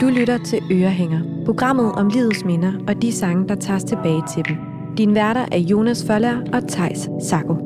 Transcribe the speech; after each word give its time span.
Du 0.00 0.06
lytter 0.06 0.38
til 0.38 0.62
Ørehænger, 0.70 1.20
programmet 1.44 1.92
om 1.92 2.08
livets 2.08 2.44
minder 2.44 2.72
og 2.88 3.02
de 3.02 3.12
sange, 3.12 3.48
der 3.48 3.54
tages 3.54 3.84
tilbage 3.84 4.22
til 4.34 4.48
dem. 4.48 4.56
Din 4.98 5.14
værter 5.14 5.46
er 5.52 5.58
Jonas 5.58 6.04
Føller 6.06 6.36
og 6.52 6.68
Tejs 6.68 7.08
Sako. 7.22 7.65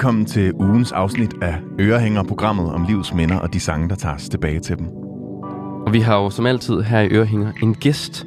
Velkommen 0.00 0.26
til 0.26 0.52
ugens 0.54 0.92
afsnit 0.92 1.34
af 1.42 1.54
Ørehænger-programmet 1.80 2.72
om 2.72 2.84
livets 2.88 3.14
minder 3.14 3.38
og 3.38 3.52
de 3.52 3.60
sange, 3.60 3.88
der 3.88 3.94
tager 3.94 4.14
os 4.14 4.28
tilbage 4.28 4.60
til 4.60 4.78
dem. 4.78 4.86
Og 5.86 5.92
vi 5.92 6.00
har 6.00 6.16
jo 6.16 6.30
som 6.30 6.46
altid 6.46 6.80
her 6.80 7.00
i 7.00 7.08
Ørehænger 7.08 7.52
en 7.62 7.74
gæst 7.74 8.26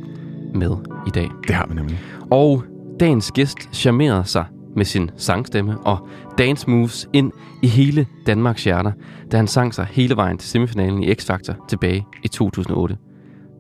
med 0.56 0.72
i 1.08 1.10
dag. 1.10 1.30
Det 1.48 1.56
har 1.56 1.68
vi 1.68 1.76
nemlig. 1.76 2.00
Og 2.32 2.64
dagens 3.00 3.32
gæst 3.32 3.58
charmerede 3.72 4.26
sig 4.26 4.46
med 4.76 4.86
sin 4.86 5.12
sangstemme 5.18 5.78
og 5.80 6.08
dance 6.38 6.70
moves 6.70 7.10
ind 7.14 7.32
i 7.62 7.68
hele 7.68 8.08
Danmarks 8.28 8.64
hjerter, 8.64 8.92
da 9.32 9.38
han 9.38 9.48
sang 9.48 9.74
sig 9.74 9.88
hele 9.92 10.16
vejen 10.16 10.38
til 10.38 10.50
semifinalen 10.50 11.04
i 11.04 11.12
X-Factor 11.12 11.68
tilbage 11.68 12.06
i 12.24 12.28
2008. 12.28 12.98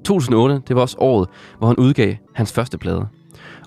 2008, 0.05 0.62
det 0.68 0.76
var 0.76 0.82
også 0.82 0.98
året, 0.99 1.30
hvor 1.57 1.68
han 1.68 1.77
udgav 1.77 2.16
hans 2.35 2.54
første 2.54 2.77
plade. 2.77 3.07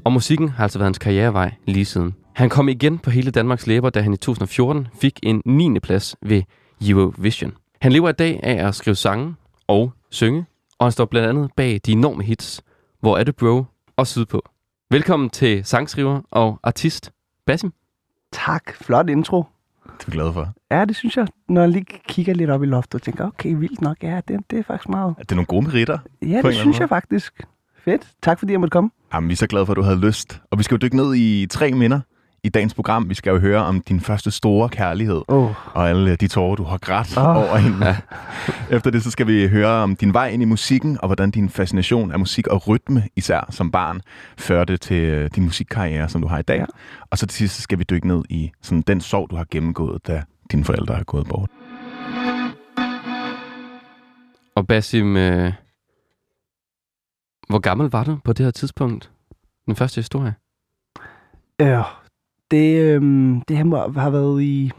Og 0.04 0.12
musikken 0.12 0.48
har 0.48 0.62
altså 0.62 0.78
været 0.78 0.86
hans 0.86 0.98
karrierevej 0.98 1.54
lige 1.66 1.84
siden. 1.84 2.14
Han 2.36 2.48
kom 2.48 2.68
igen 2.68 2.98
på 2.98 3.10
hele 3.10 3.30
Danmarks 3.30 3.66
læber, 3.66 3.90
da 3.90 4.00
han 4.00 4.12
i 4.12 4.16
2014 4.16 4.88
fik 5.00 5.20
en 5.22 5.42
9. 5.44 5.80
plads 5.80 6.16
ved 6.22 6.42
Eurovision. 6.88 7.52
Han 7.80 7.92
lever 7.92 8.08
i 8.08 8.12
dag 8.12 8.40
af 8.42 8.66
at 8.68 8.74
skrive 8.74 8.96
sange 8.96 9.34
og 9.66 9.92
synge, 10.10 10.44
og 10.78 10.86
han 10.86 10.92
står 10.92 11.04
blandt 11.04 11.28
andet 11.28 11.50
bag 11.56 11.80
de 11.86 11.92
enorme 11.92 12.22
hits 12.22 12.62
Hvor 13.00 13.18
er 13.18 13.24
det 13.24 13.36
bro 13.36 13.64
og 13.96 14.06
Sydpå. 14.06 14.42
Velkommen 14.90 15.30
til 15.30 15.64
sangskriver 15.64 16.20
og 16.30 16.60
artist 16.62 17.12
Basim. 17.46 17.72
Tak. 18.32 18.74
Flot 18.74 19.10
intro. 19.10 19.44
Det 19.84 19.90
er 20.02 20.06
vi 20.06 20.12
glade 20.12 20.32
for. 20.32 20.52
Ja, 20.70 20.84
det 20.84 20.96
synes 20.96 21.16
jeg, 21.16 21.26
når 21.48 21.60
jeg 21.60 21.70
lige 21.70 21.86
kigger 22.08 22.34
lidt 22.34 22.50
op 22.50 22.62
i 22.62 22.66
loftet 22.66 22.94
og 22.94 23.02
tænker, 23.02 23.26
okay, 23.26 23.54
vildt 23.54 23.80
nok, 23.80 24.02
ja, 24.02 24.20
det, 24.28 24.40
det 24.50 24.58
er 24.58 24.62
faktisk 24.62 24.88
meget. 24.88 25.14
Er 25.18 25.22
det 25.22 25.36
nogle 25.36 25.46
gode 25.46 25.66
meritter? 25.66 25.98
Ja, 26.22 26.42
det 26.42 26.54
synes 26.54 26.80
jeg 26.80 26.88
faktisk. 26.88 27.46
Fedt. 27.84 28.08
Tak 28.22 28.38
fordi 28.38 28.52
jeg 28.52 28.60
måtte 28.60 28.72
komme. 28.72 28.90
Jamen, 29.14 29.28
vi 29.28 29.32
er 29.32 29.36
så 29.36 29.46
glade 29.46 29.66
for, 29.66 29.72
at 29.72 29.76
du 29.76 29.82
havde 29.82 30.00
lyst. 30.00 30.40
Og 30.50 30.58
vi 30.58 30.62
skal 30.62 30.74
jo 30.74 30.78
dykke 30.78 30.96
ned 30.96 31.14
i 31.14 31.46
tre 31.50 31.72
minder 31.72 32.00
i 32.46 32.48
dagens 32.48 32.74
program. 32.74 33.08
Vi 33.08 33.14
skal 33.14 33.30
jo 33.30 33.38
høre 33.38 33.64
om 33.64 33.80
din 33.80 34.00
første 34.00 34.30
store 34.30 34.68
kærlighed. 34.68 35.22
Oh. 35.28 35.74
Og 35.74 35.88
alle 35.88 36.16
de 36.16 36.28
tårer, 36.28 36.56
du 36.56 36.64
har 36.64 36.78
grædt 36.78 37.16
oh. 37.16 37.36
over 37.36 37.56
hende. 37.56 37.96
Efter 38.76 38.90
det, 38.90 39.02
så 39.02 39.10
skal 39.10 39.26
vi 39.26 39.48
høre 39.48 39.68
om 39.68 39.96
din 39.96 40.12
vej 40.12 40.28
ind 40.28 40.42
i 40.42 40.44
musikken, 40.44 40.98
og 41.00 41.08
hvordan 41.08 41.30
din 41.30 41.48
fascination 41.48 42.12
af 42.12 42.18
musik 42.18 42.46
og 42.46 42.68
rytme, 42.68 43.08
især 43.16 43.46
som 43.50 43.70
barn, 43.70 44.00
førte 44.38 44.76
til 44.76 44.96
øh, 44.96 45.30
din 45.34 45.44
musikkarriere, 45.44 46.08
som 46.08 46.20
du 46.22 46.28
har 46.28 46.38
i 46.38 46.42
dag. 46.42 46.58
Ja. 46.58 46.64
Og 47.10 47.18
så 47.18 47.26
til 47.26 47.36
sidst 47.36 47.56
så 47.56 47.62
skal 47.62 47.78
vi 47.78 47.84
dykke 47.84 48.08
ned 48.08 48.22
i 48.28 48.50
sådan, 48.62 48.82
den 48.82 49.00
sorg, 49.00 49.30
du 49.30 49.36
har 49.36 49.46
gennemgået, 49.50 50.06
da 50.06 50.22
dine 50.52 50.64
forældre 50.64 50.98
er 50.98 51.04
gået 51.04 51.26
bort. 51.28 51.50
Og 54.56 54.66
Basim, 54.66 55.16
øh, 55.16 55.52
hvor 57.48 57.58
gammel 57.58 57.90
var 57.90 58.04
du 58.04 58.18
på 58.24 58.32
det 58.32 58.44
her 58.44 58.50
tidspunkt? 58.50 59.10
Den 59.66 59.76
første 59.76 59.98
historie. 59.98 60.34
Øh, 61.60 62.05
det, 62.50 62.82
øhm, 62.82 63.40
det 63.40 63.56
her 63.56 63.64
må 63.64 63.88
har 63.88 64.10
været 64.10 64.42
i 64.42 64.72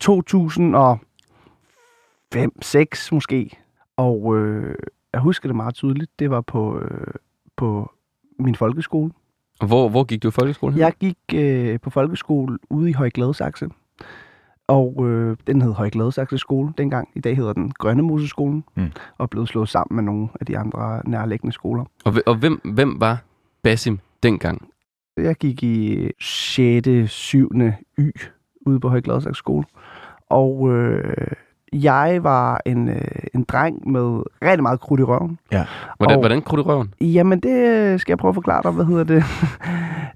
2005 0.00 2.62
6 2.62 3.12
måske. 3.12 3.58
Og 3.96 4.38
øh, 4.38 4.74
jeg 5.12 5.20
husker 5.20 5.48
det 5.48 5.56
meget 5.56 5.74
tydeligt. 5.74 6.10
Det 6.18 6.30
var 6.30 6.40
på, 6.40 6.78
øh, 6.78 7.14
på 7.56 7.90
min 8.38 8.54
folkeskole. 8.54 9.12
Hvor, 9.66 9.88
hvor 9.88 10.04
gik 10.04 10.22
du 10.22 10.28
i 10.28 10.30
folkeskolen? 10.30 10.78
Jeg 10.78 10.92
gik 11.00 11.18
øh, 11.34 11.80
på 11.80 11.90
folkeskole 11.90 12.58
ude 12.70 12.90
i 12.90 12.92
Højgladsaxe. 12.92 13.68
Og 14.66 15.08
øh, 15.08 15.36
den 15.46 15.62
hed 15.62 15.72
Højgladsaxe 15.72 16.38
skole 16.38 16.72
dengang. 16.78 17.08
I 17.14 17.20
dag 17.20 17.36
hedder 17.36 17.52
den 17.52 17.72
Grønne 17.72 18.02
Moseskolen. 18.02 18.64
Mm. 18.74 18.92
Og 19.18 19.30
blevet 19.30 19.48
slået 19.48 19.68
sammen 19.68 19.96
med 19.96 20.04
nogle 20.04 20.28
af 20.40 20.46
de 20.46 20.58
andre 20.58 21.02
nærliggende 21.04 21.52
skoler. 21.52 21.84
Og, 22.04 22.14
og 22.26 22.34
hvem, 22.34 22.60
hvem 22.64 23.00
var 23.00 23.22
Basim 23.62 23.98
dengang? 24.22 24.68
Jeg 25.16 25.34
gik 25.34 25.62
i 25.62 26.08
6. 26.20 26.88
7. 27.10 27.50
Y 27.98 28.10
ude 28.66 28.80
på 28.80 28.88
Højgladsaxe 28.88 29.38
skole. 29.38 29.64
Og 30.30 30.70
øh, 30.72 31.26
jeg 31.72 32.18
var 32.22 32.60
en, 32.66 32.88
øh, 32.88 33.00
en 33.34 33.42
dreng 33.44 33.88
med 33.90 34.22
rigtig 34.42 34.62
meget 34.62 34.80
krudt 34.80 35.00
i 35.00 35.04
røven. 35.04 35.38
Hvordan, 35.96 36.16
Og- 36.16 36.20
hvordan 36.22 36.42
krudte 36.42 36.62
røven? 36.62 36.94
Jamen, 37.00 37.40
det 37.40 38.00
skal 38.00 38.12
jeg 38.12 38.18
prøve 38.18 38.28
at 38.30 38.34
forklare 38.34 38.62
dig. 38.62 38.70
Hvad 38.72 38.84
hedder 38.84 39.04
det? 39.04 39.24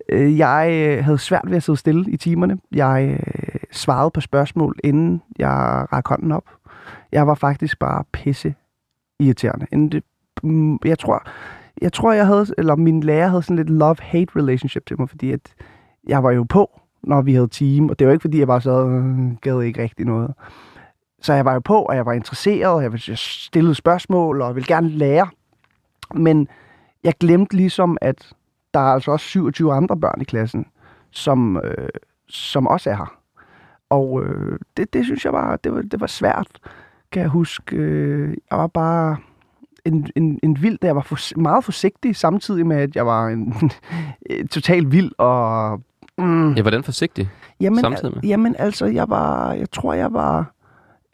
Øh, 0.08 0.38
jeg 0.38 0.70
øh, 0.98 1.04
havde 1.04 1.18
svært 1.18 1.42
ved 1.46 1.56
at 1.56 1.62
sidde 1.62 1.76
stille 1.78 2.10
i 2.10 2.16
timerne. 2.16 2.58
Jeg 2.72 3.08
øh, 3.20 3.60
svarede 3.72 4.10
på 4.10 4.20
spørgsmål, 4.20 4.76
inden 4.84 5.22
jeg 5.38 5.86
rakte 5.92 6.08
hånden 6.08 6.32
op. 6.32 6.44
Jeg 7.12 7.26
var 7.26 7.34
faktisk 7.34 7.78
bare 7.78 8.04
pisse 8.12 8.54
irriterende. 9.20 9.66
Inden 9.72 9.88
det, 9.88 10.04
mm, 10.42 10.78
jeg 10.84 10.98
tror, 10.98 11.26
jeg 11.82 11.92
tror, 11.92 12.12
jeg 12.12 12.26
havde, 12.26 12.46
eller 12.58 12.76
min 12.76 13.02
lærer 13.02 13.28
havde 13.28 13.42
sådan 13.42 13.56
lidt 13.56 13.70
love-hate 13.70 14.36
relationship 14.36 14.86
til 14.86 15.00
mig, 15.00 15.08
fordi 15.08 15.32
at 15.32 15.54
jeg 16.06 16.22
var 16.22 16.30
jo 16.30 16.42
på, 16.48 16.80
når 17.02 17.22
vi 17.22 17.34
havde 17.34 17.48
team, 17.48 17.88
og 17.88 17.98
det 17.98 18.06
var 18.06 18.12
ikke, 18.12 18.22
fordi 18.22 18.38
jeg 18.38 18.46
bare 18.46 18.60
sad 18.60 18.72
og 18.72 19.36
gad 19.40 19.60
ikke 19.60 19.82
rigtig 19.82 20.06
noget. 20.06 20.34
Så 21.22 21.32
jeg 21.32 21.44
var 21.44 21.54
jo 21.54 21.60
på, 21.60 21.82
og 21.82 21.96
jeg 21.96 22.06
var 22.06 22.12
interesseret, 22.12 22.74
og 22.74 22.82
jeg 22.82 23.08
jeg 23.08 23.18
stillede 23.18 23.74
spørgsmål, 23.74 24.40
og 24.40 24.46
jeg 24.46 24.54
ville 24.54 24.66
gerne 24.66 24.88
lære. 24.88 25.28
Men 26.14 26.48
jeg 27.04 27.14
glemte 27.20 27.56
ligesom, 27.56 27.98
at 28.00 28.32
der 28.74 28.80
er 28.80 28.92
altså 28.92 29.10
også 29.10 29.26
27 29.26 29.72
andre 29.72 29.96
børn 29.96 30.20
i 30.20 30.24
klassen, 30.24 30.66
som, 31.10 31.60
øh, 31.64 31.88
som 32.28 32.66
også 32.66 32.90
er 32.90 32.94
her. 32.94 33.18
Og 33.90 34.22
øh, 34.24 34.58
det, 34.76 34.92
det 34.92 35.04
synes 35.04 35.24
jeg 35.24 35.32
var, 35.32 35.56
det 35.56 35.74
var, 35.74 35.82
det 35.82 36.00
var 36.00 36.06
svært, 36.06 36.48
kan 37.12 37.22
jeg 37.22 37.30
huske. 37.30 37.76
Øh, 37.76 38.36
jeg 38.50 38.58
var 38.58 38.66
bare 38.66 39.16
en, 39.84 40.06
en, 40.16 40.40
en 40.42 40.62
vild, 40.62 40.78
jeg 40.82 40.96
var 40.96 41.02
for, 41.02 41.40
meget 41.40 41.64
forsigtig, 41.64 42.16
samtidig 42.16 42.66
med, 42.66 42.76
at 42.76 42.96
jeg 42.96 43.06
var 43.06 43.28
en 43.28 43.54
total 44.54 44.90
vild 44.92 45.12
og... 45.18 45.80
Mm, 46.18 46.52
Ja, 46.54 46.62
hvordan 46.62 46.84
forsigtig? 46.84 47.30
Jamen, 47.60 47.80
samtidig 47.80 48.14
med? 48.14 48.22
al- 48.24 48.28
Jamen, 48.28 48.54
altså, 48.58 48.86
jeg 48.86 49.08
var, 49.08 49.52
jeg 49.52 49.70
tror, 49.70 49.92
jeg 49.94 50.12
var 50.12 50.52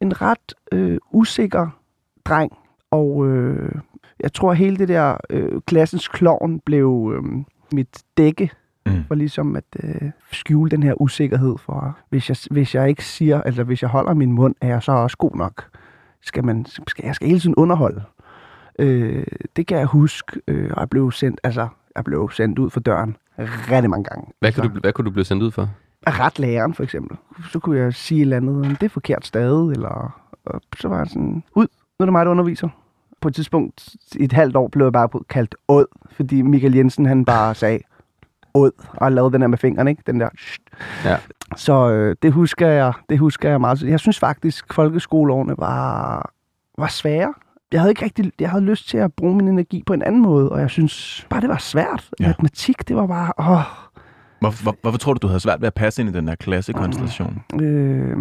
en 0.01 0.23
ret 0.23 0.55
øh, 0.73 0.99
usikker 1.13 1.69
dreng, 2.25 2.53
og 2.91 3.27
øh, 3.29 3.73
jeg 4.21 4.33
tror, 4.33 4.53
hele 4.53 4.77
det 4.77 4.89
der 4.89 5.17
øh, 5.31 5.61
klassens 5.67 6.09
klovn 6.09 6.61
blev 6.61 7.13
øh, 7.17 7.45
mit 7.73 8.03
dække 8.17 8.51
Mm. 8.87 9.05
for 9.09 9.15
ligesom 9.15 9.57
at 9.57 9.65
øh, 9.83 10.11
skjule 10.33 10.71
den 10.71 10.83
her 10.83 11.01
usikkerhed 11.03 11.59
for, 11.59 11.99
hvis 12.09 12.29
jeg, 12.29 12.37
hvis 12.51 12.75
jeg 12.75 12.89
ikke 12.89 13.05
siger, 13.05 13.43
eller 13.47 13.65
hvis 13.65 13.83
jeg 13.83 13.91
holder 13.91 14.15
min 14.15 14.33
mund, 14.33 14.55
er 14.61 14.69
jeg 14.69 14.83
så 14.83 14.93
også 14.93 15.17
god 15.17 15.31
nok. 15.37 15.65
Skal 16.23 16.45
man, 16.45 16.67
skal, 16.67 17.05
jeg 17.07 17.15
skal 17.15 17.29
hele 17.29 17.41
tiden 17.41 17.55
underholde. 17.55 18.03
Øh, 18.79 19.25
det 19.57 19.67
kan 19.67 19.79
jeg 19.79 19.87
huske, 19.87 20.41
øh, 20.49 20.71
og 20.73 20.81
jeg 20.81 20.91
blev 20.91 21.13
sendt, 21.13 21.41
altså, 21.45 21.69
jeg 21.97 22.05
blev 22.05 22.31
sendt 22.33 22.59
ud 22.59 22.71
for 22.71 22.81
døren 22.81 23.17
rigtig 23.39 23.91
mange 23.91 24.05
gange. 24.05 24.33
Hvad 24.41 24.53
kunne, 24.53 24.63
Altså, 24.65 24.75
du, 24.75 24.81
hvad 24.81 24.93
kunne 24.93 25.05
du 25.05 25.11
blive 25.11 25.25
sendt 25.25 25.43
ud 25.43 25.51
for? 25.51 25.69
ret 26.07 26.39
læreren, 26.39 26.75
for 26.75 26.83
eksempel. 26.83 27.17
Så 27.53 27.59
kunne 27.59 27.79
jeg 27.79 27.95
sige 27.95 28.19
et 28.19 28.23
eller 28.23 28.37
andet, 28.37 28.53
"Jamen, 28.53 28.71
det 28.71 28.83
er 28.83 28.89
forkert 28.89 29.27
stadig, 29.27 29.71
eller 29.73 30.17
og 30.45 30.61
så 30.77 30.89
var 30.89 30.99
jeg 30.99 31.07
sådan, 31.07 31.43
ud, 31.55 31.67
nu 31.99 32.03
er 32.03 32.05
det 32.05 32.13
mig, 32.13 32.25
der 32.27 32.31
underviser. 32.31 32.69
På 33.21 33.29
et 33.29 33.35
tidspunkt, 33.35 33.89
i 34.17 34.25
et 34.25 34.33
halvt 34.33 34.57
år, 34.57 34.69
blev 34.69 34.87
jeg 34.87 34.93
bare 34.93 35.09
kaldt 35.29 35.55
åd, 35.69 35.87
fordi 36.13 36.43
Michael 36.43 36.75
Jensen, 36.75 37.07
han 37.07 37.25
bare 37.25 37.55
sagde, 37.65 37.79
åd, 38.55 38.71
og 38.95 39.13
lavede 39.13 39.33
den 39.33 39.41
der 39.41 39.47
med 39.47 39.59
fingrene, 39.59 39.91
ikke? 39.91 40.03
Den 40.07 40.21
der, 40.21 40.29
"Sht." 40.39 40.63
Ja. 41.05 41.17
Så 41.57 41.91
øh, 41.91 42.17
det 42.23 42.33
husker 42.33 42.67
jeg, 42.69 42.93
det 43.11 43.19
husker 43.19 43.51
jeg 43.51 43.61
meget. 43.61 43.83
Jeg 43.83 44.01
synes 44.01 44.19
faktisk, 44.19 44.75
folkeskoleårene 44.75 45.55
var, 45.59 46.31
var 46.79 46.87
svære. 46.89 47.35
Jeg 47.73 47.81
havde 47.81 47.91
ikke 47.91 48.05
rigtig, 48.05 48.33
jeg 48.41 48.51
havde 48.51 48.65
lyst 48.65 48.89
til 48.89 48.99
at 48.99 49.13
bruge 49.13 49.37
min 49.37 49.49
energi 49.49 49.83
på 49.87 49.93
en 49.93 50.03
anden 50.03 50.23
måde, 50.23 50.49
og 50.53 50.61
jeg 50.61 50.71
synes 50.71 51.27
bare, 51.31 51.41
det 51.41 51.49
var 51.49 51.59
svært. 51.59 52.11
Ja. 52.21 52.27
Matematik, 52.27 52.89
det 52.89 52.97
var 52.97 53.07
bare, 53.07 53.33
åh, 53.39 53.61
Hvor, 54.41 54.63
hvor, 54.63 54.77
hvorfor 54.83 54.99
tror 54.99 55.13
du, 55.15 55.19
du 55.23 55.27
havde 55.27 55.41
svært 55.41 55.61
ved 55.61 55.67
at 55.67 55.75
passe 55.75 56.03
ind 56.03 56.11
i 56.11 56.13
den 56.13 56.27
der 56.27 56.35
klassekonstellation? 56.35 57.43
Øh, 57.61 58.17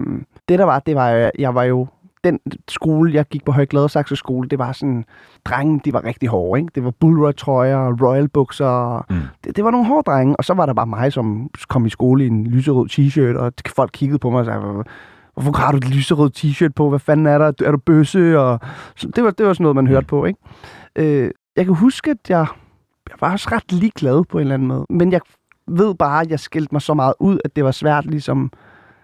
det 0.50 0.60
der 0.60 0.66
var, 0.66 0.80
det 0.80 0.96
var, 0.96 1.12
øh, 1.12 1.30
jeg 1.40 1.56
var 1.56 1.63
jo, 1.63 1.88
den 2.24 2.40
skole, 2.68 3.13
jeg 3.13 3.25
gik 3.25 3.46
på 3.46 3.51
Højgladsaxe 3.51 4.16
skole, 4.16 4.50
det 4.50 4.60
var 4.60 4.72
sådan, 4.72 5.06
drenge, 5.46 5.81
de 5.86 5.94
var 5.94 6.04
rigtig 6.06 6.30
hårde, 6.30 6.60
ikke? 6.62 6.72
Det 6.75 6.84
var 6.84 6.92
bullrug-trøjer, 6.92 7.96
royal 8.01 8.28
bukser, 8.28 9.06
Mm. 9.10 9.16
det, 9.44 9.56
det 9.56 9.63
var 9.63 9.72
nogle 9.72 9.88
hårde 9.88 10.12
drenge, 10.12 10.36
og 10.36 10.46
så 10.46 10.54
var 10.54 10.66
der 10.66 10.74
bare 10.74 10.88
mig, 10.88 11.13
som 11.13 11.50
kom 11.69 11.86
i 11.86 11.90
skole 11.90 12.24
i 12.24 12.28
en 12.28 12.48
lyserød 12.48 12.88
t-shirt, 12.92 13.38
og 13.40 13.54
folk 13.75 13.90
kiggede 13.94 14.19
på 14.19 14.30
mig 14.30 14.40
og 14.40 14.46
sagde, 14.46 14.60
"Hvor- 14.60 14.86
hvorfor 15.44 15.62
har 15.62 15.71
du 15.71 15.77
et 15.77 15.89
lyserød 15.89 16.31
t-shirt 16.38 16.74
på, 16.75 16.89
hvad 16.89 17.00
fanden 17.00 17.25
er 17.25 17.38
der, 17.38 17.51
er 17.65 17.71
du 17.71 17.77
bøsse, 17.77 18.39
og 18.39 18.59
det, 19.15 19.24
var, 19.24 19.31
det 19.31 19.45
var 19.45 19.53
sådan 19.53 19.63
noget, 19.63 19.75
man 19.75 19.88
hørte 19.88 20.07
på, 20.07 20.25
ikke? 20.25 20.39
Øh, 20.95 21.31
jeg 21.56 21.65
kan 21.65 21.75
huske, 21.75 22.12
at 22.12 22.30
jeg, 22.30 22.47
jeg 23.09 23.18
var 23.21 23.31
også 23.31 23.50
ret 23.51 23.71
ligeglad 23.71 24.24
på 24.24 24.38
en 24.38 24.41
eller 24.41 24.53
anden 24.53 24.68
måde, 24.68 24.86
men 24.89 25.12
jeg 25.12 25.21
ved 25.68 25.95
bare, 25.95 26.21
at 26.21 26.31
jeg 26.31 26.39
skilte 26.39 26.69
mig 26.71 26.81
så 26.81 26.94
meget 26.94 27.13
ud, 27.19 27.39
at 27.45 27.56
det 27.56 27.63
var 27.63 27.71
svært 27.71 28.06
ligesom 28.06 28.51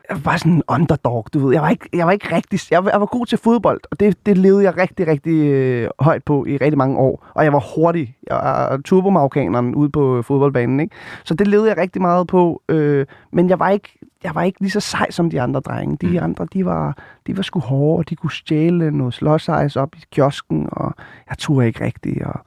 jeg 0.09 0.25
var 0.25 0.37
sådan 0.37 0.51
en 0.51 0.63
underdog, 0.67 1.25
du 1.33 1.39
ved. 1.39 1.53
Jeg 1.53 1.61
var 1.61 1.69
ikke, 1.69 1.89
jeg 1.93 2.05
var 2.05 2.11
ikke 2.11 2.35
rigtig... 2.35 2.59
Jeg 2.71 2.85
var, 2.85 2.91
jeg 2.91 2.99
var 2.99 3.05
god 3.05 3.25
til 3.25 3.37
fodbold, 3.37 3.81
og 3.91 3.99
det, 3.99 4.25
det 4.25 4.37
levede 4.37 4.63
jeg 4.63 4.77
rigtig, 4.77 5.07
rigtig 5.07 5.45
øh, 5.51 5.89
højt 5.99 6.23
på 6.23 6.45
i 6.45 6.57
rigtig 6.57 6.77
mange 6.77 6.97
år. 6.97 7.27
Og 7.33 7.43
jeg 7.43 7.53
var 7.53 7.63
hurtig. 7.75 8.15
Jeg 8.29 8.35
var 8.35 8.81
turbomaukaneren 8.85 9.75
ude 9.75 9.89
på 9.89 10.21
fodboldbanen, 10.21 10.79
ikke? 10.79 10.95
Så 11.23 11.33
det 11.33 11.47
levede 11.47 11.69
jeg 11.69 11.77
rigtig 11.77 12.01
meget 12.01 12.27
på. 12.27 12.61
Øh, 12.69 13.05
men 13.31 13.49
jeg 13.49 13.59
var 13.59 13.69
ikke 13.69 13.99
jeg 14.23 14.35
var 14.35 14.43
ikke 14.43 14.61
lige 14.61 14.71
så 14.71 14.79
sej 14.79 15.11
som 15.11 15.29
de 15.29 15.41
andre 15.41 15.59
drenge. 15.59 15.97
De 16.01 16.07
mm. 16.07 16.23
andre, 16.23 16.47
de 16.53 16.65
var, 16.65 16.97
de 17.27 17.37
var 17.37 17.43
sgu 17.43 17.59
hårde, 17.59 17.99
og 17.99 18.09
de 18.09 18.15
kunne 18.15 18.31
stjæle 18.31 18.91
noget 18.91 19.13
slåsejs 19.13 19.75
op 19.75 19.95
i 19.95 20.03
kiosken, 20.11 20.69
og 20.71 20.93
jeg 21.29 21.37
turde 21.37 21.67
ikke 21.67 21.85
rigtigt. 21.85 22.23
Og 22.23 22.39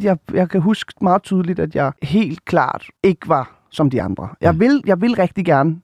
jeg, 0.00 0.18
jeg 0.32 0.48
kan 0.48 0.60
huske 0.60 0.92
meget 1.00 1.22
tydeligt, 1.22 1.58
at 1.58 1.74
jeg 1.74 1.92
helt 2.02 2.44
klart 2.44 2.86
ikke 3.02 3.28
var 3.28 3.54
som 3.70 3.90
de 3.90 4.02
andre. 4.02 4.28
Jeg 4.40 4.52
mm. 4.52 4.60
vil, 4.60 4.82
jeg 4.86 5.00
vil 5.00 5.14
rigtig 5.14 5.44
gerne, 5.44 5.80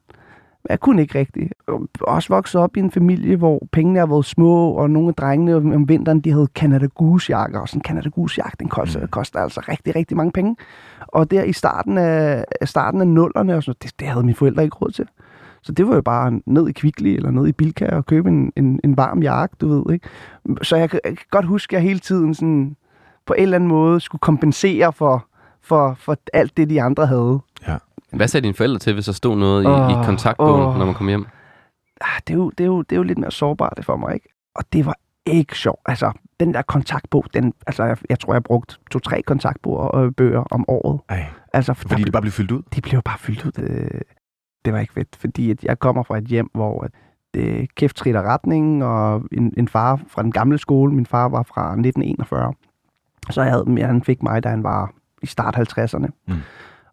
men 0.62 0.70
jeg 0.70 0.80
kunne 0.80 1.02
ikke 1.02 1.18
rigtigt. 1.18 1.52
Jeg 1.68 1.78
også 2.00 2.28
vokset 2.28 2.60
op 2.60 2.76
i 2.76 2.80
en 2.80 2.90
familie, 2.90 3.36
hvor 3.36 3.62
pengene 3.72 3.98
har 3.98 4.06
været 4.06 4.24
små, 4.24 4.70
og 4.70 4.90
nogle 4.90 5.08
af 5.08 5.14
drengene 5.14 5.56
om 5.56 5.88
vinteren, 5.88 6.20
de 6.20 6.30
havde 6.30 6.48
Canada 6.54 6.86
Goose 6.86 7.32
jakker, 7.32 7.60
og 7.60 7.68
sådan 7.68 7.78
en 7.78 7.84
Canada 7.84 8.08
Goose 8.08 8.40
jakke, 8.44 8.56
den 8.60 8.68
koster, 8.68 9.00
mm. 9.00 9.08
koster 9.08 9.40
altså 9.40 9.60
rigtig, 9.68 9.96
rigtig 9.96 10.16
mange 10.16 10.32
penge. 10.32 10.56
Og 11.00 11.30
der 11.30 11.42
i 11.42 11.52
starten 11.52 11.98
af, 11.98 12.44
starten 12.64 13.00
af 13.00 13.06
nullerne, 13.06 13.56
og 13.56 13.62
sådan, 13.62 13.78
det, 13.82 14.00
det 14.00 14.08
havde 14.08 14.24
mine 14.24 14.36
forældre 14.36 14.64
ikke 14.64 14.76
råd 14.76 14.90
til. 14.90 15.06
Så 15.62 15.72
det 15.72 15.88
var 15.88 15.94
jo 15.94 16.02
bare 16.02 16.40
ned 16.46 16.68
i 16.68 16.72
Kvickly 16.72 17.16
eller 17.16 17.30
ned 17.30 17.46
i 17.46 17.52
Bilka 17.52 17.86
og 17.86 18.06
købe 18.06 18.28
en, 18.28 18.52
en, 18.56 18.80
en 18.84 18.96
varm 18.96 19.22
jakke, 19.22 19.56
du 19.60 19.68
ved, 19.68 19.94
ikke? 19.94 20.08
Så 20.62 20.76
jeg, 20.76 20.90
jeg 20.92 21.16
kan 21.16 21.26
godt 21.30 21.44
huske, 21.44 21.76
at 21.76 21.82
jeg 21.82 21.88
hele 21.88 21.98
tiden 21.98 22.34
sådan, 22.34 22.76
på 23.26 23.32
en 23.32 23.42
eller 23.42 23.56
anden 23.56 23.68
måde 23.68 24.00
skulle 24.00 24.20
kompensere 24.20 24.92
for, 24.92 25.26
for, 25.62 25.94
for 25.98 26.16
alt 26.32 26.56
det, 26.56 26.70
de 26.70 26.82
andre 26.82 27.06
havde. 27.06 27.40
Ja. 27.68 27.76
Hvad 28.12 28.28
sagde 28.28 28.44
dine 28.44 28.54
forældre 28.54 28.78
til, 28.78 28.94
hvis 28.94 29.04
der 29.04 29.12
stod 29.12 29.36
noget 29.36 29.66
oh, 29.66 29.90
i, 29.90 29.92
i 29.92 30.04
kontaktbogen, 30.04 30.62
oh. 30.62 30.78
når 30.78 30.84
man 30.84 30.94
kom 30.94 31.08
hjem? 31.08 31.26
Ah, 32.00 32.20
det, 32.26 32.34
er 32.34 32.38
jo, 32.38 32.50
det, 32.50 32.64
er 32.64 32.68
jo, 32.68 32.82
det 32.82 32.92
er 32.92 32.96
jo 32.96 33.02
lidt 33.02 33.18
mere 33.18 33.30
sårbart 33.30 33.72
det 33.76 33.84
for 33.84 33.96
mig, 33.96 34.14
ikke? 34.14 34.28
Og 34.54 34.64
det 34.72 34.86
var 34.86 34.94
ikke 35.26 35.58
sjovt. 35.58 35.80
Altså, 35.86 36.12
den 36.40 36.54
der 36.54 36.62
kontaktbog, 36.62 37.24
den, 37.34 37.54
altså, 37.66 37.84
jeg, 37.84 37.96
jeg 38.08 38.18
tror, 38.18 38.32
jeg 38.32 38.36
har 38.36 38.40
brugt 38.40 38.80
to-tre 38.90 39.22
kontaktbøger 39.22 40.10
bøger 40.16 40.44
om 40.50 40.64
året. 40.68 41.00
Ej, 41.08 41.26
altså, 41.52 41.74
for 41.74 41.88
fordi 41.88 42.02
det 42.02 42.12
bare 42.12 42.22
blev 42.22 42.32
fyldt 42.32 42.50
ud? 42.50 42.62
De 42.74 42.80
blev 42.80 43.02
bare 43.02 43.18
fyldt 43.18 43.44
ud. 43.44 43.52
Øh, 43.58 44.00
det 44.64 44.72
var 44.72 44.78
ikke 44.78 44.92
fedt, 44.92 45.16
fordi 45.16 45.50
at 45.50 45.64
jeg 45.64 45.78
kommer 45.78 46.02
fra 46.02 46.18
et 46.18 46.24
hjem, 46.24 46.50
hvor 46.54 46.88
det 47.34 47.74
kæft 47.74 47.96
tritter 47.96 48.22
retning, 48.22 48.84
og 48.84 49.22
en, 49.32 49.54
en 49.56 49.68
far 49.68 50.00
fra 50.08 50.22
den 50.22 50.32
gamle 50.32 50.58
skole, 50.58 50.94
min 50.94 51.06
far 51.06 51.28
var 51.28 51.42
fra 51.42 51.62
1941, 51.62 52.52
så 53.30 53.42
jeg 53.42 53.52
havde, 53.52 53.86
han 53.86 54.02
fik 54.02 54.22
mig, 54.22 54.42
da 54.42 54.48
han 54.48 54.62
var 54.62 54.92
i 55.22 55.26
start 55.26 55.56
50'erne. 55.56 56.06
Mm. 56.26 56.34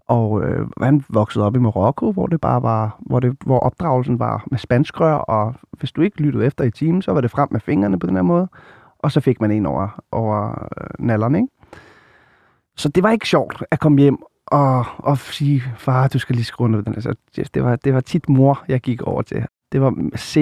Og 0.08 0.44
øh, 0.44 0.68
han 0.82 1.04
voksede 1.10 1.46
op 1.46 1.56
i 1.56 1.60
Marokko, 1.60 2.12
hvor 2.12 2.28
det 2.28 2.42
bare 2.42 2.64
var, 2.64 3.00
hvor, 3.00 3.20
det, 3.20 3.38
hvor 3.46 3.60
opdragelsen 3.60 4.20
var 4.20 4.44
med 4.52 4.60
spanskrør, 4.60 5.14
og 5.14 5.56
hvis 5.72 5.92
du 5.92 6.02
ikke 6.02 6.22
lyttede 6.22 6.46
efter 6.46 6.64
i 6.64 6.72
timen, 6.72 7.02
så 7.02 7.12
var 7.14 7.22
det 7.22 7.32
frem 7.32 7.48
med 7.52 7.60
fingrene 7.60 8.00
på 8.00 8.08
den 8.08 8.16
her 8.16 8.22
måde, 8.22 8.48
og 9.00 9.12
så 9.12 9.20
fik 9.20 9.42
man 9.42 9.52
en 9.52 9.66
over, 9.66 10.02
over 10.12 10.68
øh, 10.82 11.06
nallerne, 11.06 11.38
ikke? 11.38 11.50
Så 12.78 12.90
det 12.90 13.04
var 13.04 13.12
ikke 13.12 13.28
sjovt 13.28 13.64
at 13.72 13.80
komme 13.80 14.02
hjem 14.02 14.18
og, 14.48 14.86
og 14.98 15.18
sige, 15.18 15.64
far, 15.78 16.08
du 16.08 16.20
skal 16.20 16.36
lige 16.36 16.46
skrive 16.46 16.66
under 16.66 16.82
den. 16.82 16.94
Altså, 16.94 17.16
det, 17.54 17.64
var, 17.64 17.76
det 17.76 17.94
var 17.94 18.00
tit 18.00 18.30
mor, 18.30 18.64
jeg 18.68 18.80
gik 18.80 19.02
over 19.02 19.22
til. 19.22 19.46
Det 19.72 19.82
var 19.82 19.94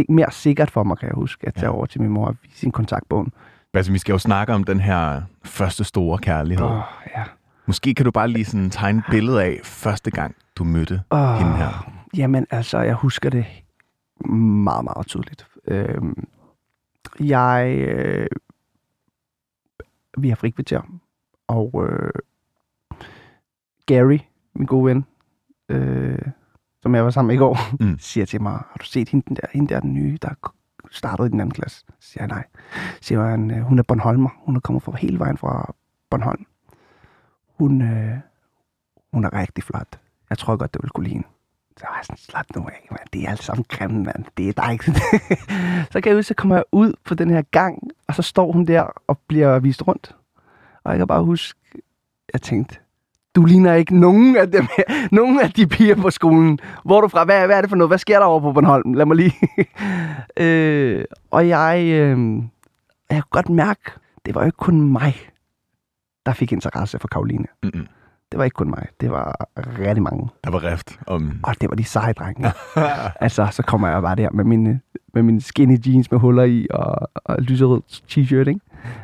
mere 0.09 0.31
sikkert 0.31 0.71
for 0.71 0.83
mig, 0.83 0.97
kan 0.97 1.07
jeg 1.07 1.15
huske, 1.15 1.47
at 1.47 1.53
tage 1.53 1.65
ja. 1.65 1.71
over 1.71 1.85
til 1.85 2.01
min 2.01 2.09
mor 2.09 2.25
og 2.27 2.35
vise 2.44 2.59
sin 2.59 2.71
kontaktbogen. 2.71 3.33
Altså, 3.73 3.91
vi 3.91 3.97
skal 3.97 4.13
jo 4.13 4.17
snakke 4.19 4.53
om 4.53 4.63
den 4.63 4.79
her 4.79 5.21
første 5.44 5.83
store 5.83 6.17
kærlighed. 6.17 6.65
Oh, 6.65 6.81
ja. 7.15 7.23
Måske 7.67 7.94
kan 7.94 8.06
du 8.06 8.12
bare 8.12 8.27
lige 8.27 8.45
sådan 8.45 8.69
tegne 8.69 9.00
et 9.00 9.06
billede 9.09 9.44
af 9.44 9.59
første 9.63 10.12
gang, 10.12 10.35
du 10.56 10.63
mødte 10.63 11.01
oh, 11.09 11.35
hende 11.35 11.57
her. 11.57 11.91
Jamen, 12.17 12.47
altså, 12.50 12.79
jeg 12.79 12.94
husker 12.94 13.29
det 13.29 13.45
meget, 14.29 14.83
meget 14.83 15.07
tydeligt. 15.07 15.47
Øhm, 15.67 16.27
jeg... 17.19 17.75
Øh, 17.77 18.27
vi 20.17 20.29
har 20.29 20.35
frikvarter, 20.35 20.81
og 21.47 21.88
øh, 21.89 22.12
Gary, 23.85 24.17
min 24.56 24.65
gode 24.65 24.85
ven, 24.85 25.06
øh, 25.69 26.19
som 26.81 26.95
jeg 26.95 27.03
var 27.03 27.12
sammen 27.12 27.27
med 27.27 27.35
i 27.35 27.38
går, 27.38 27.57
mm. 27.79 28.00
siger 28.09 28.25
til 28.25 28.41
mig, 28.41 28.51
har 28.51 28.77
du 28.79 28.85
set 28.85 29.09
hende 29.09 29.35
der, 29.35 29.47
hende 29.53 29.73
der 29.73 29.79
den 29.79 29.94
nye, 29.94 30.17
der 30.21 30.29
startede 30.91 31.27
i 31.27 31.31
den 31.31 31.39
anden 31.39 31.53
klasse? 31.53 31.85
Så 32.00 32.12
siger 32.12 32.23
jeg 32.23 32.27
nej. 32.27 32.45
Så 32.95 33.07
siger 33.07 33.25
han, 33.25 33.51
øh, 33.51 33.62
hun 33.62 33.79
er 33.79 33.83
Bornholmer. 33.83 34.29
Hun 34.45 34.56
er 34.56 34.59
kommet 34.59 34.83
fra 34.83 34.97
hele 34.97 35.19
vejen 35.19 35.38
fra 35.38 35.73
Bornholm. 36.09 36.45
Hun, 37.57 37.81
øh, 37.81 38.17
hun 39.13 39.25
er 39.25 39.33
rigtig 39.33 39.63
flot. 39.63 39.99
Jeg 40.29 40.37
tror 40.37 40.55
godt, 40.55 40.73
det 40.73 40.83
vil 40.83 40.89
kunne 40.89 41.03
lide 41.03 41.13
hende. 41.13 41.27
Så 41.77 41.85
var 41.89 41.95
jeg 41.95 42.05
sådan, 42.05 42.17
slap 42.17 42.45
nu 42.55 42.61
af, 42.61 42.87
man. 42.91 42.99
Det 43.13 43.23
er 43.23 43.29
alt 43.29 43.43
sammen 43.43 43.65
grimme, 43.69 44.03
mand. 44.03 44.25
Det 44.37 44.49
er 44.49 44.53
dig. 44.53 44.79
så 45.91 46.01
kan 46.01 46.09
jeg 46.09 46.17
huske, 46.17 46.27
så 46.27 46.33
kommer 46.33 46.55
jeg 46.55 46.63
ud 46.71 46.93
på 47.05 47.13
den 47.13 47.29
her 47.29 47.41
gang, 47.41 47.79
og 48.07 48.15
så 48.15 48.21
står 48.21 48.51
hun 48.51 48.65
der 48.65 48.81
og 49.07 49.19
bliver 49.27 49.59
vist 49.59 49.87
rundt. 49.87 50.15
Og 50.83 50.91
jeg 50.91 50.97
kan 50.97 51.07
bare 51.07 51.23
huske, 51.23 51.59
jeg 52.33 52.41
tænkte, 52.41 52.79
du 53.35 53.45
ligner 53.45 53.73
ikke 53.73 53.99
nogen 53.99 54.37
af, 54.37 54.51
dem, 54.51 54.67
nogen 55.11 55.39
af 55.39 55.51
de 55.51 55.67
piger 55.67 55.95
på 55.95 56.09
skolen. 56.09 56.59
Hvor 56.83 56.97
er 56.97 57.01
du 57.01 57.07
fra? 57.07 57.23
Hvad, 57.23 57.45
hvad 57.45 57.57
er 57.57 57.61
det 57.61 57.69
for 57.69 57.77
noget? 57.77 57.89
Hvad 57.89 57.97
sker 57.97 58.19
der 58.19 58.25
over 58.25 58.39
på 58.39 58.51
Bornholm? 58.51 58.93
Lad 58.93 59.05
mig 59.05 59.17
lige. 59.17 59.33
øh, 60.45 61.05
og 61.31 61.47
jeg, 61.47 61.79
øh, 61.83 62.17
jeg 63.09 63.21
kunne 63.23 63.29
godt 63.29 63.49
mærke, 63.49 63.91
det 64.25 64.35
var 64.35 64.41
jo 64.41 64.45
ikke 64.45 64.57
kun 64.57 64.81
mig, 64.81 65.15
der 66.25 66.33
fik 66.33 66.51
interesse 66.51 67.00
for 67.00 67.07
Karoline. 67.07 67.45
Mm-hmm. 67.63 67.88
Det 68.31 68.38
var 68.38 68.44
ikke 68.44 68.56
kun 68.56 68.69
mig. 68.69 68.88
Det 69.01 69.12
var 69.12 69.48
rigtig 69.57 70.04
mange. 70.04 70.30
Der 70.44 70.51
var 70.51 70.63
rift 70.63 71.00
om... 71.07 71.39
Og 71.44 71.56
det 71.62 71.69
var 71.69 71.75
de 71.75 71.83
seje 71.83 72.13
drenge. 72.13 72.51
altså, 73.25 73.48
så 73.51 73.63
kommer 73.63 73.88
jeg 73.88 74.01
bare 74.01 74.16
der 74.16 74.30
med 74.31 74.44
mine, 74.44 74.80
med 75.13 75.24
mine 75.24 75.42
skinny 75.42 75.77
jeans 75.88 76.12
med 76.12 76.19
huller 76.19 76.44
i 76.44 76.68
og, 76.69 77.10
og 77.16 77.42
lyserød 77.42 77.81
t-shirt, 77.89 78.48
ikke? 78.48 78.60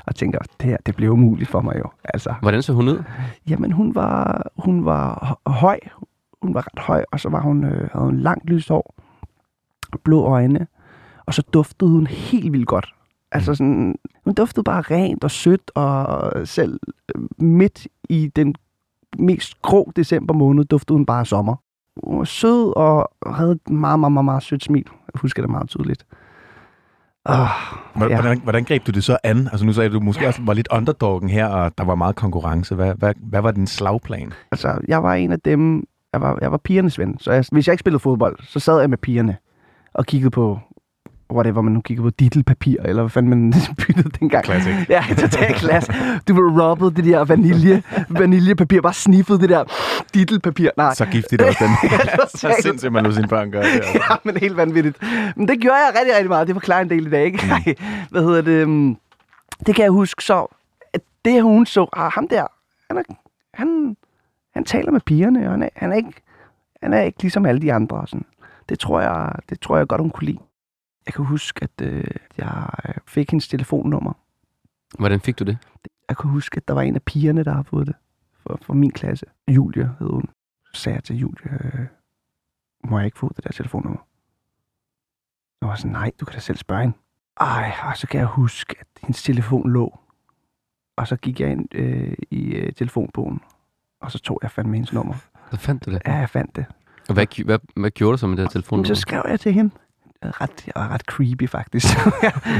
og 0.05 0.15
tænker, 0.15 0.39
det 0.39 0.69
her, 0.69 0.77
det 0.85 0.95
blev 0.95 1.11
umuligt 1.11 1.49
for 1.49 1.61
mig 1.61 1.75
jo. 1.79 1.89
Altså, 2.03 2.33
Hvordan 2.41 2.61
så 2.61 2.73
hun 2.73 2.87
ud? 2.87 3.03
Jamen, 3.49 3.71
hun 3.71 3.95
var, 3.95 4.47
hun 4.57 4.85
var 4.85 5.37
høj. 5.45 5.79
Hun 6.41 6.53
var 6.53 6.67
ret 6.67 6.83
høj, 6.83 7.05
og 7.11 7.19
så 7.19 7.29
var 7.29 7.41
hun, 7.41 7.63
øh, 7.63 7.89
havde 7.93 8.05
hun 8.05 8.17
langt 8.17 8.49
lyst 8.49 8.69
hår, 8.69 8.95
blå 10.03 10.23
øjne, 10.23 10.67
og 11.25 11.33
så 11.33 11.41
duftede 11.53 11.89
hun 11.91 12.07
helt 12.07 12.51
vildt 12.53 12.67
godt. 12.67 12.93
Altså 13.31 13.55
sådan, 13.55 13.95
hun 14.25 14.33
duftede 14.33 14.63
bare 14.63 14.81
rent 14.81 15.23
og 15.23 15.31
sødt, 15.31 15.71
og 15.75 16.31
selv 16.47 16.79
øh, 17.15 17.45
midt 17.45 17.87
i 18.09 18.27
den 18.27 18.55
mest 19.17 19.61
grå 19.61 19.91
december 19.95 20.33
måned, 20.33 20.65
duftede 20.65 20.97
hun 20.97 21.05
bare 21.05 21.25
sommer. 21.25 21.55
Hun 22.03 22.17
var 22.17 22.23
sød 22.23 22.73
og 22.75 23.11
havde 23.25 23.51
et 23.51 23.69
meget, 23.69 23.99
meget, 23.99 24.11
meget, 24.11 24.25
meget 24.25 24.43
sødt 24.43 24.63
smil. 24.63 24.85
Jeg 24.85 25.19
husker 25.21 25.41
det 25.41 25.51
meget 25.51 25.69
tydeligt. 25.69 26.05
Oh, 27.25 27.35
hvordan, 27.95 28.15
ja. 28.15 28.21
hvordan, 28.21 28.39
hvordan 28.39 28.63
greb 28.63 28.87
du 28.87 28.91
det 28.91 29.03
så 29.03 29.17
an? 29.23 29.37
Altså 29.37 29.65
nu 29.65 29.73
sagde 29.73 29.89
du, 29.89 29.99
måske 29.99 30.27
også 30.27 30.41
var 30.45 30.53
lidt 30.53 30.67
underdoggen 30.71 31.29
her, 31.29 31.47
og 31.47 31.77
der 31.77 31.83
var 31.83 31.95
meget 31.95 32.15
konkurrence. 32.15 32.75
Hvad, 32.75 32.95
hvad, 32.95 33.13
hvad 33.17 33.41
var 33.41 33.51
din 33.51 33.67
slagplan? 33.67 34.33
Altså, 34.51 34.79
jeg 34.87 35.03
var 35.03 35.13
en 35.13 35.31
af 35.31 35.39
dem, 35.39 35.83
jeg 36.13 36.21
var, 36.21 36.37
jeg 36.41 36.51
var 36.51 36.57
pigernes 36.57 36.99
ven. 36.99 37.19
Så 37.19 37.31
jeg, 37.31 37.45
hvis 37.51 37.67
jeg 37.67 37.73
ikke 37.73 37.79
spillede 37.79 37.99
fodbold, 37.99 38.35
så 38.43 38.59
sad 38.59 38.79
jeg 38.79 38.89
med 38.89 38.97
pigerne 38.97 39.37
og 39.93 40.05
kiggede 40.05 40.31
på 40.31 40.59
whatever 41.31 41.61
man 41.61 41.73
nu 41.73 41.81
kigger 41.81 42.03
på, 42.03 42.09
dittelpapir, 42.09 42.75
eller 42.85 43.03
hvad 43.03 43.09
fanden 43.09 43.29
man 43.29 43.53
byttede 43.87 44.09
dengang. 44.19 44.45
Classic. 44.45 44.73
Ja, 44.89 45.03
totalt 45.17 45.55
klasse. 45.55 45.93
Du 46.27 46.33
var 46.33 46.69
rubbet 46.69 46.95
det 46.95 47.05
der 47.05 47.25
vanilje, 47.25 47.83
vaniljepapir, 48.09 48.81
bare 48.81 48.93
sniffet 48.93 49.41
det 49.41 49.49
der 49.49 49.63
dittelpapir. 50.13 50.69
Nej. 50.77 50.93
Så 50.93 51.05
giftigt 51.05 51.41
også 51.41 51.57
den. 51.61 51.89
så 52.39 52.55
sindssygt, 52.61 52.93
man 52.93 53.03
nu 53.03 53.11
sine 53.11 53.27
børn 53.27 53.51
gør 53.51 53.61
det. 53.61 53.69
Altså. 53.69 53.91
Ja, 53.93 54.15
men 54.23 54.37
helt 54.37 54.57
vanvittigt. 54.57 54.97
Men 55.35 55.47
det 55.47 55.59
gjorde 55.59 55.77
jeg 55.77 55.93
rigtig, 55.99 56.15
rigtig 56.15 56.29
meget. 56.29 56.47
Det 56.47 56.55
var 56.55 56.61
klar 56.61 56.79
en 56.81 56.89
del 56.89 57.07
i 57.07 57.09
dag, 57.09 57.25
ikke? 57.25 57.39
Mm. 57.65 57.75
hvad 58.09 58.23
hedder 58.23 58.41
det? 58.41 58.69
Mm, 58.69 58.97
det 59.65 59.75
kan 59.75 59.83
jeg 59.83 59.91
huske 59.91 60.23
så, 60.23 60.47
at 60.93 61.01
det 61.25 61.41
hun 61.41 61.65
så, 61.65 61.87
ah, 61.93 62.11
ham 62.11 62.27
der, 62.27 62.47
han, 62.89 62.97
er, 62.97 63.03
han, 63.53 63.97
han 64.53 64.63
taler 64.63 64.91
med 64.91 65.01
pigerne, 65.01 65.45
og 65.45 65.51
han 65.51 65.63
er, 65.63 65.69
han 65.75 65.91
er 65.91 65.95
ikke, 65.95 66.13
han 66.83 66.93
er 66.93 67.01
ikke 67.01 67.21
ligesom 67.21 67.45
alle 67.45 67.61
de 67.61 67.73
andre. 67.73 68.03
Sådan. 68.07 68.25
Det 68.69 68.79
tror 68.79 69.01
jeg, 69.01 69.31
det 69.49 69.59
tror 69.59 69.77
jeg 69.77 69.87
godt, 69.87 70.01
hun 70.01 70.09
kunne 70.09 70.25
lide. 70.25 70.37
Jeg 71.05 71.13
kan 71.13 71.25
huske, 71.25 71.63
at 71.63 71.81
øh, 71.81 72.03
jeg 72.37 72.69
fik 73.07 73.31
hendes 73.31 73.47
telefonnummer. 73.47 74.13
Hvordan 74.99 75.19
fik 75.19 75.39
du 75.39 75.43
det? 75.43 75.57
Jeg 76.09 76.17
kan 76.17 76.29
huske, 76.29 76.57
at 76.57 76.67
der 76.67 76.73
var 76.73 76.81
en 76.81 76.95
af 76.95 77.03
pigerne, 77.03 77.43
der 77.43 77.53
har 77.53 77.63
fået 77.63 77.87
det 77.87 77.95
for, 78.43 78.59
for 78.61 78.73
min 78.73 78.91
klasse. 78.91 79.25
Julia 79.47 79.89
hed 79.99 80.09
hun. 80.09 80.29
Så 80.73 80.81
sagde 80.81 80.95
jeg 80.95 81.03
til 81.03 81.15
Julia, 81.15 81.53
øh, 81.53 81.87
må 82.83 82.99
jeg 82.99 83.05
ikke 83.05 83.19
få 83.19 83.31
det 83.35 83.43
der 83.43 83.51
telefonnummer? 83.51 83.99
Og 85.61 85.67
var 85.67 85.75
sådan, 85.75 85.91
nej, 85.91 86.11
du 86.19 86.25
kan 86.25 86.33
da 86.33 86.39
selv 86.39 86.57
spørge 86.57 86.81
hende. 86.81 86.97
Ej, 87.39 87.73
og 87.83 87.97
så 87.97 88.07
kan 88.07 88.19
jeg 88.19 88.27
huske, 88.27 88.75
at 88.79 88.87
hendes 89.01 89.23
telefon 89.23 89.71
lå. 89.71 89.99
Og 90.97 91.07
så 91.07 91.15
gik 91.15 91.39
jeg 91.39 91.51
ind 91.51 91.75
øh, 91.75 92.13
i 92.31 92.51
øh, 92.51 92.73
telefonbogen, 92.73 93.41
og 94.01 94.11
så 94.11 94.19
tog 94.19 94.39
jeg 94.41 94.51
fandme 94.51 94.73
hendes 94.75 94.93
nummer. 94.93 95.13
Så 95.51 95.57
fandt 95.57 95.85
du 95.85 95.91
det? 95.91 96.01
Ja, 96.05 96.15
jeg 96.15 96.29
fandt 96.29 96.55
det. 96.55 96.65
Og 97.07 97.13
hvad, 97.13 97.43
hvad, 97.45 97.59
hvad 97.75 97.91
gjorde 97.91 98.11
du 98.11 98.17
så 98.17 98.27
med 98.27 98.37
det 98.37 98.43
her 98.43 98.49
telefonnummer? 98.49 98.87
Så 98.87 98.95
skrev 98.95 99.23
jeg 99.27 99.39
til 99.39 99.53
hende 99.53 99.71
ret, 100.23 100.67
jeg 100.67 100.73
var 100.75 100.87
ret 100.87 101.01
creepy, 101.01 101.49
faktisk. 101.49 101.87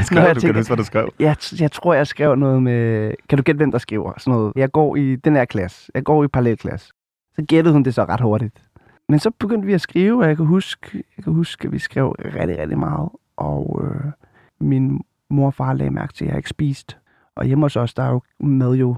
skrev 0.06 0.34
du? 0.36 0.40
Tænker, 0.40 0.42
kan 0.42 0.54
du 0.54 0.60
huske, 0.60 0.70
hvad 0.70 0.78
du 0.78 0.84
skrev? 0.84 1.14
Jeg, 1.20 1.36
jeg 1.60 1.72
tror, 1.72 1.94
jeg 1.94 2.08
skrev 2.08 2.36
noget 2.36 2.64
med... 2.64 3.12
Kan 3.30 3.38
du 3.38 3.44
gætte, 3.44 3.58
hvem 3.58 3.72
der 3.72 3.78
skriver? 3.78 4.14
Sådan 4.18 4.32
noget. 4.38 4.54
Jeg 4.56 4.72
går 4.72 4.96
i 4.96 5.16
den 5.16 5.36
her 5.36 5.46
klasse. 5.46 5.92
Jeg 5.96 6.04
går 6.04 6.24
i 6.24 6.28
parallelklasse. 6.28 6.94
Så 7.36 7.46
gættede 7.48 7.74
hun 7.74 7.84
det 7.84 7.94
så 7.94 8.04
ret 8.04 8.22
hurtigt. 8.22 8.64
Men 9.10 9.20
så 9.20 9.32
begyndte 9.40 9.66
vi 9.66 9.74
at 9.74 9.82
skrive, 9.82 10.22
og 10.24 10.28
jeg 10.28 10.38
kan 10.38 10.46
huske, 10.46 11.04
jeg 11.18 11.24
kan 11.24 11.34
huske 11.34 11.66
at 11.66 11.72
vi 11.72 11.80
skrev 11.80 12.16
rigtig, 12.20 12.60
rigtig 12.60 12.78
meget. 12.78 13.10
Og 13.38 13.82
øh, 13.84 14.12
min 14.60 15.02
mor 15.30 15.46
og 15.46 15.54
far 15.54 15.74
lagde 15.74 15.92
mærke 15.92 16.14
til, 16.14 16.26
at 16.26 16.30
jeg 16.30 16.38
ikke 16.38 16.50
spiste. 16.50 16.96
Og 17.36 17.46
hjemme 17.46 17.66
hos 17.66 17.76
os, 17.76 17.94
der 17.94 18.04
er 18.04 18.10
jo 18.10 18.22
mad 18.40 18.74
jo, 18.74 18.96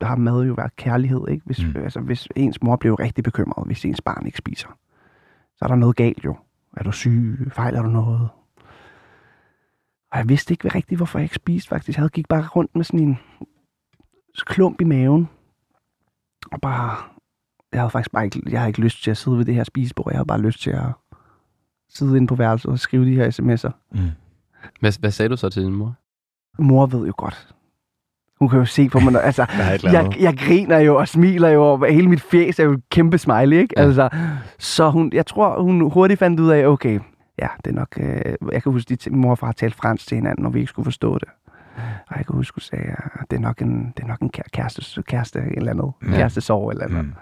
der 0.00 0.06
har 0.06 0.16
mad 0.16 0.44
jo 0.44 0.52
været 0.52 0.76
kærlighed, 0.76 1.28
ikke? 1.28 1.42
Hvis, 1.46 1.64
mm. 1.64 1.82
altså, 1.82 2.00
hvis 2.00 2.28
ens 2.36 2.62
mor 2.62 2.76
blev 2.76 2.94
rigtig 2.94 3.24
bekymret, 3.24 3.66
hvis 3.66 3.84
ens 3.84 4.00
barn 4.00 4.26
ikke 4.26 4.38
spiser, 4.38 4.68
så 5.56 5.64
er 5.64 5.68
der 5.68 5.76
noget 5.76 5.96
galt 5.96 6.24
jo. 6.24 6.36
Er 6.76 6.82
du 6.82 6.92
syg? 6.92 7.48
Fejler 7.52 7.82
du 7.82 7.88
noget? 7.88 8.28
Og 10.12 10.18
jeg 10.18 10.28
vidste 10.28 10.52
ikke 10.52 10.68
rigtigt, 10.68 10.98
hvorfor 10.98 11.18
jeg 11.18 11.24
ikke 11.24 11.34
spiste, 11.34 11.68
faktisk. 11.68 11.96
Jeg 11.96 12.02
havde 12.02 12.10
gik 12.10 12.28
bare 12.28 12.46
rundt 12.46 12.76
med 12.76 12.84
sådan 12.84 13.00
en 13.00 13.18
klump 14.36 14.80
i 14.80 14.84
maven. 14.84 15.28
Og 16.52 16.60
bare... 16.60 16.96
Jeg 17.72 17.80
havde 17.80 17.90
faktisk 17.90 18.12
bare 18.12 18.24
ikke, 18.24 18.42
jeg 18.46 18.60
havde 18.60 18.70
ikke 18.70 18.80
lyst 18.80 19.02
til 19.02 19.10
at 19.10 19.16
sidde 19.16 19.38
ved 19.38 19.44
det 19.44 19.54
her 19.54 19.64
spisebord. 19.64 20.12
Jeg 20.12 20.18
havde 20.18 20.26
bare 20.26 20.40
lyst 20.40 20.60
til 20.60 20.70
at 20.70 20.92
sidde 21.88 22.16
inde 22.16 22.26
på 22.26 22.34
værelset 22.34 22.70
og 22.70 22.78
skrive 22.78 23.04
de 23.04 23.14
her 23.14 23.30
sms'er. 23.30 23.72
Mm. 23.90 24.10
Hvad, 24.80 25.00
hvad 25.00 25.10
sagde 25.10 25.28
du 25.28 25.36
så 25.36 25.48
til 25.48 25.62
din 25.62 25.74
mor? 25.74 25.94
Mor 26.58 26.86
ved 26.86 27.06
jo 27.06 27.12
godt. 27.16 27.54
Hun 28.38 28.48
kan 28.48 28.58
jo 28.58 28.64
se 28.64 28.88
på 28.88 28.98
mig, 29.00 29.12
når, 29.12 29.20
altså, 29.20 29.46
jeg, 29.82 30.12
jeg 30.20 30.38
griner 30.38 30.78
jo 30.78 30.96
og 30.96 31.08
smiler 31.08 31.48
jo, 31.48 31.62
og 31.72 31.86
hele 31.92 32.08
mit 32.08 32.20
fjes 32.22 32.58
er 32.58 32.64
jo 32.64 32.72
et 32.72 32.82
kæmpe 32.90 33.18
smiley, 33.18 33.56
ikke? 33.56 33.74
Ja. 33.76 33.82
Altså, 33.82 34.08
så 34.58 34.90
hun, 34.90 35.10
jeg 35.14 35.26
tror, 35.26 35.62
hun 35.62 35.90
hurtigt 35.90 36.18
fandt 36.18 36.40
ud 36.40 36.50
af, 36.50 36.66
okay, 36.66 37.00
ja, 37.38 37.48
det 37.64 37.70
er 37.70 37.74
nok, 37.74 37.88
øh, 38.00 38.34
jeg 38.52 38.62
kan 38.62 38.72
huske, 38.72 38.92
at 39.06 39.12
mor 39.12 39.30
og 39.30 39.38
far 39.38 39.52
talte 39.52 39.76
fransk 39.76 40.08
til 40.08 40.14
hinanden, 40.14 40.42
når 40.42 40.50
vi 40.50 40.58
ikke 40.58 40.68
skulle 40.70 40.84
forstå 40.84 41.18
det. 41.18 41.28
Og 42.08 42.16
jeg 42.16 42.26
kan 42.26 42.34
huske, 42.36 42.54
hun 42.54 42.60
sagde, 42.60 42.84
at 43.20 43.30
det 43.30 43.36
er 43.36 43.40
nok 43.40 43.62
en, 43.62 43.92
det 43.96 44.02
er 44.02 44.06
nok 44.06 44.20
en 44.20 44.30
kæ- 44.36 44.48
kæreste, 44.52 45.02
kæreste 45.02 45.38
eller 45.56 45.70
andet, 45.72 45.92
Ja. 46.06 46.16
kæreste 46.16 46.40
sorg 46.40 46.70
eller 46.70 46.84
andet. 46.84 47.04
Mm. 47.04 47.12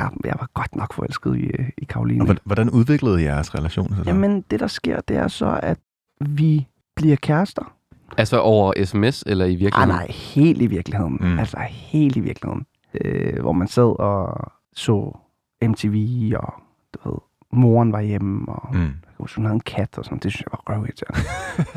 Ja, 0.00 0.04
jeg 0.24 0.34
var 0.40 0.48
godt 0.54 0.76
nok 0.76 0.94
forelsket 0.94 1.36
i, 1.36 1.42
øh, 1.46 1.68
i 1.78 1.84
Karoline. 1.84 2.20
Og 2.22 2.24
hvordan- 2.24 2.40
hvordan 2.44 2.70
udviklede 2.70 3.22
jeres 3.22 3.54
relation? 3.54 3.88
Så? 3.96 4.02
Jamen, 4.06 4.44
det 4.50 4.60
der 4.60 4.66
sker, 4.66 5.00
det 5.08 5.16
er 5.16 5.28
så, 5.28 5.60
at 5.62 5.78
vi 6.20 6.66
bliver 6.96 7.16
kærester. 7.16 7.72
Altså 8.18 8.40
over 8.40 8.84
sms 8.84 9.22
eller 9.26 9.44
i 9.44 9.48
Nej, 9.48 9.58
virkeligheden? 9.58 9.88
nej, 9.88 10.06
helt 10.10 10.62
i 10.62 10.66
virkeligheden. 10.66 11.18
Mm. 11.20 11.38
Altså 11.38 11.56
helt 11.70 12.16
i 12.16 12.20
virkeligheden. 12.20 12.66
Øh, 13.00 13.40
hvor 13.40 13.52
man 13.52 13.68
sad 13.68 14.00
og 14.00 14.52
så 14.74 15.18
MTV, 15.62 16.32
og 16.36 16.54
du 16.94 17.10
ved, 17.10 17.18
moren 17.52 17.92
var 17.92 18.00
hjemme, 18.00 18.52
og 18.52 18.68
mm. 18.74 18.80
Mm. 18.80 18.92
hun 19.36 19.44
havde 19.44 19.54
en 19.54 19.60
kat, 19.60 19.98
og 19.98 20.04
sådan. 20.04 20.18
Det 20.18 20.32
synes 20.32 20.40
jeg 20.40 20.58
var 20.66 20.74
røvirriterende. 20.74 21.20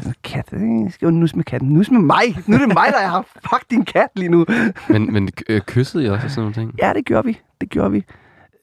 En 0.09 0.13
kat, 0.31 0.53
øh, 0.53 0.91
skal 0.91 1.05
jo 1.05 1.11
nus 1.11 1.35
med 1.35 1.43
katten. 1.43 1.69
Nus 1.69 1.91
med 1.91 1.99
mig! 2.01 2.23
Nu 2.47 2.55
er 2.55 2.59
det 2.59 2.67
mig, 2.67 2.87
der 3.01 3.07
har 3.07 3.25
fuck 3.49 3.69
din 3.71 3.85
kat 3.85 4.09
lige 4.15 4.29
nu. 4.29 4.45
Men, 4.89 5.13
men 5.13 5.29
øh, 5.49 5.61
kyssede 5.61 6.03
I 6.05 6.09
også 6.09 6.25
og 6.25 6.31
sådan 6.31 6.41
nogle 6.41 6.53
ting? 6.53 6.73
Ja, 6.81 6.93
det 6.95 7.05
gjorde 7.05 7.25
vi. 7.27 7.39
Det 7.61 7.69
gjorde 7.69 7.91
vi. 7.91 8.03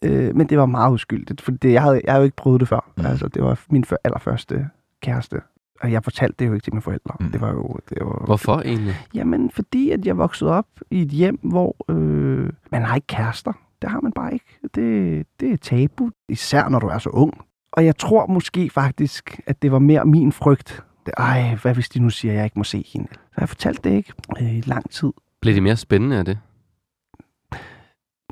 Øh, 0.02 0.37
men 0.37 0.47
det 0.49 0.59
var 0.59 0.67
meget 0.67 0.93
uskyldigt, 0.93 1.41
for 1.41 1.50
det, 1.52 1.73
jeg, 1.73 1.83
havde, 1.83 2.00
jeg 2.05 2.12
havde 2.12 2.21
jo 2.21 2.25
ikke 2.25 2.37
prøvet 2.37 2.61
det 2.61 2.69
før. 2.69 2.91
Mm. 2.97 3.02
Mm. 3.02 3.07
Altså, 3.07 3.29
det 3.29 3.43
var 3.43 3.61
min 3.71 3.85
før, 3.85 3.97
allerførste 4.05 4.69
kæreste. 5.02 5.41
Og 5.83 5.93
jeg 5.93 6.05
fortalte 6.05 6.35
det 6.39 6.47
jo 6.47 6.55
ikke 6.55 6.65
til 6.65 6.75
mine 6.75 6.83
forældre. 6.83 7.15
Mm. 7.21 7.31
Det 7.31 7.41
var 7.41 7.51
jo... 7.51 7.77
Det 7.89 7.99
var, 8.01 8.23
Hvorfor 8.25 8.61
egentlig? 8.61 8.95
Jamen, 9.15 9.51
fordi 9.51 9.91
at 9.91 10.07
jeg 10.07 10.19
voksede 10.19 10.51
op 10.51 10.67
i 10.91 11.03
et 11.03 11.09
hjem, 11.09 11.39
hvor 11.43 11.77
øh, 11.89 12.51
man 12.73 12.83
har 12.83 12.95
ikke 12.95 13.07
kærester. 13.07 13.53
Det 13.83 13.91
har 13.91 14.01
man 14.01 14.12
bare 14.12 14.33
ikke. 14.33 14.59
Det, 14.75 15.27
det 15.41 15.53
er 15.53 15.57
tabu, 15.57 16.11
især 16.29 16.69
når 16.69 16.79
du 16.79 16.87
er 16.87 16.99
så 16.99 17.11
ung. 17.11 17.45
Og 17.73 17.85
jeg 17.85 17.97
tror 17.97 18.27
måske 18.27 18.71
faktisk, 18.71 19.41
at 19.47 19.62
det 19.62 19.73
var 19.73 19.79
mere 19.79 20.05
min 20.05 20.33
frygt. 20.33 20.85
Det, 21.07 21.15
Ej, 21.17 21.55
hvad 21.62 21.75
hvis 21.75 21.89
de 21.89 22.01
nu 22.01 22.11
siger, 22.11 22.33
at 22.33 22.37
jeg 22.37 22.45
ikke 22.45 22.59
må 22.59 22.65
se 22.65 22.85
hende? 22.93 23.09
Så 23.12 23.37
jeg 23.39 23.49
fortalte 23.49 23.91
det 23.91 23.97
ikke 23.97 24.12
øh, 24.41 24.57
i 24.57 24.61
lang 24.61 24.91
tid. 24.91 25.12
Blev 25.41 25.55
det 25.55 25.62
mere 25.62 25.77
spændende 25.77 26.19
af 26.19 26.25
det? 26.25 26.39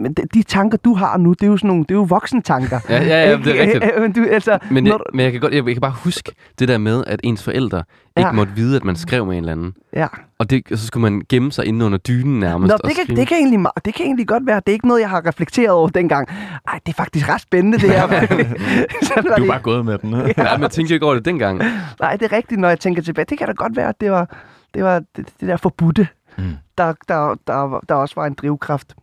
Men 0.00 0.12
de, 0.12 0.22
de 0.34 0.42
tanker, 0.42 0.78
du 0.78 0.94
har 0.94 1.16
nu, 1.18 1.32
det 1.32 1.42
er 1.42 1.46
jo 1.46 1.56
sådan 1.56 1.68
nogle, 1.68 1.82
det 1.84 1.90
er 1.90 1.94
jo 1.94 2.02
voksne 2.02 2.42
tanker. 2.42 2.80
Ja, 2.88 3.02
ja, 3.02 3.30
ja, 3.30 3.36
det 3.36 3.60
er 3.60 3.62
rigtigt. 3.62 3.84
Men, 4.00 4.12
du, 4.12 4.26
altså, 4.30 4.58
Men 4.70 4.86
jeg, 4.86 4.98
men 5.14 5.20
jeg 5.24 5.32
kan 5.32 5.40
godt, 5.40 5.54
jeg, 5.54 5.66
jeg 5.66 5.74
kan 5.74 5.80
bare 5.80 5.94
huske 6.04 6.32
det 6.58 6.68
der 6.68 6.78
med, 6.78 7.04
at 7.06 7.20
ens 7.24 7.42
forældre 7.44 7.82
ikke 8.16 8.26
Ja. 8.28 8.32
måtte 8.32 8.52
vide, 8.56 8.76
at 8.76 8.84
man 8.84 8.96
skrev 8.96 9.26
med 9.26 9.32
en 9.36 9.38
eller 9.42 9.52
anden. 9.52 9.74
ja. 9.96 10.06
Og, 10.38 10.50
det, 10.50 10.72
og 10.72 10.78
så 10.78 10.86
skulle 10.86 11.02
man 11.02 11.22
gemme 11.28 11.52
sig 11.52 11.64
inde 11.66 11.84
under 11.86 11.98
dynen 11.98 12.40
nærmest. 12.40 12.68
Nå, 12.70 12.74
og 12.82 12.88
det 12.88 12.96
kan, 12.96 13.04
skrive. 13.04 13.16
det, 13.20 13.28
kan 13.28 13.36
egentlig, 13.36 13.66
det 13.84 13.94
kan 13.94 14.06
egentlig 14.06 14.28
godt 14.28 14.46
være. 14.46 14.56
Det 14.56 14.68
er 14.68 14.72
ikke 14.72 14.88
noget, 14.88 15.00
jeg 15.00 15.10
har 15.10 15.26
reflekteret 15.26 15.70
over 15.70 15.88
dengang. 15.88 16.28
Ej, 16.68 16.80
det 16.86 16.92
er 16.92 16.96
faktisk 16.96 17.28
ret 17.28 17.40
spændende, 17.40 17.78
det 17.78 17.90
her. 17.90 18.06
Du 19.36 19.42
er 19.42 19.46
bare 19.46 19.60
gået 19.62 19.84
med 19.84 19.98
den. 19.98 20.10
Ja, 20.36 20.56
men 20.56 20.62
jeg 20.62 20.70
tænkte 20.70 20.92
jo 20.92 20.94
ikke 20.94 21.06
over 21.06 21.14
det 21.14 21.24
dengang. 21.24 21.58
Nej, 22.00 22.16
det 22.16 22.32
er 22.32 22.36
rigtigt, 22.36 22.60
når 22.60 22.68
jeg 22.68 22.80
tænker 22.80 23.02
tilbage. 23.02 23.24
Det 23.30 23.38
kan 23.38 23.46
da 23.46 23.52
godt 23.52 23.76
være, 23.76 23.88
at 23.88 24.00
det 24.00 24.10
var 24.10 24.36
det, 24.74 24.84
var 24.84 24.98
det, 25.16 25.26
det 25.40 25.48
der 25.48 25.56
forbudte, 25.56 26.08
Mm. 26.38 26.44
der, 26.78 26.92
der, 27.08 27.34
der, 27.46 27.80
der 27.88 27.94
også 27.94 28.14
var 28.16 28.26
en 28.26 28.34
drivkraft. 28.34 28.94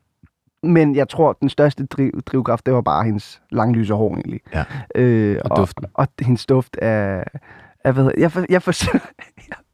Men 0.63 0.95
jeg 0.95 1.09
tror, 1.09 1.29
at 1.29 1.35
den 1.41 1.49
største 1.49 1.85
driv, 1.85 2.21
drivkraft, 2.25 2.65
det 2.65 2.73
var 2.73 2.81
bare 2.81 3.03
hendes 3.03 3.41
langlyse 3.51 3.93
hår 3.93 4.13
egentlig. 4.15 4.39
Ja. 4.53 4.63
Øh, 4.95 5.37
Og 5.45 5.57
duften. 5.57 5.85
Og, 5.85 5.91
og 5.93 6.07
hendes 6.25 6.45
duft 6.45 6.75
af... 6.77 7.23
af 7.83 7.93
hvad 7.93 8.03
hedder, 8.03 8.21
jeg, 8.21 8.31
for, 8.31 8.45
jeg, 8.49 8.61
for, 8.61 8.73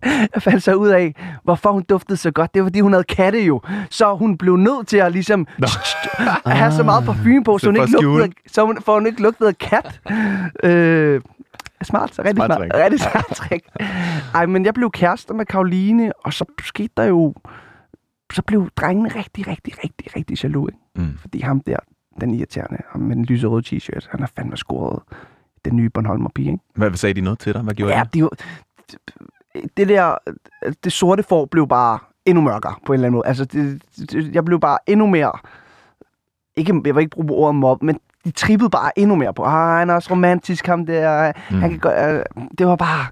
jeg 0.33 0.41
fandt 0.41 0.63
så 0.63 0.73
ud 0.75 0.87
af, 0.89 1.15
hvorfor 1.43 1.71
hun 1.71 1.83
duftede 1.89 2.17
så 2.17 2.31
godt. 2.31 2.53
Det 2.53 2.61
var, 2.61 2.65
fordi 2.65 2.79
hun 2.79 2.93
havde 2.93 3.03
katte 3.03 3.39
jo. 3.39 3.61
Så 3.89 4.15
hun 4.15 4.37
blev 4.37 4.55
nødt 4.57 4.87
til 4.87 4.97
at 4.97 5.11
ligesom 5.11 5.47
have 6.45 6.71
så 6.71 6.83
meget 6.83 7.05
parfume 7.05 7.43
på, 7.43 7.57
så, 7.57 7.65
hun 7.67 7.75
ikke 7.75 7.97
at 7.97 8.03
lugtede, 8.03 8.33
så 8.47 8.65
hun, 8.65 8.81
for 8.81 8.93
hun 8.93 9.05
ikke 9.07 9.21
lugtede 9.21 9.49
af 9.49 9.57
kat. 9.57 10.01
øh, 10.63 11.21
smart, 11.83 12.19
rigtig 12.19 12.35
Smart 12.35 12.51
smart. 12.51 12.71
Rigtig 12.73 12.99
smart 12.99 13.25
trick. 13.35 13.65
Ej, 14.35 14.45
men 14.45 14.65
jeg 14.65 14.73
blev 14.73 14.91
kærester 14.91 15.33
med 15.33 15.45
Karoline, 15.45 16.11
og 16.25 16.33
så 16.33 16.45
skete 16.63 16.93
der 16.97 17.03
jo... 17.03 17.33
Så 18.33 18.41
blev 18.41 18.69
drengene 18.75 19.09
rigtig, 19.09 19.47
rigtig, 19.47 19.73
rigtig, 19.83 20.15
rigtig 20.15 20.43
jaloux, 20.43 20.69
ikke? 20.71 20.79
Mm. 21.09 21.17
Fordi 21.17 21.41
ham 21.41 21.59
der, 21.59 21.77
den 22.21 22.33
irriterende, 22.33 22.77
ham 22.91 23.01
med 23.01 23.15
den 23.15 23.25
lyserøde 23.25 23.63
t-shirt, 23.75 24.07
han 24.11 24.19
har 24.19 24.31
fandme 24.35 24.57
scoret 24.57 24.99
den 25.65 25.75
nye 25.75 25.89
Bornholmer 25.89 26.29
pige, 26.35 26.51
ikke? 26.51 26.63
Hvad 26.75 26.93
sagde 26.93 27.13
de 27.13 27.21
noget 27.21 27.39
til 27.39 27.53
dig? 27.53 27.61
Hvad 27.61 27.73
gjorde 27.73 27.93
Ja, 27.97 28.03
de? 28.13 28.23
var- 28.23 28.29
det 29.77 29.87
der, 29.89 30.15
det 30.83 30.91
sorte 30.91 31.23
får 31.23 31.45
blev 31.45 31.67
bare 31.67 31.99
endnu 32.25 32.41
mørkere 32.43 32.73
på 32.85 32.93
en 32.93 32.97
eller 32.97 33.05
anden 33.07 33.15
måde. 33.17 33.27
Altså, 33.27 33.45
det, 33.45 33.81
det, 34.11 34.35
jeg 34.35 34.45
blev 34.45 34.59
bare 34.59 34.77
endnu 34.87 35.07
mere, 35.07 35.31
ikke, 36.55 36.81
jeg 36.85 36.95
vil 36.95 37.01
ikke 37.01 37.15
bruge 37.15 37.31
ordet 37.31 37.55
mob, 37.55 37.83
men 37.83 37.99
de 38.25 38.31
trippede 38.31 38.69
bare 38.69 38.99
endnu 38.99 39.15
mere 39.15 39.33
på, 39.33 39.43
ah, 39.43 39.79
han 39.79 39.89
er 39.89 39.93
også 39.93 40.11
romantisk, 40.11 40.67
ham 40.67 40.85
der, 40.85 41.31
mm. 41.51 41.57
han 41.59 41.69
kan 41.69 41.79
gå, 41.79 41.89
øh, 41.89 42.23
det 42.57 42.67
var 42.67 42.75
bare 42.75 43.05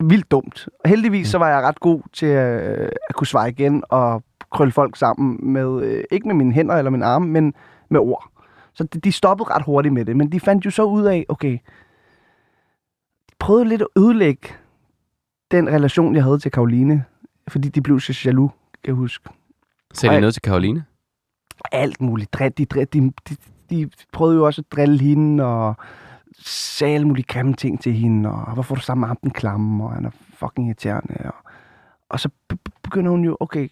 vildt 0.00 0.30
dumt. 0.30 0.68
Og 0.84 0.90
heldigvis 0.90 1.28
så 1.28 1.38
var 1.38 1.48
jeg 1.48 1.62
ret 1.62 1.80
god 1.80 2.02
til 2.12 2.28
øh, 2.28 2.88
at 3.08 3.14
kunne 3.14 3.26
svare 3.26 3.48
igen 3.48 3.84
og 3.88 4.22
krølle 4.52 4.72
folk 4.72 4.96
sammen 4.96 5.52
med, 5.52 5.82
øh, 5.82 6.04
ikke 6.10 6.26
med 6.26 6.34
mine 6.34 6.52
hænder 6.52 6.74
eller 6.74 6.90
mine 6.90 7.04
arme, 7.04 7.26
men 7.26 7.54
med 7.88 8.00
ord. 8.00 8.30
Så 8.72 8.84
de, 8.84 9.00
de 9.00 9.12
stoppede 9.12 9.50
ret 9.50 9.62
hurtigt 9.62 9.94
med 9.94 10.04
det, 10.04 10.16
men 10.16 10.32
de 10.32 10.40
fandt 10.40 10.64
jo 10.64 10.70
så 10.70 10.82
ud 10.82 11.04
af, 11.04 11.26
okay, 11.28 11.58
de 13.30 13.34
prøvede 13.38 13.64
lidt 13.64 13.82
at 13.82 13.88
ødelægge 13.96 14.48
den 15.50 15.68
relation, 15.68 16.14
jeg 16.14 16.24
havde 16.24 16.38
til 16.38 16.50
Karoline, 16.50 17.04
fordi 17.48 17.68
de 17.68 17.82
blev 17.82 18.00
så 18.00 18.22
jaloux, 18.24 18.50
kan 18.84 18.86
jeg 18.86 18.94
huske. 18.94 19.30
Sagde 19.94 20.16
de 20.16 20.20
noget 20.20 20.34
til 20.34 20.42
Karoline? 20.42 20.84
Alt 21.72 22.00
muligt. 22.00 22.36
De, 22.38 22.48
de, 22.48 22.84
de, 22.84 23.12
de 23.70 23.90
prøvede 24.12 24.36
jo 24.36 24.46
også 24.46 24.62
at 24.62 24.72
drille 24.76 25.00
hende, 25.00 25.44
og 25.44 25.76
sagde 26.44 26.94
alle 26.94 27.06
mulige 27.06 27.26
grimme 27.28 27.54
ting 27.54 27.80
til 27.80 27.92
hende, 27.92 28.30
og 28.30 28.54
hvorfor 28.54 28.74
er 28.74 28.76
du 28.76 28.82
sammen 28.82 29.00
med 29.00 29.08
ham 29.08 29.16
den 29.22 29.30
klamme, 29.30 29.84
og 29.84 29.92
han 29.92 30.04
er 30.04 30.10
fucking 30.34 30.66
irriterende. 30.66 31.14
Og, 31.24 31.34
og 32.08 32.20
så 32.20 32.28
be- 32.48 32.56
be- 32.56 32.70
begynder 32.82 33.10
hun 33.10 33.24
jo, 33.24 33.36
okay, 33.40 33.68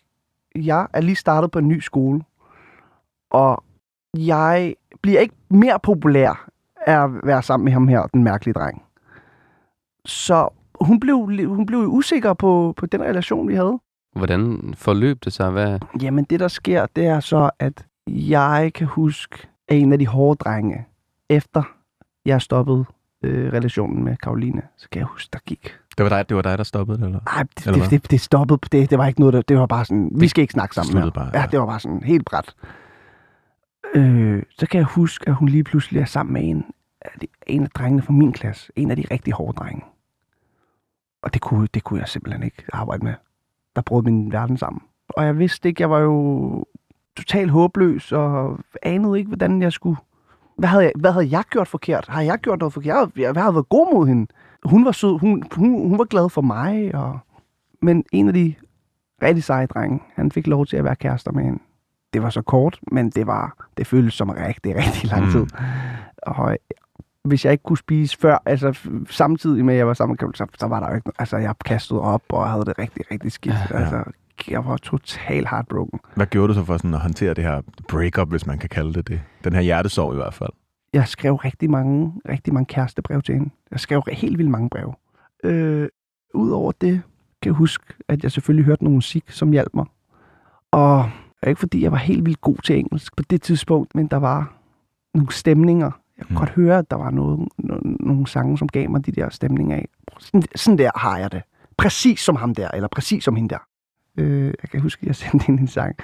jeg 0.55 0.87
er 0.93 1.01
lige 1.01 1.17
startet 1.17 1.51
på 1.51 1.59
en 1.59 1.69
ny 1.69 1.81
skole, 1.81 2.23
og 3.31 3.65
jeg 4.17 4.75
bliver 5.03 5.21
ikke 5.21 5.35
mere 5.51 5.79
populær 5.83 6.49
af 6.87 7.05
at 7.05 7.11
være 7.25 7.43
sammen 7.43 7.65
med 7.65 7.73
ham 7.73 7.89
her, 7.89 8.07
den 8.07 8.25
mærkelige 8.25 8.55
dreng. 8.55 8.83
Så 10.05 10.49
hun 10.81 11.01
blev, 11.01 11.17
hun 11.47 11.67
blev 11.67 11.79
usikker 11.79 12.35
på, 12.35 12.75
på 12.77 12.87
den 12.87 13.03
relation, 13.03 13.49
vi 13.49 13.55
havde. 13.55 13.79
Hvordan 14.17 14.75
forløb 14.77 15.25
det 15.25 15.33
sig? 15.33 15.51
Hvad? 15.51 15.79
Jamen, 16.03 16.25
det 16.25 16.41
der 16.41 16.49
sker, 16.49 16.87
det 16.97 17.07
er 17.07 17.21
så, 17.21 17.51
at 17.59 17.87
jeg 18.07 18.71
kan 18.75 18.87
huske, 18.87 19.49
at 19.69 19.77
en 19.77 19.93
af 19.93 19.99
de 19.99 20.07
hårde 20.07 20.37
drenge, 20.37 20.87
efter 21.29 21.63
jeg 22.29 22.43
stoppede 22.43 22.85
øh, 23.23 23.53
relationen 23.53 24.05
med 24.05 24.17
Karoline, 24.17 24.63
så 24.77 24.89
kan 24.91 24.99
jeg 24.99 25.07
huske, 25.07 25.29
der 25.33 25.39
gik. 25.47 25.77
Det 25.99 26.05
var 26.05 26.09
dig, 26.09 26.29
det 26.29 26.37
var 26.37 26.43
dig 26.43 26.59
der 26.59 26.65
stoppede 26.65 26.99
det, 26.99 27.05
eller? 27.05 27.21
Nej, 27.25 27.43
det, 27.43 27.67
Eller 27.67 27.89
det, 27.89 28.03
det, 28.03 28.11
det 28.11 28.21
stoppede. 28.21 28.61
Det, 28.73 28.91
det 28.91 28.99
var 28.99 29.07
ikke 29.07 29.21
noget, 29.21 29.33
der, 29.33 29.43
det 29.43 29.59
var 29.59 29.67
bare 29.67 29.85
sådan, 29.85 30.11
vi 30.15 30.29
skal 30.29 30.43
ikke 30.43 30.53
snakke 30.53 30.75
sammen 30.75 30.95
mere. 30.95 31.13
bare, 31.13 31.31
ja. 31.35 31.41
ja. 31.41 31.47
det 31.47 31.59
var 31.61 31.67
bare 31.67 31.81
sådan 31.81 32.03
helt 32.03 32.25
bræt. 32.25 32.55
Øh, 33.95 34.43
så 34.59 34.67
kan 34.67 34.79
jeg 34.79 34.87
huske, 34.87 35.29
at 35.29 35.35
hun 35.35 35.49
lige 35.49 35.65
pludselig 35.65 36.01
er 36.01 36.05
sammen 36.05 36.33
med 36.33 36.43
en 36.45 36.65
af, 37.01 37.11
de, 37.21 37.27
en 37.47 37.63
af 37.63 37.71
drengene 37.71 38.03
fra 38.03 38.13
min 38.13 38.33
klasse. 38.33 38.73
En 38.77 38.91
af 38.91 38.97
de 38.97 39.05
rigtig 39.11 39.35
hårde 39.35 39.57
drenge. 39.57 39.85
Og 41.23 41.35
det 41.35 41.43
kunne, 41.43 41.69
det 41.75 41.85
kunne 41.85 42.01
jeg 42.01 42.09
simpelthen 42.09 42.43
ikke 42.43 42.63
arbejde 42.73 43.05
med. 43.05 43.15
Der 43.77 43.83
brød 43.83 44.03
min 44.03 44.33
verden 44.33 44.57
sammen. 44.57 44.83
Og 45.09 45.25
jeg 45.25 45.39
vidste 45.39 45.69
ikke, 45.69 45.83
jeg 45.83 45.91
var 45.91 45.99
jo 45.99 46.65
totalt 47.17 47.51
håbløs, 47.51 48.13
og 48.13 48.59
anede 48.83 49.19
ikke, 49.19 49.29
hvordan 49.29 49.63
jeg 49.63 49.73
skulle... 49.73 49.97
Hvad 50.59 50.69
havde 50.69 50.85
jeg, 50.85 50.93
hvad 50.97 51.13
havde 51.13 51.29
jeg 51.31 51.45
gjort 51.51 51.69
forkert? 51.69 52.07
Har 52.09 52.23
jeg 52.23 52.39
gjort 52.39 52.59
noget 52.59 52.73
forkert? 52.73 53.09
Jeg, 53.17 53.35
jeg, 53.35 53.43
havde 53.43 53.55
været 53.55 53.69
god 53.69 53.95
mod 53.95 54.07
hende. 54.07 54.27
Hun 54.65 54.85
var 54.85 54.93
sød, 54.93 55.19
hun, 55.19 55.43
hun, 55.57 55.89
hun 55.89 55.99
var 55.99 56.05
glad 56.05 56.29
for 56.29 56.43
mig, 56.43 56.95
og... 56.95 57.19
Men 57.83 58.05
en 58.13 58.29
af 58.29 58.35
de 58.35 58.55
rigtig 59.23 59.45
seje 59.45 59.67
drenge, 59.67 60.01
han 60.15 60.33
fik 60.33 60.47
lov 60.47 60.67
til 60.67 60.77
at 60.77 60.85
være 60.85 60.97
kærester 60.97 61.33
med 61.33 61.45
hende. 61.45 61.59
det 62.13 62.23
var 62.23 62.31
så 62.31 62.43
kort, 62.43 62.81
men 62.93 63.11
det 63.11 63.27
var 63.27 63.67
det 63.77 63.87
føltes 63.87 64.15
som 64.15 64.29
rigtig, 64.29 64.77
rigtig 64.77 65.11
lang 65.11 65.31
tid. 65.31 65.41
Mm. 65.41 65.49
Og 66.23 66.57
hvis 67.25 67.45
jeg 67.45 67.53
ikke 67.53 67.63
kunne 67.63 67.79
spise 67.79 68.19
før, 68.19 68.39
altså 68.47 68.79
samtidig 69.11 69.65
med, 69.65 69.75
at 69.75 69.79
jeg 69.79 69.87
var 69.87 69.95
sammen 69.95 70.19
med 70.21 70.35
så, 70.35 70.47
så 70.59 70.67
var 70.67 70.81
der 70.81 70.89
jo 70.89 70.95
ikke, 70.97 71.11
altså 71.19 71.37
jeg 71.37 71.55
kastede 71.65 72.01
op, 72.01 72.23
og 72.29 72.51
havde 72.51 72.65
det 72.65 72.79
rigtig, 72.79 73.05
rigtig 73.11 73.33
skidt. 73.33 73.55
Ja, 73.55 73.77
ja. 73.79 73.81
Altså, 73.81 74.05
jeg 74.49 74.65
var 74.65 74.77
totalt 74.77 75.49
heartbroken. 75.49 76.01
Hvad 76.15 76.27
gjorde 76.27 76.49
du 76.49 76.55
så 76.55 76.65
for 76.65 76.77
sådan 76.77 76.95
at 76.95 77.01
håndtere 77.01 77.35
det 77.35 77.45
her 77.45 77.63
breakup, 77.89 78.29
hvis 78.29 78.47
man 78.47 78.59
kan 78.59 78.69
kalde 78.69 78.93
det 78.93 79.09
det? 79.09 79.21
Den 79.45 79.53
her 79.53 79.61
hjertesorg 79.61 80.13
i 80.13 80.17
hvert 80.17 80.35
fald. 80.35 80.51
Jeg 80.93 81.09
skrev 81.09 81.35
rigtig 81.35 81.71
mange, 81.71 82.13
rigtig 82.29 82.55
mange 82.55 82.67
kærestebrev 82.67 83.23
til 83.23 83.35
hende. 83.35 83.51
Jeg 83.71 83.81
skrev 83.81 84.03
helt 84.13 84.39
vildt 84.39 84.51
mange 84.51 84.71
breve. 84.71 84.95
Øh, 85.45 85.89
Udover 86.35 86.73
det 86.73 87.03
kan 87.43 87.51
jeg 87.51 87.55
huske, 87.55 87.85
at 88.09 88.23
jeg 88.23 88.33
selvfølgelig 88.33 88.65
hørte 88.65 88.85
noget 88.85 88.95
musik, 88.95 89.31
som 89.31 89.53
hjalp 89.53 89.75
mig. 89.75 89.87
Og 90.71 91.11
ikke 91.47 91.59
fordi 91.59 91.83
jeg 91.83 91.93
var 91.93 91.99
helt 91.99 92.27
vildt 92.27 92.41
god 92.41 92.57
til 92.65 92.79
engelsk 92.79 93.17
på 93.17 93.23
det 93.31 93.43
tidspunkt, 93.43 93.95
men 93.95 94.07
der 94.07 94.17
var 94.17 94.55
nogle 95.15 95.33
stemninger. 95.33 95.91
Jeg 96.19 96.27
kunne 96.27 96.35
mm. 96.35 96.39
godt 96.39 96.51
høre, 96.51 96.79
at 96.79 96.91
der 96.91 96.97
var 96.97 97.11
noget, 97.11 97.49
no, 97.59 97.77
nogle 97.83 98.27
sange, 98.27 98.59
som 98.59 98.69
gav 98.69 98.91
mig 98.91 99.07
de 99.07 99.13
der 99.13 99.29
stemninger 99.29 99.77
af. 99.77 99.89
Sådan, 100.19 100.43
sådan 100.57 100.79
der 100.79 100.91
har 100.95 101.19
jeg 101.19 101.33
det. 101.33 101.43
Præcis 101.77 102.21
som 102.21 102.37
ham 102.37 102.55
der, 102.55 102.71
eller 102.71 102.89
præcis 102.89 103.25
som 103.25 103.37
hende 103.37 103.49
der. 103.49 103.68
Øh, 104.19 104.53
jeg 104.63 104.71
kan 104.71 104.81
huske, 104.81 105.03
at 105.03 105.07
jeg 105.07 105.17
sendte 105.17 105.47
hende 105.47 105.61
en 105.61 105.69
sang. 105.69 105.97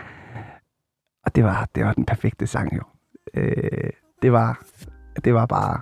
Og 1.26 1.34
det 1.34 1.44
var, 1.44 1.68
det 1.74 1.84
var 1.84 1.92
den 1.92 2.04
perfekte 2.04 2.46
sang 2.46 2.76
jo. 2.76 2.82
Øh, 3.34 3.90
det, 4.22 4.32
var, 4.32 4.62
det 5.24 5.34
var 5.34 5.46
bare 5.46 5.80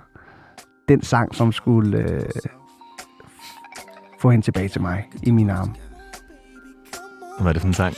den 0.87 1.01
sang, 1.01 1.35
som 1.35 1.51
skulle 1.51 1.97
øh, 1.97 2.21
få 4.19 4.31
hende 4.31 4.45
tilbage 4.45 4.69
til 4.69 4.81
mig 4.81 5.09
i 5.23 5.31
mine 5.31 5.53
arme. 5.53 5.75
Hvad 7.39 7.49
er 7.49 7.53
det 7.53 7.61
for 7.61 7.67
en 7.67 7.73
sang? 7.73 7.95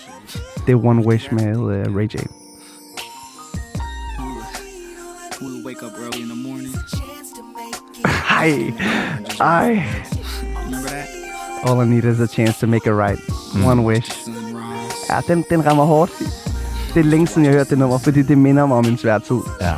Det 0.67 0.71
er 0.71 0.85
One 0.85 1.07
Wish 1.07 1.33
med 1.33 1.57
uh, 1.57 1.95
Ray 1.95 2.07
J. 2.07 2.15
We'll 5.41 5.65
wake 5.65 5.85
up 5.85 5.91
early 6.03 6.21
in 6.21 6.29
the 6.29 6.49
morning. 6.49 6.75
Hej! 8.29 8.73
Ej! 9.39 9.83
All 11.65 11.81
I 11.81 11.89
need 11.89 12.03
is 12.03 12.19
a 12.19 12.27
chance 12.27 12.59
to 12.59 12.67
make 12.67 12.85
it 12.89 12.93
right. 12.93 13.19
Mm. 13.55 13.65
One 13.65 13.81
wish. 13.81 14.11
Ja, 15.09 15.19
den, 15.27 15.45
den 15.49 15.65
rammer 15.65 15.83
hårdt. 15.85 16.11
Det 16.93 16.99
er 16.99 17.03
længe 17.03 17.27
siden, 17.27 17.43
jeg 17.45 17.51
har 17.51 17.57
hørt 17.57 17.69
det 17.69 17.77
nummer, 17.77 17.97
fordi 17.97 18.21
det 18.21 18.37
minder 18.37 18.65
mig 18.65 18.77
om 18.77 18.85
en 18.85 18.97
svær 18.97 19.17
tid. 19.17 19.35
Ja. 19.61 19.73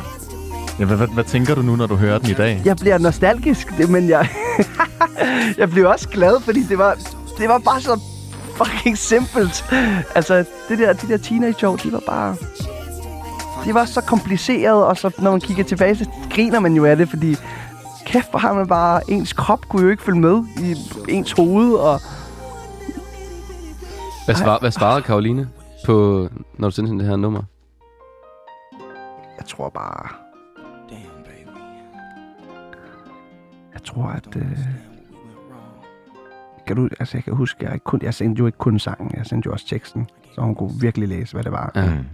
ja 0.78 0.84
hvad, 0.84 0.96
hvad, 0.96 1.06
hvad, 1.08 1.24
tænker 1.24 1.54
du 1.54 1.62
nu, 1.62 1.76
når 1.76 1.86
du 1.86 1.96
hører 1.96 2.18
den 2.18 2.30
i 2.30 2.34
dag? 2.34 2.62
Jeg 2.64 2.76
bliver 2.76 2.98
nostalgisk, 2.98 3.78
det- 3.78 3.90
men 3.90 4.08
jeg, 4.08 4.28
jeg 5.58 5.70
bliver 5.70 5.88
også 5.88 6.08
glad, 6.08 6.40
fordi 6.40 6.62
det 6.62 6.78
var, 6.78 6.94
det 7.38 7.48
var 7.48 7.58
bare 7.58 7.80
så 7.80 8.00
fucking 8.64 8.98
simpelt. 8.98 9.64
Altså, 10.14 10.44
det 10.68 10.78
der, 10.78 10.92
de 10.92 11.08
der 11.08 11.16
teenage 11.16 11.68
år, 11.68 11.76
de 11.76 11.92
var 11.92 12.02
bare... 12.06 12.36
De 13.64 13.74
var 13.74 13.84
så 13.84 14.00
komplicerede, 14.00 14.86
og 14.86 14.96
så 14.96 15.10
når 15.18 15.30
man 15.30 15.40
kigger 15.40 15.64
tilbage, 15.64 15.96
så 15.96 16.04
griner 16.30 16.60
man 16.60 16.74
jo 16.74 16.84
af 16.84 16.96
det, 16.96 17.08
fordi 17.10 17.36
kæft, 18.08 18.30
hvor 18.30 18.38
har 18.38 18.52
man 18.52 18.68
bare... 18.68 19.10
Ens 19.10 19.32
krop 19.32 19.68
kunne 19.68 19.82
jo 19.82 19.88
ikke 19.88 20.02
følge 20.02 20.20
med 20.20 20.42
i 20.60 20.76
ens 21.08 21.32
hoved, 21.32 21.72
og 21.74 22.00
Hvad, 24.24 24.34
svar, 24.34 24.58
hvad 24.58 24.70
svarede 24.70 25.02
Karoline 25.02 25.48
på, 25.86 26.28
når 26.58 26.68
du 26.68 26.74
sendte 26.74 26.88
hende 26.90 27.04
det 27.04 27.10
her 27.10 27.16
nummer? 27.16 27.42
jeg 29.38 29.46
tror 29.46 29.68
bare... 29.68 30.08
Damn, 30.90 31.24
baby. 31.24 31.56
Jeg 33.74 33.82
tror, 33.84 34.04
at... 34.04 34.36
Øh, 34.36 34.58
kan 36.66 36.76
du, 36.76 36.88
altså, 37.00 37.16
jeg 37.16 37.24
kan 37.24 37.34
huske, 37.34 37.70
jeg, 37.70 37.84
kun, 37.84 38.00
jeg 38.02 38.14
sendte 38.14 38.40
jo 38.40 38.46
ikke 38.46 38.58
kun 38.58 38.78
sangen, 38.78 39.10
jeg 39.16 39.26
sendte 39.26 39.46
jo 39.46 39.52
også 39.52 39.66
teksten, 39.66 40.06
så 40.34 40.40
hun 40.40 40.54
kunne 40.54 40.72
virkelig 40.80 41.08
læse, 41.08 41.32
hvad 41.32 41.44
det 41.44 41.52
var. 41.52 41.72
Mm. 41.74 41.80
You. 41.80 42.04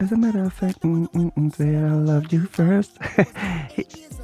As 0.00 0.12
a 0.12 0.16
matter 0.16 0.46
of 0.46 0.52
fact, 0.52 0.84
mm, 0.84 1.08
mm, 1.14 1.32
mm, 1.36 1.50
say 1.50 1.66
I 1.66 2.06
loved 2.06 2.32
you 2.32 2.46
first. 2.50 2.90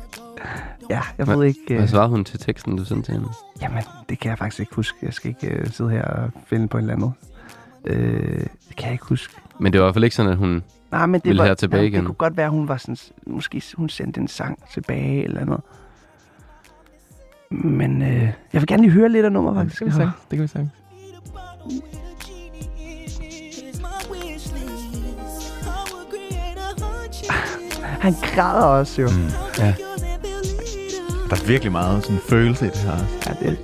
ja, 0.91 1.01
jeg 1.19 1.27
ved 1.27 1.45
ikke... 1.45 1.61
Hvad 1.69 1.83
Øh, 1.83 1.89
svarede 1.89 2.09
hun 2.09 2.25
til 2.25 2.39
teksten, 2.39 2.77
du 2.77 2.85
sendte 2.85 3.07
til 3.09 3.15
hende? 3.15 3.29
jamen, 3.63 3.83
det 4.09 4.19
kan 4.21 4.29
jeg 4.31 4.39
faktisk 4.39 4.61
ikke 4.61 4.75
huske. 4.75 4.99
Jeg 5.03 5.13
skal 5.15 5.29
ikke 5.29 5.49
øh, 5.55 5.67
sidde 5.67 5.91
her 5.91 6.03
og 6.03 6.31
finde 6.47 6.69
på 6.69 6.79
et 6.79 6.83
eller 6.83 6.95
andet. 6.95 7.13
Øh, 7.85 8.41
det 8.69 8.77
kan 8.77 8.85
jeg 8.85 8.93
ikke 8.93 9.05
huske. 9.05 9.35
Men 9.61 9.73
det 9.73 9.81
var 9.81 9.85
i 9.85 9.87
hvert 9.87 9.95
fald 9.95 10.05
ikke 10.05 10.17
sådan, 10.17 10.33
at 10.33 10.39
hun... 10.39 10.63
Nej, 10.91 11.07
men 11.07 11.21
det 11.21 11.29
Vil 11.29 11.37
var, 11.37 11.45
her 11.45 11.55
tilbage 11.55 11.83
ja, 11.83 11.89
igen. 11.89 11.99
Det 11.99 12.07
kunne 12.07 12.15
godt 12.15 12.37
være, 12.37 12.51
hun 12.51 12.69
var 12.69 12.77
sådan... 12.77 12.97
Måske 13.27 13.63
hun 13.77 13.89
sendte 13.89 14.21
en 14.21 14.29
sang 14.29 14.59
tilbage 14.73 15.25
eller 15.25 15.45
noget. 15.45 15.63
Men 17.51 18.03
øh, 18.03 18.23
jeg 18.23 18.33
vil 18.53 18.67
gerne 18.67 18.83
lige 18.83 18.93
høre 18.93 19.09
lidt 19.09 19.25
af 19.27 19.33
nummer, 19.33 19.55
faktisk. 19.55 19.83
Det 19.83 19.93
kan 20.31 20.43
vi 20.43 20.47
sagtens. 20.47 20.71
Han 28.01 28.13
græder 28.35 28.65
også, 28.65 29.03
jo. 29.03 29.09
Mm. 29.09 29.29
Ja. 29.59 29.75
Der 31.31 31.37
er 31.37 31.47
virkelig 31.47 31.73
meget 31.73 32.05
sådan 32.05 32.21
følelse 32.29 32.67
i 32.67 32.69
det 32.69 32.77
her. 32.79 32.99
Ja, 33.27 33.47
det, 33.47 33.59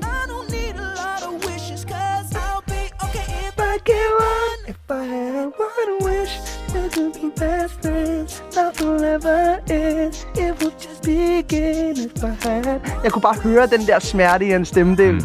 jeg 13.05 13.13
kunne 13.13 13.23
bare 13.23 13.37
høre 13.43 13.67
den 13.67 13.87
der 13.87 13.99
smerte 13.99 14.47
i 14.47 14.51
hans 14.51 14.69
stemme. 14.69 14.97
Det, 14.97 15.15
Mm. 15.15 15.21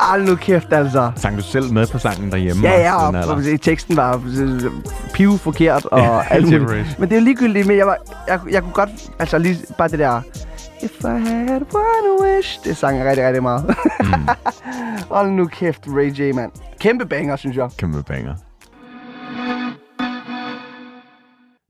Ej, 0.00 0.18
nu 0.18 0.36
kæft, 0.36 0.72
altså. 0.72 1.10
Sang 1.16 1.36
du 1.36 1.42
selv 1.42 1.72
med 1.72 1.86
på 1.86 1.98
sangen 1.98 2.30
derhjemme? 2.32 2.68
Ja, 2.68 2.80
ja, 2.80 3.06
og, 3.06 3.28
og, 3.28 3.34
og 3.34 3.42
teksten 3.62 3.96
var 3.96 4.22
pive 5.14 5.38
forkert 5.38 5.84
og 5.84 6.24
alt 6.34 6.44
muligt. 6.44 6.98
Men 6.98 7.08
det 7.08 7.16
er 7.16 7.20
jo 7.20 7.24
ligegyldigt, 7.24 7.66
men 7.66 7.76
jeg, 7.76 7.86
var, 7.86 7.96
jeg, 8.28 8.40
jeg 8.50 8.62
kunne 8.62 8.72
godt, 8.72 8.90
altså 9.18 9.38
lige 9.38 9.56
bare 9.78 9.88
det 9.88 9.98
der, 9.98 10.20
If 10.82 11.04
I 11.04 11.18
had 11.28 11.62
one 11.74 12.22
wish, 12.22 12.64
det 12.64 12.76
sang 12.76 12.98
jeg 12.98 13.06
rigtig, 13.06 13.26
rigtig 13.26 13.42
meget. 13.42 13.64
Mm. 14.00 14.28
Hold 15.14 15.30
nu 15.30 15.46
kæft, 15.46 15.86
Ray 15.88 16.18
J, 16.18 16.34
mand. 16.34 16.52
Kæmpe 16.80 17.06
banger, 17.06 17.36
synes 17.36 17.56
jeg. 17.56 17.70
Kæmpe 17.78 18.02
banger. 18.02 18.34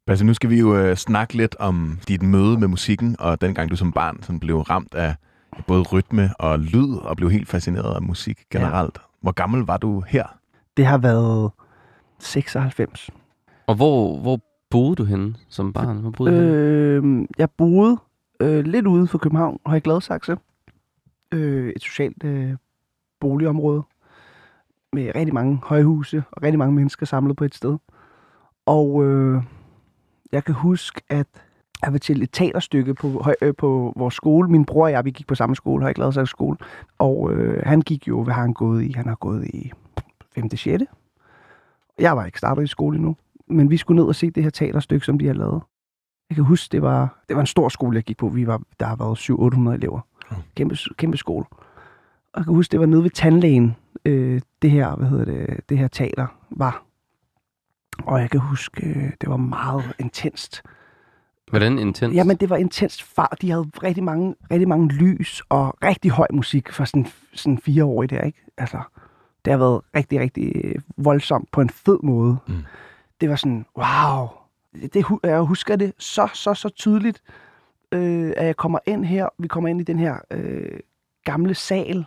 Basse, 0.06 0.24
nu 0.24 0.34
skal 0.34 0.50
vi 0.50 0.58
jo 0.58 0.76
øh, 0.76 0.96
snakke 0.96 1.34
lidt 1.34 1.56
om 1.58 1.98
dit 2.08 2.22
møde 2.22 2.58
med 2.58 2.68
musikken, 2.68 3.16
og 3.18 3.40
dengang 3.40 3.70
du 3.70 3.76
som 3.76 3.92
barn 3.92 4.22
sådan 4.22 4.40
blev 4.40 4.58
ramt 4.58 4.94
af 4.94 5.14
både 5.66 5.82
rytme 5.82 6.30
og 6.38 6.58
lyd, 6.58 6.96
og 6.96 7.16
blev 7.16 7.30
helt 7.30 7.48
fascineret 7.48 7.94
af 7.94 8.02
musik 8.02 8.38
generelt. 8.50 8.98
Ja. 8.98 9.02
Hvor 9.22 9.32
gammel 9.32 9.60
var 9.60 9.76
du 9.76 10.02
her? 10.08 10.24
Det 10.76 10.86
har 10.86 10.98
været 10.98 11.50
96. 12.18 13.10
Og 13.66 13.74
hvor, 13.74 14.18
hvor 14.18 14.40
boede 14.70 14.96
du 14.96 15.04
henne 15.04 15.34
som 15.48 15.72
barn? 15.72 15.96
Hvor 15.96 16.10
boede 16.10 16.32
du 16.32 16.36
henne? 16.36 16.52
Øh, 16.52 17.28
jeg 17.38 17.48
boede 17.50 17.98
øh, 18.40 18.64
lidt 18.64 18.86
ude 18.86 19.06
for 19.06 19.18
København, 19.18 19.60
og 19.64 19.76
i 19.76 19.80
Gladsaxe. 19.80 20.36
Øh, 21.34 21.72
et 21.76 21.82
socialt 21.82 22.24
øh, 22.24 22.56
boligområde 23.20 23.82
med 24.92 25.14
rigtig 25.14 25.34
mange 25.34 25.60
højhuse 25.64 26.22
og 26.30 26.42
rigtig 26.42 26.58
mange 26.58 26.74
mennesker 26.74 27.06
samlet 27.06 27.36
på 27.36 27.44
et 27.44 27.54
sted. 27.54 27.78
Og 28.66 29.04
øh, 29.04 29.42
jeg 30.32 30.44
kan 30.44 30.54
huske, 30.54 31.00
at 31.08 31.26
jeg 31.82 31.92
var 31.92 31.98
til 31.98 32.22
et 32.22 32.30
teaterstykke 32.32 32.94
på, 32.94 33.24
øh, 33.42 33.54
på 33.54 33.92
vores 33.96 34.14
skole. 34.14 34.48
Min 34.48 34.64
bror 34.64 34.84
og 34.84 34.90
jeg, 34.90 35.04
vi 35.04 35.10
gik 35.10 35.26
på 35.26 35.34
samme 35.34 35.56
skole, 35.56 35.82
Høje 35.82 35.92
Gladsaxe 35.92 36.30
skole. 36.30 36.58
Og 36.98 37.32
øh, 37.32 37.62
han 37.66 37.80
gik 37.80 38.08
jo, 38.08 38.22
hvad 38.22 38.34
har 38.34 38.42
han 38.42 38.52
gået 38.52 38.84
i? 38.84 38.92
Han 38.92 39.06
har 39.08 39.14
gået 39.14 39.46
i 39.46 39.72
5. 40.34 40.50
6. 40.56 40.84
Jeg 41.98 42.16
var 42.16 42.24
ikke 42.24 42.38
startet 42.38 42.64
i 42.64 42.66
skole 42.66 42.96
endnu. 42.96 43.16
Men 43.46 43.70
vi 43.70 43.76
skulle 43.76 44.00
ned 44.00 44.08
og 44.08 44.14
se 44.14 44.30
det 44.30 44.42
her 44.42 44.50
teaterstykke, 44.50 45.06
som 45.06 45.18
de 45.18 45.26
har 45.26 45.34
lavet. 45.34 45.62
Jeg 46.30 46.34
kan 46.34 46.44
huske, 46.44 46.72
det 46.72 46.82
var, 46.82 47.22
det 47.28 47.36
var 47.36 47.40
en 47.40 47.46
stor 47.46 47.68
skole, 47.68 47.96
jeg 47.96 48.04
gik 48.04 48.16
på. 48.16 48.28
Vi 48.28 48.46
var, 48.46 48.62
der 48.80 48.86
har 48.86 48.96
været 48.96 49.70
700-800 49.70 49.74
elever. 49.74 50.00
Kæmpe, 50.54 50.76
kæmpe 50.96 51.16
skole. 51.16 51.44
Og 52.32 52.38
jeg 52.38 52.44
kan 52.44 52.54
huske, 52.54 52.72
det 52.72 52.80
var 52.80 52.86
nede 52.86 53.02
ved 53.02 53.10
tandlægen, 53.10 53.76
øh, 54.04 54.40
det 54.62 54.70
her, 54.70 54.96
hvad 54.96 55.08
hedder 55.08 55.24
det, 55.24 55.60
det 55.68 55.78
her 55.78 55.88
teater 55.88 56.26
var. 56.50 56.84
Og 58.04 58.20
jeg 58.20 58.30
kan 58.30 58.40
huske, 58.40 58.86
øh, 58.86 59.12
det 59.20 59.28
var 59.30 59.36
meget 59.36 59.94
intenst. 59.98 60.62
Hvordan 61.50 61.78
intens? 61.78 62.14
Jamen, 62.14 62.36
det 62.36 62.50
var 62.50 62.56
intenst 62.56 63.02
far. 63.02 63.36
De 63.40 63.50
havde 63.50 63.70
rigtig 63.82 64.04
mange, 64.04 64.34
rigtig 64.50 64.68
mange 64.68 64.88
lys 64.88 65.42
og 65.48 65.76
rigtig 65.82 66.10
høj 66.10 66.26
musik 66.32 66.72
for 66.72 66.84
sådan, 66.84 67.06
sådan 67.34 67.58
fire 67.58 67.84
år 67.84 68.02
der, 68.02 68.22
ikke? 68.22 68.44
Altså, 68.58 68.80
det 69.44 69.52
har 69.52 69.58
været 69.58 69.80
rigtig, 69.96 70.20
rigtig 70.20 70.74
voldsomt 70.96 71.50
på 71.52 71.60
en 71.60 71.70
fed 71.70 71.98
måde. 72.02 72.36
Mm. 72.46 72.54
Det 73.20 73.30
var 73.30 73.36
sådan, 73.36 73.66
wow. 73.76 74.28
Det, 74.72 75.04
jeg 75.22 75.40
husker 75.40 75.76
det 75.76 75.92
så, 75.98 76.28
så, 76.34 76.54
så 76.54 76.68
tydeligt, 76.68 77.22
øh, 77.92 78.32
at 78.36 78.46
jeg 78.46 78.56
kommer 78.56 78.78
ind 78.86 79.04
her. 79.04 79.28
Vi 79.38 79.48
kommer 79.48 79.68
ind 79.68 79.80
i 79.80 79.84
den 79.84 79.98
her 79.98 80.18
øh, 80.30 80.80
gamle 81.24 81.54
sal, 81.54 82.06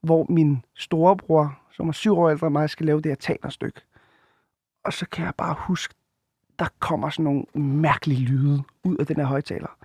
hvor 0.00 0.26
min 0.28 0.64
storebror, 0.74 1.58
som 1.72 1.88
er 1.88 1.92
syv 1.92 2.18
år 2.18 2.30
ældre 2.30 2.46
end 2.46 2.52
mig, 2.52 2.70
skal 2.70 2.86
lave 2.86 3.00
det 3.00 3.10
her 3.10 3.16
teaterstykke. 3.16 3.80
Og 4.84 4.92
så 4.92 5.06
kan 5.08 5.24
jeg 5.24 5.34
bare 5.38 5.54
huske, 5.58 5.94
der 6.58 6.66
kommer 6.78 7.10
sådan 7.10 7.24
nogle 7.24 7.44
mærkelige 7.54 8.20
lyde 8.20 8.62
ud 8.84 8.96
af 8.96 9.06
den 9.06 9.16
her 9.16 9.24
højtaler. 9.24 9.76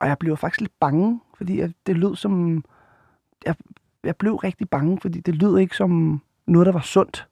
Og 0.00 0.08
jeg 0.08 0.18
blev 0.18 0.36
faktisk 0.36 0.60
lidt 0.60 0.80
bange, 0.80 1.20
fordi 1.34 1.60
jeg, 1.60 1.72
det 1.86 1.96
lød 1.96 2.16
som... 2.16 2.64
Jeg, 3.44 3.54
jeg 4.04 4.16
blev 4.16 4.34
rigtig 4.36 4.70
bange, 4.70 5.00
fordi 5.00 5.20
det 5.20 5.34
lød 5.34 5.58
ikke 5.58 5.76
som 5.76 6.22
noget, 6.46 6.66
der 6.66 6.72
var 6.72 6.80
sundt. 6.80 7.28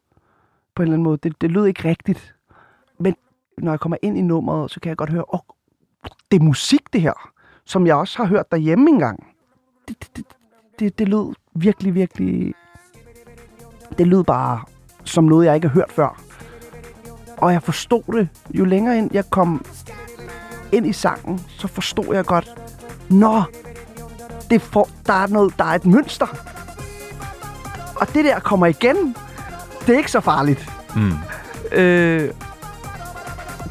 på 0.74 0.82
en 0.82 0.86
eller 0.86 0.94
anden 0.94 1.04
måde. 1.04 1.16
Det, 1.16 1.40
det 1.40 1.50
lød 1.50 1.66
ikke 1.66 1.88
rigtigt. 1.88 2.36
Når 3.62 3.72
jeg 3.72 3.80
kommer 3.80 3.96
ind 4.02 4.18
i 4.18 4.22
nummeret, 4.22 4.70
så 4.70 4.80
kan 4.80 4.88
jeg 4.88 4.96
godt 4.96 5.10
høre, 5.10 5.34
åh, 5.34 5.40
det 6.30 6.40
er 6.40 6.44
musik, 6.44 6.92
det 6.92 7.00
her, 7.00 7.30
som 7.64 7.86
jeg 7.86 7.94
også 7.94 8.18
har 8.18 8.26
hørt 8.26 8.52
derhjemme 8.52 8.90
engang. 8.90 9.26
Det, 9.88 9.96
det, 10.00 10.16
det, 10.16 10.24
det, 10.78 10.98
det 10.98 11.08
lød 11.08 11.34
virkelig, 11.54 11.94
virkelig... 11.94 12.54
Det 13.98 14.06
lød 14.06 14.24
bare 14.24 14.60
som 15.04 15.24
noget, 15.24 15.46
jeg 15.46 15.54
ikke 15.54 15.68
har 15.68 15.74
hørt 15.74 15.92
før. 15.92 16.22
Og 17.36 17.52
jeg 17.52 17.62
forstod 17.62 18.02
det. 18.12 18.28
Jo 18.54 18.64
længere 18.64 18.98
ind 18.98 19.10
jeg 19.12 19.30
kom 19.30 19.64
ind 20.72 20.86
i 20.86 20.92
sangen, 20.92 21.38
så 21.48 21.68
forstod 21.68 22.14
jeg 22.14 22.24
godt, 22.24 22.54
Nå, 23.10 23.42
det 24.50 24.62
for, 24.62 24.88
der, 25.06 25.12
er 25.12 25.26
noget, 25.26 25.54
der 25.58 25.64
er 25.64 25.74
et 25.74 25.86
mønster. 25.86 26.26
Og 27.96 28.14
det 28.14 28.24
der 28.24 28.40
kommer 28.40 28.66
igen. 28.66 29.16
Det 29.86 29.94
er 29.94 29.98
ikke 29.98 30.10
så 30.10 30.20
farligt. 30.20 30.70
Mm. 30.96 31.12
Øh, 31.72 32.30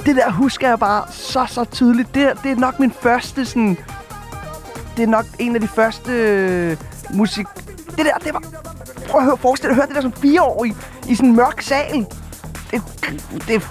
det 0.05 0.15
der 0.15 0.31
husker 0.31 0.67
jeg 0.69 0.79
bare 0.79 1.03
så, 1.11 1.45
så 1.49 1.63
tydeligt. 1.63 2.15
Det, 2.15 2.31
det 2.43 2.51
er 2.51 2.55
nok 2.55 2.79
min 2.79 2.91
første 3.01 3.45
sådan... 3.45 3.77
Det 4.97 5.03
er 5.03 5.07
nok 5.07 5.25
en 5.39 5.55
af 5.55 5.61
de 5.61 5.67
første 5.67 6.11
øh, 6.11 6.77
musik... 7.13 7.45
Det 7.97 8.05
der, 8.05 8.17
det 8.23 8.33
var... 8.33 8.43
Prøv 9.09 9.19
at 9.21 9.25
høre, 9.25 9.37
forestil 9.37 9.69
dig 9.69 9.71
at 9.71 9.75
høre 9.75 9.87
det 9.87 9.95
der 9.95 10.01
som 10.01 10.13
fireårig 10.13 10.75
i 11.07 11.15
sådan 11.15 11.29
en 11.29 11.35
mørk 11.35 11.61
sal. 11.61 12.05
Det, 12.71 12.81
det, 13.47 13.69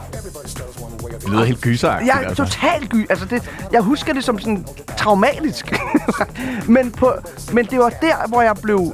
Det 1.21 1.29
lyder 1.29 1.45
helt 1.45 1.61
gyseragtigt. 1.61 2.15
jeg 2.15 2.25
er 2.25 2.35
totalt 2.35 2.91
gy. 2.91 3.07
Altså 3.11 3.25
det, 3.25 3.51
jeg 3.73 3.81
husker 3.81 4.13
det 4.13 4.25
som 4.25 4.39
sådan 4.39 4.67
traumatisk. 4.97 5.81
men, 6.69 6.93
på, 6.93 7.13
men 7.53 7.67
det 7.67 7.79
var 7.79 7.89
der, 7.89 8.29
hvor 8.29 8.43
jeg 8.43 8.55
blev 8.63 8.93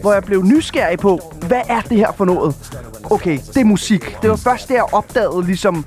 hvor 0.00 0.12
jeg 0.12 0.22
blev 0.22 0.42
nysgerrig 0.42 0.98
på, 0.98 1.34
hvad 1.48 1.60
er 1.68 1.80
det 1.80 1.96
her 1.96 2.12
for 2.12 2.24
noget? 2.24 2.54
Okay, 3.10 3.38
det 3.54 3.56
er 3.56 3.64
musik. 3.64 4.16
Det 4.22 4.30
var 4.30 4.36
først 4.36 4.68
der, 4.68 4.74
jeg 4.74 4.84
opdagede 4.92 5.46
ligesom 5.46 5.84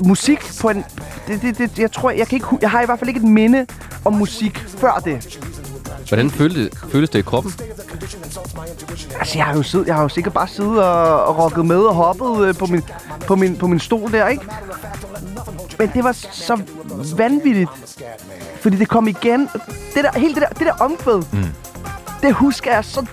musik 0.00 0.38
på 0.60 0.68
en... 0.68 0.84
Det, 1.26 1.42
det, 1.42 1.58
det, 1.58 1.78
jeg 1.78 1.92
tror, 1.92 2.10
jeg 2.10 2.28
kan 2.28 2.36
ikke... 2.36 2.46
Jeg 2.60 2.70
har 2.70 2.82
i 2.82 2.86
hvert 2.86 2.98
fald 2.98 3.08
ikke 3.08 3.18
et 3.18 3.28
minde 3.28 3.66
om 4.04 4.12
musik 4.12 4.58
før 4.58 5.02
det. 5.04 5.40
Hvordan 6.08 6.30
føltes, 6.30 6.70
føltes 6.92 7.10
det 7.10 7.18
i 7.18 7.22
kroppen? 7.22 7.52
Altså, 9.18 9.38
jeg 9.38 9.44
har 9.44 9.54
jo, 9.54 9.62
siddet, 9.62 9.86
jeg 9.86 9.94
har 9.94 10.02
jo 10.02 10.08
sikkert 10.08 10.34
bare 10.34 10.48
siddet 10.48 10.84
og, 10.84 11.24
og 11.24 11.38
rocket 11.38 11.66
med 11.66 11.76
og 11.76 11.94
hoppet 11.94 12.48
øh, 12.48 12.54
på, 12.54 12.66
min, 12.66 12.82
på, 13.26 13.36
min, 13.36 13.56
på 13.56 13.66
min 13.66 13.80
stol 13.80 14.12
der, 14.12 14.28
ikke? 14.28 14.44
Men 15.78 15.90
det 15.94 16.04
var 16.04 16.12
så 16.12 16.60
vanvittigt. 17.16 17.70
Fordi 18.60 18.76
det 18.76 18.88
kom 18.88 19.08
igen. 19.08 19.48
Det 19.94 20.04
der, 20.04 20.18
helt 20.18 20.34
det 20.34 20.42
der, 20.42 20.48
det 20.48 20.66
der 20.66 20.84
omkvæd, 20.84 21.22
mm. 21.32 21.44
det 22.22 22.34
husker 22.34 22.74
jeg 22.74 22.84
så... 22.84 23.06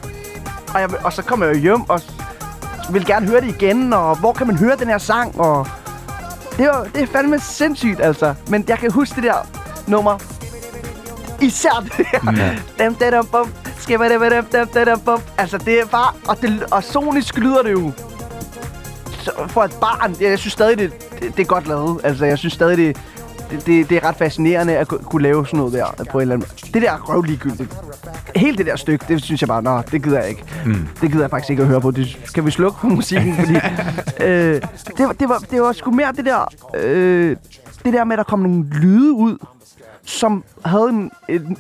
Og, 0.74 0.82
jeg, 0.82 0.89
og 1.06 1.13
så 1.13 1.22
kom 1.22 1.44
jeg 1.44 1.56
jo 1.56 1.60
hjem 1.60 1.89
og 1.89 2.02
vil 2.91 3.06
gerne 3.06 3.28
høre 3.28 3.41
det 3.41 3.48
igen, 3.48 3.94
og 3.94 4.15
hvor 4.15 4.34
kan 4.34 4.48
man 4.48 4.56
høre 4.56 4.76
den 4.76 4.88
her 4.88 4.98
sang, 4.98 5.39
og... 5.39 5.67
Det, 6.62 6.69
var, 6.69 6.88
det 6.93 7.02
er 7.02 7.08
fandme 7.08 7.39
sindssygt, 7.39 8.02
altså. 8.02 8.34
Men 8.47 8.65
jeg 8.67 8.78
kan 8.78 8.91
huske 8.91 9.15
det 9.15 9.24
der 9.24 9.47
nummer. 9.88 10.17
Især 11.41 11.84
det 11.84 11.91
der. 11.97 12.32
Ja. 12.32 12.50
Dem, 12.84 12.95
dem, 12.95 13.12
dem, 13.12 13.26
bum. 13.26 13.54
Skipper 13.80 14.08
dem, 14.08 14.21
dem, 14.21 14.45
dem, 14.45 14.67
dem, 14.67 14.86
dem, 14.86 15.00
bum. 15.00 15.21
Altså, 15.38 15.58
det 15.58 15.80
er 15.80 15.86
bare... 15.86 16.13
Og, 16.28 16.41
det, 16.41 16.63
og 16.71 16.84
sonisk 16.84 17.38
lyder 17.38 17.62
det 17.62 17.71
jo. 17.71 17.91
Så 19.12 19.32
for 19.47 19.63
et 19.63 19.76
barn, 19.82 20.15
jeg 20.21 20.39
synes 20.39 20.54
stadig, 20.54 20.78
det, 20.78 20.91
det, 21.19 21.38
det 21.38 21.43
er 21.43 21.47
godt 21.47 21.67
lavet. 21.67 22.02
Altså, 22.04 22.26
jeg 22.26 22.38
synes 22.38 22.54
stadig, 22.54 22.78
det, 22.78 22.97
det, 23.51 23.65
det, 23.65 23.89
det 23.89 23.97
er 23.97 24.03
ret 24.09 24.15
fascinerende 24.15 24.77
at 24.77 24.87
ku- 24.87 24.97
kunne 24.97 25.23
lave 25.23 25.45
sådan 25.45 25.57
noget 25.57 25.73
der 25.73 26.03
på 26.11 26.17
en 26.17 26.21
eller 26.21 26.35
anden 26.35 26.49
måde. 26.61 26.71
Det 26.73 26.81
der 26.81 26.91
er 26.91 26.99
røvligegyldigt. 26.99 27.77
Helt 28.35 28.57
det 28.57 28.65
der 28.65 28.75
stykke, 28.75 29.05
det 29.07 29.23
synes 29.23 29.41
jeg 29.41 29.47
bare, 29.47 29.61
nå, 29.63 29.81
det 29.91 30.03
gider 30.03 30.19
jeg 30.19 30.29
ikke. 30.29 30.43
Mm. 30.65 30.87
Det 31.01 31.11
gider 31.11 31.23
jeg 31.23 31.29
faktisk 31.29 31.49
ikke 31.49 31.61
at 31.63 31.67
høre 31.69 31.81
på. 31.81 31.91
Det, 31.91 32.17
kan 32.33 32.45
vi 32.45 32.51
slukke 32.51 32.79
for 32.79 32.87
musikken? 32.87 33.35
Fordi, 33.35 33.53
øh, 34.27 34.61
det, 34.97 35.05
var, 35.07 35.11
det, 35.13 35.29
var, 35.29 35.37
det 35.51 35.61
var 35.61 35.71
sgu 35.71 35.91
mere 35.91 36.11
det 36.17 36.25
der, 36.25 36.53
øh, 36.75 37.35
det 37.85 37.93
der 37.93 38.03
med, 38.03 38.13
at 38.13 38.17
der 38.17 38.23
kom 38.23 38.39
nogle 38.39 38.63
lyde 38.81 39.11
ud, 39.13 39.37
som 40.05 40.43
havde 40.65 40.89
en, 40.89 41.11
en 41.29 41.57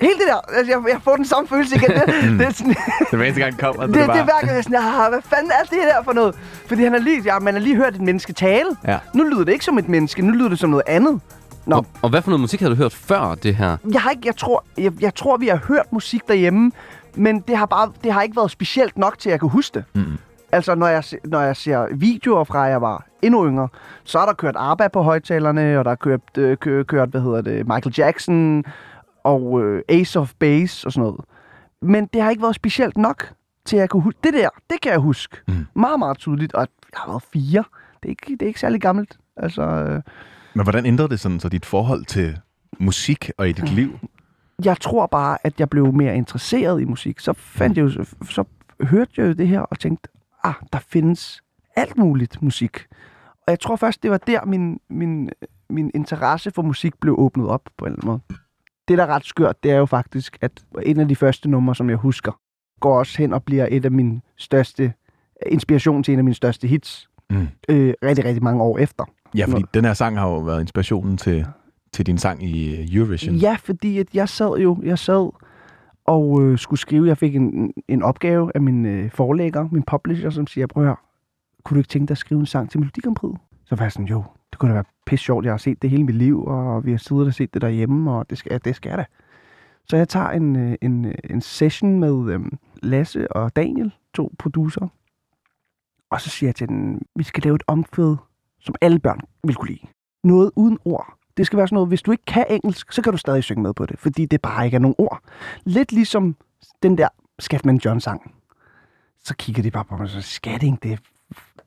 Helt 0.00 0.18
det 0.18 0.26
der, 0.28 0.56
altså 0.56 0.72
jeg, 0.72 0.92
jeg 0.92 1.00
får 1.02 1.16
den 1.16 1.24
samme 1.24 1.48
følelse 1.48 1.76
igen. 1.76 1.90
Det, 1.90 2.06
det 2.38 2.46
er 2.46 2.52
sådan, 2.52 2.74
Det 3.10 3.18
var 3.18 3.24
eneste 3.24 3.40
gang, 3.42 3.58
kommer. 3.58 3.82
det, 3.86 3.94
det, 3.94 4.02
det 4.02 4.08
er 4.08 4.24
hver 4.24 4.40
gang, 4.40 4.46
jeg 4.46 4.58
er 4.58 4.62
sådan, 4.62 4.78
ah, 4.78 5.10
hvad 5.10 5.22
fanden 5.22 5.50
er 5.50 5.62
det 5.64 5.78
der 5.96 6.02
for 6.04 6.12
noget? 6.12 6.34
Fordi 6.66 6.82
han 6.82 6.92
har 6.92 7.00
lige, 7.00 7.22
ja, 7.24 7.38
man 7.38 7.54
har 7.54 7.60
lige 7.60 7.76
hørt 7.76 7.94
et 7.94 8.00
menneske 8.00 8.32
tale. 8.32 8.68
Ja. 8.86 8.98
Nu 9.14 9.24
lyder 9.24 9.44
det 9.44 9.52
ikke 9.52 9.64
som 9.64 9.78
et 9.78 9.88
menneske, 9.88 10.22
nu 10.22 10.32
lyder 10.32 10.48
det 10.48 10.58
som 10.58 10.70
noget 10.70 10.84
andet. 10.86 11.20
Nå, 11.66 11.76
Og, 11.76 11.86
og 12.02 12.10
hvad 12.10 12.22
for 12.22 12.30
noget 12.30 12.40
musik 12.40 12.60
havde 12.60 12.72
du 12.72 12.76
hørt 12.76 12.92
før 12.92 13.34
det 13.34 13.54
her? 13.56 13.76
jeg 13.92 14.00
har 14.00 14.10
ikke, 14.10 14.22
jeg 14.24 14.36
tror, 14.36 14.64
jeg, 14.78 14.92
jeg 15.00 15.14
tror, 15.14 15.36
vi 15.36 15.48
har 15.48 15.60
hørt 15.68 15.92
musik 15.92 16.28
derhjemme, 16.28 16.72
men 17.14 17.40
det 17.40 17.56
har 17.56 17.66
bare, 17.66 17.92
det 18.04 18.12
har 18.12 18.22
ikke 18.22 18.36
været 18.36 18.50
specielt 18.50 18.98
nok 18.98 19.18
til, 19.18 19.28
at 19.28 19.32
jeg 19.32 19.40
kan 19.40 19.48
huske 19.48 19.74
det. 19.74 19.84
Mm. 19.94 20.18
Altså, 20.52 20.74
når 20.74 20.86
jeg, 20.86 21.04
når 21.24 21.40
jeg 21.40 21.56
ser 21.56 21.86
videoer 21.94 22.44
fra, 22.44 22.64
at 22.66 22.70
jeg 22.70 22.80
var 22.82 23.04
endnu 23.22 23.46
yngre, 23.46 23.68
så 24.04 24.18
er 24.18 24.26
der 24.26 24.32
kørt 24.32 24.54
ABBA 24.58 24.88
på 24.88 25.02
højtalerne, 25.02 25.78
og 25.78 25.84
der 25.84 25.90
er 25.90 25.94
kørt, 25.94 26.20
øh, 26.38 26.56
kø, 26.56 26.82
kørt 26.82 27.08
hvad 27.08 27.20
hedder 27.20 27.40
det, 27.40 27.66
Michael 27.68 27.94
Jackson 27.98 28.64
og 29.26 29.62
øh, 29.62 29.82
Ace 29.88 30.20
of 30.20 30.34
Base 30.38 30.86
og 30.86 30.92
sådan 30.92 31.06
noget. 31.06 31.20
Men 31.82 32.06
det 32.12 32.22
har 32.22 32.30
ikke 32.30 32.42
været 32.42 32.54
specielt 32.54 32.96
nok 32.96 33.32
til, 33.64 33.76
at 33.76 33.80
jeg 33.80 33.90
kunne 33.90 34.02
huske. 34.02 34.18
Det 34.24 34.32
der, 34.34 34.48
det 34.70 34.80
kan 34.80 34.92
jeg 34.92 34.98
huske. 34.98 35.36
Mm. 35.48 35.66
Meget, 35.74 35.98
meget 35.98 36.18
tydeligt. 36.18 36.52
Og 36.52 36.60
jeg 36.60 37.00
har 37.00 37.08
været 37.08 37.22
fire. 37.22 37.64
Det 38.02 38.04
er 38.04 38.08
ikke, 38.08 38.32
det 38.32 38.42
er 38.42 38.46
ikke 38.46 38.60
særlig 38.60 38.80
gammelt. 38.80 39.18
Altså, 39.36 39.62
øh, 39.62 40.02
Men 40.54 40.62
hvordan 40.62 40.86
ændrede 40.86 41.08
det 41.08 41.20
sådan, 41.20 41.40
så 41.40 41.48
dit 41.48 41.66
forhold 41.66 42.04
til 42.04 42.38
musik 42.78 43.30
og 43.38 43.48
i 43.48 43.52
dit 43.52 43.72
liv? 43.72 43.98
jeg 44.64 44.80
tror 44.80 45.06
bare, 45.06 45.38
at 45.44 45.60
jeg 45.60 45.70
blev 45.70 45.92
mere 45.92 46.16
interesseret 46.16 46.80
i 46.80 46.84
musik. 46.84 47.20
Så 47.20 47.32
fandt 47.32 47.76
jeg 47.78 47.84
jo, 47.84 47.90
så, 47.90 48.16
så 48.30 48.44
hørte 48.80 49.12
jeg 49.16 49.26
jo 49.26 49.32
det 49.32 49.48
her 49.48 49.60
og 49.60 49.78
tænkte, 49.78 50.08
ah, 50.44 50.54
der 50.72 50.78
findes 50.78 51.40
alt 51.76 51.96
muligt 51.98 52.42
musik. 52.42 52.86
Og 53.46 53.50
jeg 53.50 53.60
tror 53.60 53.76
først, 53.76 54.02
det 54.02 54.10
var 54.10 54.18
der, 54.18 54.44
min, 54.44 54.80
min, 54.90 55.30
min 55.70 55.90
interesse 55.94 56.50
for 56.50 56.62
musik 56.62 57.00
blev 57.00 57.14
åbnet 57.18 57.48
op 57.48 57.68
på 57.78 57.84
en 57.84 57.92
eller 57.92 58.02
anden 58.02 58.08
måde. 58.28 58.38
Det, 58.88 58.98
der 58.98 59.04
er 59.04 59.08
ret 59.08 59.24
skørt, 59.24 59.62
det 59.62 59.70
er 59.70 59.76
jo 59.76 59.86
faktisk, 59.86 60.38
at 60.40 60.64
en 60.82 61.00
af 61.00 61.08
de 61.08 61.16
første 61.16 61.50
numre, 61.50 61.74
som 61.74 61.90
jeg 61.90 61.96
husker, 61.96 62.32
går 62.80 62.98
også 62.98 63.18
hen 63.18 63.32
og 63.32 63.44
bliver 63.44 63.66
et 63.70 63.84
af 63.84 63.90
mine 63.90 64.20
største 64.36 64.92
inspiration 65.46 66.02
til 66.02 66.12
en 66.12 66.18
af 66.18 66.24
mine 66.24 66.34
største 66.34 66.68
hits. 66.68 67.08
Mm. 67.30 67.48
Øh, 67.68 67.94
rigtig, 68.02 68.24
rigtig 68.24 68.42
mange 68.42 68.62
år 68.62 68.78
efter. 68.78 69.04
Ja, 69.34 69.44
fordi 69.44 69.62
Nå. 69.62 69.68
den 69.74 69.84
her 69.84 69.94
sang 69.94 70.18
har 70.18 70.28
jo 70.28 70.38
været 70.38 70.60
inspirationen 70.60 71.16
til, 71.16 71.46
til 71.92 72.06
din 72.06 72.18
sang 72.18 72.42
i 72.42 72.96
Eurovision. 72.96 73.34
Ja, 73.34 73.56
fordi 73.60 73.98
at 73.98 74.14
jeg 74.14 74.28
sad 74.28 74.58
jo, 74.58 74.78
jeg 74.82 74.98
sad 74.98 75.30
og 76.06 76.42
øh, 76.42 76.58
skulle 76.58 76.80
skrive, 76.80 77.08
jeg 77.08 77.18
fik 77.18 77.36
en, 77.36 77.72
en 77.88 78.02
opgave 78.02 78.50
af 78.54 78.60
min 78.60 78.86
øh, 78.86 79.10
forlægger, 79.10 79.68
min 79.72 79.82
publisher, 79.82 80.30
som 80.30 80.46
siger, 80.46 80.66
prøv 80.66 80.82
at 80.82 80.86
høre, 80.86 80.96
kunne 81.64 81.74
du 81.74 81.80
ikke 81.80 81.88
tænke 81.88 82.08
dig 82.08 82.12
at 82.12 82.18
skrive 82.18 82.40
en 82.40 82.46
sang 82.46 82.70
til 82.70 82.80
Melodi 82.80 83.00
Grand 83.00 83.16
Prix? 83.16 83.32
Så 83.64 83.74
var 83.74 83.84
jeg 83.84 83.92
sådan, 83.92 84.06
jo, 84.06 84.24
det 84.50 84.58
kunne 84.58 84.68
da 84.68 84.74
være 84.74 84.84
pisse 85.06 85.24
sjovt, 85.24 85.44
jeg 85.44 85.52
har 85.52 85.58
set 85.58 85.82
det 85.82 85.90
hele 85.90 86.04
mit 86.04 86.14
liv, 86.14 86.44
og 86.44 86.84
vi 86.84 86.90
har 86.90 86.98
siddet 86.98 87.26
og 87.26 87.34
set 87.34 87.54
det 87.54 87.62
derhjemme, 87.62 88.12
og 88.12 88.30
det 88.30 88.38
skal, 88.38 88.60
det 88.64 88.76
skal 88.76 88.90
jeg 88.90 88.98
da. 88.98 89.04
Så 89.88 89.96
jeg 89.96 90.08
tager 90.08 90.30
en, 90.30 90.56
øh, 90.56 90.76
en, 90.82 91.04
øh, 91.04 91.14
en 91.30 91.40
session 91.40 92.00
med 92.00 92.32
øhm, 92.32 92.58
Lasse 92.82 93.32
og 93.32 93.56
Daniel, 93.56 93.92
to 94.14 94.32
producer, 94.38 94.88
og 96.10 96.20
så 96.20 96.30
siger 96.30 96.48
jeg 96.48 96.54
til 96.54 96.68
den, 96.68 97.02
vi 97.16 97.22
skal 97.22 97.42
lave 97.42 97.54
et 97.54 97.62
omkvæd, 97.66 98.16
som 98.60 98.74
alle 98.80 98.98
børn 98.98 99.20
vil 99.44 99.54
kunne 99.54 99.68
lide. 99.68 99.86
Noget 100.24 100.50
uden 100.56 100.78
ord. 100.84 101.16
Det 101.36 101.46
skal 101.46 101.56
være 101.56 101.68
sådan 101.68 101.74
noget, 101.74 101.88
hvis 101.88 102.02
du 102.02 102.10
ikke 102.10 102.24
kan 102.24 102.46
engelsk, 102.50 102.92
så 102.92 103.02
kan 103.02 103.12
du 103.12 103.18
stadig 103.18 103.44
synge 103.44 103.62
med 103.62 103.74
på 103.74 103.86
det, 103.86 103.98
fordi 103.98 104.26
det 104.26 104.42
bare 104.42 104.64
ikke 104.64 104.74
er 104.74 104.80
nogen 104.80 104.94
ord. 104.98 105.20
Lidt 105.64 105.92
ligesom 105.92 106.36
den 106.82 106.98
der 106.98 107.08
Skatman 107.38 107.76
John 107.84 108.00
sang. 108.00 108.34
Så 109.24 109.36
kigger 109.36 109.62
de 109.62 109.70
bare 109.70 109.84
på 109.84 109.96
mig 109.96 110.02
og 110.04 110.10
siger, 110.10 110.20
skatting, 110.20 110.82
det, 110.82 111.00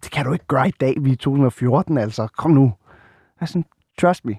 det 0.04 0.12
kan 0.12 0.26
du 0.26 0.34
ikke 0.34 0.46
gøre 0.46 0.68
i 0.68 0.74
dag, 0.80 0.96
vi 1.02 1.10
er 1.10 1.14
i 1.14 1.16
2014, 1.16 1.98
altså. 1.98 2.28
Kom 2.38 2.52
nu. 2.52 2.74
Jeg 3.40 3.46
er 3.46 3.46
sådan, 3.46 3.66
trust 4.02 4.26
me. 4.26 4.36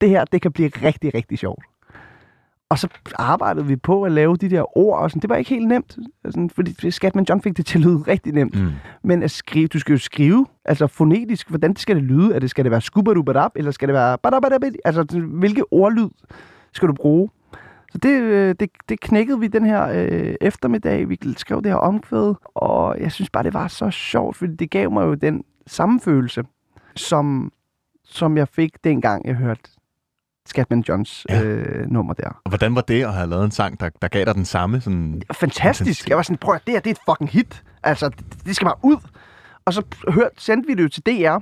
Det 0.00 0.08
her, 0.08 0.24
det 0.24 0.42
kan 0.42 0.52
blive 0.52 0.68
rigtig, 0.68 1.14
rigtig 1.14 1.38
sjovt. 1.38 1.64
Og 2.70 2.78
så 2.78 2.88
arbejdede 3.14 3.66
vi 3.66 3.76
på 3.76 4.02
at 4.02 4.12
lave 4.12 4.36
de 4.36 4.50
der 4.50 4.78
ord, 4.78 4.98
og 4.98 5.10
sådan. 5.10 5.22
det 5.22 5.30
var 5.30 5.36
ikke 5.36 5.50
helt 5.50 5.68
nemt, 5.68 5.98
altså, 6.24 6.48
fordi 6.54 6.90
Skatman 6.90 7.26
John 7.28 7.42
fik 7.42 7.56
det 7.56 7.66
til 7.66 7.78
at 7.78 7.84
lyde 7.84 7.98
rigtig 7.98 8.32
nemt. 8.32 8.62
Mm. 8.62 8.70
Men 9.02 9.22
at 9.22 9.30
skrive, 9.30 9.66
du 9.66 9.78
skal 9.78 9.92
jo 9.92 9.98
skrive, 9.98 10.46
altså 10.64 10.86
fonetisk, 10.86 11.48
hvordan 11.48 11.76
skal 11.76 11.96
det 11.96 12.04
lyde? 12.04 12.34
Er 12.34 12.38
det, 12.38 12.50
skal 12.50 12.64
det 12.64 12.70
være 12.70 12.80
skubadubadab, 12.80 13.50
eller 13.56 13.70
skal 13.70 13.88
det 13.88 13.94
være 13.94 14.18
badabadabid? 14.18 14.72
Altså, 14.84 15.20
hvilke 15.20 15.72
ordlyd 15.72 16.08
skal 16.72 16.88
du 16.88 16.92
bruge? 16.92 17.30
Så 17.92 17.98
det, 17.98 18.20
øh, 18.20 18.54
det, 18.60 18.70
det 18.88 19.00
knækkede 19.00 19.40
vi 19.40 19.46
den 19.46 19.64
her 19.64 19.88
øh, 19.88 20.34
eftermiddag. 20.40 21.08
Vi 21.08 21.18
skrev 21.36 21.62
det 21.62 21.70
her 21.70 21.78
omkvæd, 21.78 22.34
og 22.54 23.00
jeg 23.00 23.12
synes 23.12 23.30
bare, 23.30 23.42
det 23.42 23.54
var 23.54 23.68
så 23.68 23.90
sjovt, 23.90 24.36
fordi 24.36 24.56
det 24.56 24.70
gav 24.70 24.92
mig 24.92 25.06
jo 25.06 25.14
den 25.14 25.44
samme 25.66 26.00
følelse, 26.00 26.44
som, 26.96 27.52
som 28.08 28.36
jeg 28.36 28.48
fik 28.48 28.84
dengang, 28.84 29.26
jeg 29.26 29.34
hørte 29.34 29.60
Scatman 30.46 30.80
Johns 30.88 31.26
Ja. 31.28 31.42
øh, 31.42 31.90
nummer 31.90 32.14
der. 32.14 32.28
Og 32.44 32.48
hvordan 32.50 32.74
var 32.74 32.80
det 32.80 33.04
at 33.04 33.14
have 33.14 33.28
lavet 33.30 33.44
en 33.44 33.50
sang, 33.50 33.80
der, 33.80 33.88
der 34.02 34.08
gav 34.08 34.24
dig 34.24 34.34
den 34.34 34.44
samme 34.44 34.80
sådan... 34.80 35.22
fantastisk. 35.32 36.08
Jeg 36.08 36.16
var 36.16 36.22
sådan, 36.22 36.36
prøv 36.36 36.54
at 36.54 36.62
det 36.66 36.72
her, 36.74 36.80
det 36.80 36.90
er 36.90 36.94
et 36.94 37.00
fucking 37.10 37.30
hit. 37.30 37.62
Altså, 37.82 38.08
det, 38.08 38.44
det 38.46 38.56
skal 38.56 38.64
bare 38.64 38.78
ud. 38.82 38.96
Og 39.64 39.74
så 39.74 39.82
hørt, 40.08 40.30
sendte 40.36 40.66
vi 40.66 40.74
det 40.74 40.82
jo 40.82 40.88
til 40.88 41.02
DR. 41.06 41.38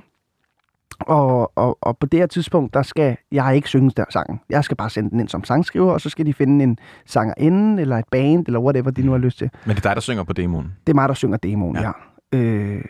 Og, 0.99 1.51
og, 1.57 1.77
og 1.81 1.97
på 1.97 2.05
det 2.05 2.19
her 2.19 2.27
tidspunkt, 2.27 2.73
der 2.73 2.81
skal 2.81 3.17
jeg 3.31 3.55
ikke 3.55 3.67
synge 3.69 3.91
der 3.97 4.05
sangen. 4.09 4.39
Jeg 4.49 4.63
skal 4.63 4.77
bare 4.77 4.89
sende 4.89 5.09
den 5.09 5.19
ind 5.19 5.29
som 5.29 5.43
sangskriver, 5.43 5.91
og 5.91 6.01
så 6.01 6.09
skal 6.09 6.25
de 6.25 6.33
finde 6.33 6.63
en 6.63 6.77
sangerinde, 7.05 7.81
eller 7.81 7.97
et 7.97 8.05
band, 8.11 8.47
eller 8.47 8.59
whatever 8.59 8.91
de 8.91 9.01
nu 9.01 9.11
har 9.11 9.19
lyst 9.19 9.37
til. 9.37 9.49
Men 9.65 9.75
det 9.75 9.85
er 9.85 9.89
dig, 9.89 9.95
der 9.95 10.01
synger 10.01 10.23
på 10.23 10.33
demoen. 10.33 10.73
Det 10.87 10.93
er 10.93 10.95
mig, 10.95 11.09
der 11.09 11.15
synger 11.15 11.37
demoen, 11.37 11.75
ja. 11.75 11.91
ja. 12.33 12.37
Øh, 12.37 12.85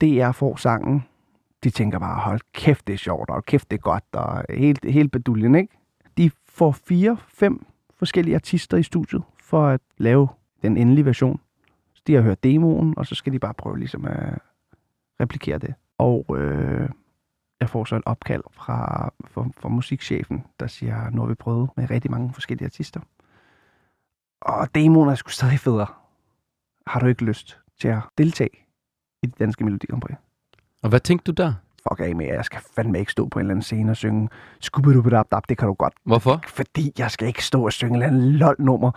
DR 0.00 0.32
får 0.32 0.56
sangen, 0.56 1.04
de 1.64 1.70
tænker 1.70 1.98
bare, 1.98 2.20
hold 2.20 2.40
kæft, 2.52 2.86
det 2.86 2.92
er 2.92 2.98
sjovt, 2.98 3.30
og 3.30 3.44
kæft, 3.44 3.70
det 3.70 3.76
er 3.76 3.80
godt, 3.80 4.04
og 4.12 4.44
helt, 4.50 4.84
helt 4.84 5.12
beduljen, 5.12 5.54
ikke? 5.54 5.78
De 6.18 6.30
får 6.48 6.72
fire, 6.72 7.16
fem 7.28 7.66
forskellige 7.96 8.34
artister 8.34 8.76
i 8.76 8.82
studiet 8.82 9.22
for 9.40 9.66
at 9.66 9.80
lave 9.98 10.28
den 10.62 10.76
endelige 10.76 11.04
version. 11.04 11.40
Så 11.94 12.02
de 12.06 12.14
har 12.14 12.22
hørt 12.22 12.44
demoen, 12.44 12.94
og 12.96 13.06
så 13.06 13.14
skal 13.14 13.32
de 13.32 13.38
bare 13.38 13.54
prøve 13.54 13.78
ligesom 13.78 14.04
at 14.04 14.38
replikere 15.20 15.58
det. 15.58 15.74
Og 15.98 16.26
øh, 16.38 16.88
jeg 17.60 17.70
får 17.70 17.84
så 17.84 17.96
et 17.96 18.02
opkald 18.06 18.42
fra, 18.52 19.10
fra, 19.24 19.48
fra 19.56 19.68
musikchefen, 19.68 20.44
der 20.60 20.66
siger, 20.66 21.10
nu 21.10 21.20
har 21.20 21.28
vi 21.28 21.34
prøvet 21.34 21.70
med 21.76 21.90
rigtig 21.90 22.10
mange 22.10 22.32
forskellige 22.32 22.66
artister. 22.66 23.00
Og 24.40 24.74
demoen 24.74 25.08
er 25.08 25.14
sgu 25.14 25.30
stadig 25.30 25.60
federe. 25.60 25.86
Har 26.86 27.00
du 27.00 27.06
ikke 27.06 27.24
lyst 27.24 27.60
til 27.80 27.88
at 27.88 28.02
deltage 28.18 28.66
i 29.22 29.26
det 29.26 29.38
danske 29.38 29.64
Melodi 29.64 29.86
Grand 29.86 30.02
Prix? 30.02 30.16
Og 30.84 30.88
hvad 30.88 31.00
tænkte 31.00 31.32
du 31.32 31.42
der? 31.42 31.52
Fuck 31.88 32.00
af 32.00 32.16
med, 32.16 32.26
jeg 32.26 32.44
skal 32.44 32.60
fandme 32.76 32.98
ikke 32.98 33.12
stå 33.12 33.28
på 33.28 33.38
en 33.38 33.40
eller 33.40 33.50
anden 33.52 33.62
scene 33.62 33.90
og 33.90 33.96
synge 33.96 34.28
Skubidubidabdab, 34.60 35.42
det 35.48 35.58
kan 35.58 35.68
du 35.68 35.74
godt. 35.74 35.92
Hvorfor? 36.04 36.40
Fordi 36.48 36.92
jeg 36.98 37.10
skal 37.10 37.28
ikke 37.28 37.44
stå 37.44 37.64
og 37.64 37.72
synge 37.72 37.96
en 37.96 38.02
eller 38.02 38.06
anden 38.06 38.32
lol-nummer 38.32 38.90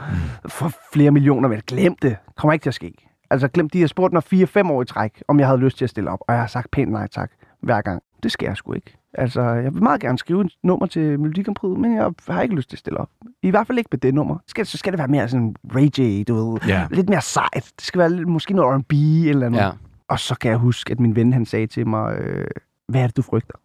mm. 0.43 0.49
for 0.49 0.71
flere 0.93 1.11
millioner, 1.11 1.49
men 1.49 1.61
glem 1.67 1.95
det. 2.01 2.15
Kommer 2.37 2.53
ikke 2.53 2.63
til 2.63 2.69
at 2.69 2.73
ske. 2.73 2.93
Altså 3.29 3.47
glem, 3.47 3.69
de 3.69 3.79
har 3.79 3.87
spurgt 3.87 4.13
mig 4.13 4.23
4-5 4.33 4.71
år 4.71 4.81
i 4.81 4.85
træk, 4.85 5.23
om 5.27 5.39
jeg 5.39 5.47
havde 5.47 5.59
lyst 5.59 5.77
til 5.77 5.83
at 5.85 5.89
stille 5.89 6.09
op, 6.09 6.19
og 6.27 6.33
jeg 6.33 6.41
har 6.41 6.47
sagt 6.47 6.71
pænt 6.71 6.91
nej 6.91 7.07
tak 7.07 7.31
hver 7.61 7.81
gang. 7.81 8.01
Det 8.23 8.31
skal 8.31 8.45
jeg 8.45 8.57
sgu 8.57 8.73
ikke. 8.73 8.97
Altså, 9.13 9.41
jeg 9.41 9.73
vil 9.73 9.83
meget 9.83 10.01
gerne 10.01 10.17
skrive 10.17 10.41
et 10.45 10.51
nummer 10.63 10.85
til 10.85 11.19
Melodi 11.19 11.41
Grand 11.43 11.55
Prix, 11.55 11.77
men 11.77 11.95
jeg 11.95 12.11
har 12.29 12.41
ikke 12.41 12.55
lyst 12.55 12.69
til 12.69 12.75
at 12.75 12.79
stille 12.79 12.99
op. 12.99 13.09
I 13.43 13.49
hvert 13.49 13.67
fald 13.67 13.77
ikke 13.77 13.87
med 13.91 13.99
det 13.99 14.13
nummer. 14.13 14.37
Skal, 14.47 14.65
så 14.65 14.77
skal 14.77 14.93
det 14.93 14.97
være 14.99 15.07
mere 15.07 15.29
sådan 15.29 15.55
rage, 15.75 16.23
du 16.23 16.35
ved. 16.51 16.59
Ja. 16.67 16.87
Lidt 16.91 17.09
mere 17.09 17.21
sejt. 17.21 17.71
Det 17.77 17.85
skal 17.85 17.99
være 17.99 18.09
lidt- 18.09 18.27
måske 18.27 18.53
noget 18.53 18.75
R&B 18.79 18.93
eller 19.29 19.49
noget. 19.49 19.63
Ja. 19.65 19.71
Og 20.07 20.19
så 20.19 20.35
kan 20.35 20.51
jeg 20.51 20.57
huske, 20.57 20.91
at 20.91 20.99
min 20.99 21.15
ven 21.15 21.33
han 21.33 21.45
sagde 21.45 21.67
til 21.67 21.87
mig, 21.87 22.17
øh, 22.17 22.47
hvad 22.87 23.01
er 23.01 23.07
det, 23.07 23.17
du 23.17 23.21
frygter? 23.21 23.55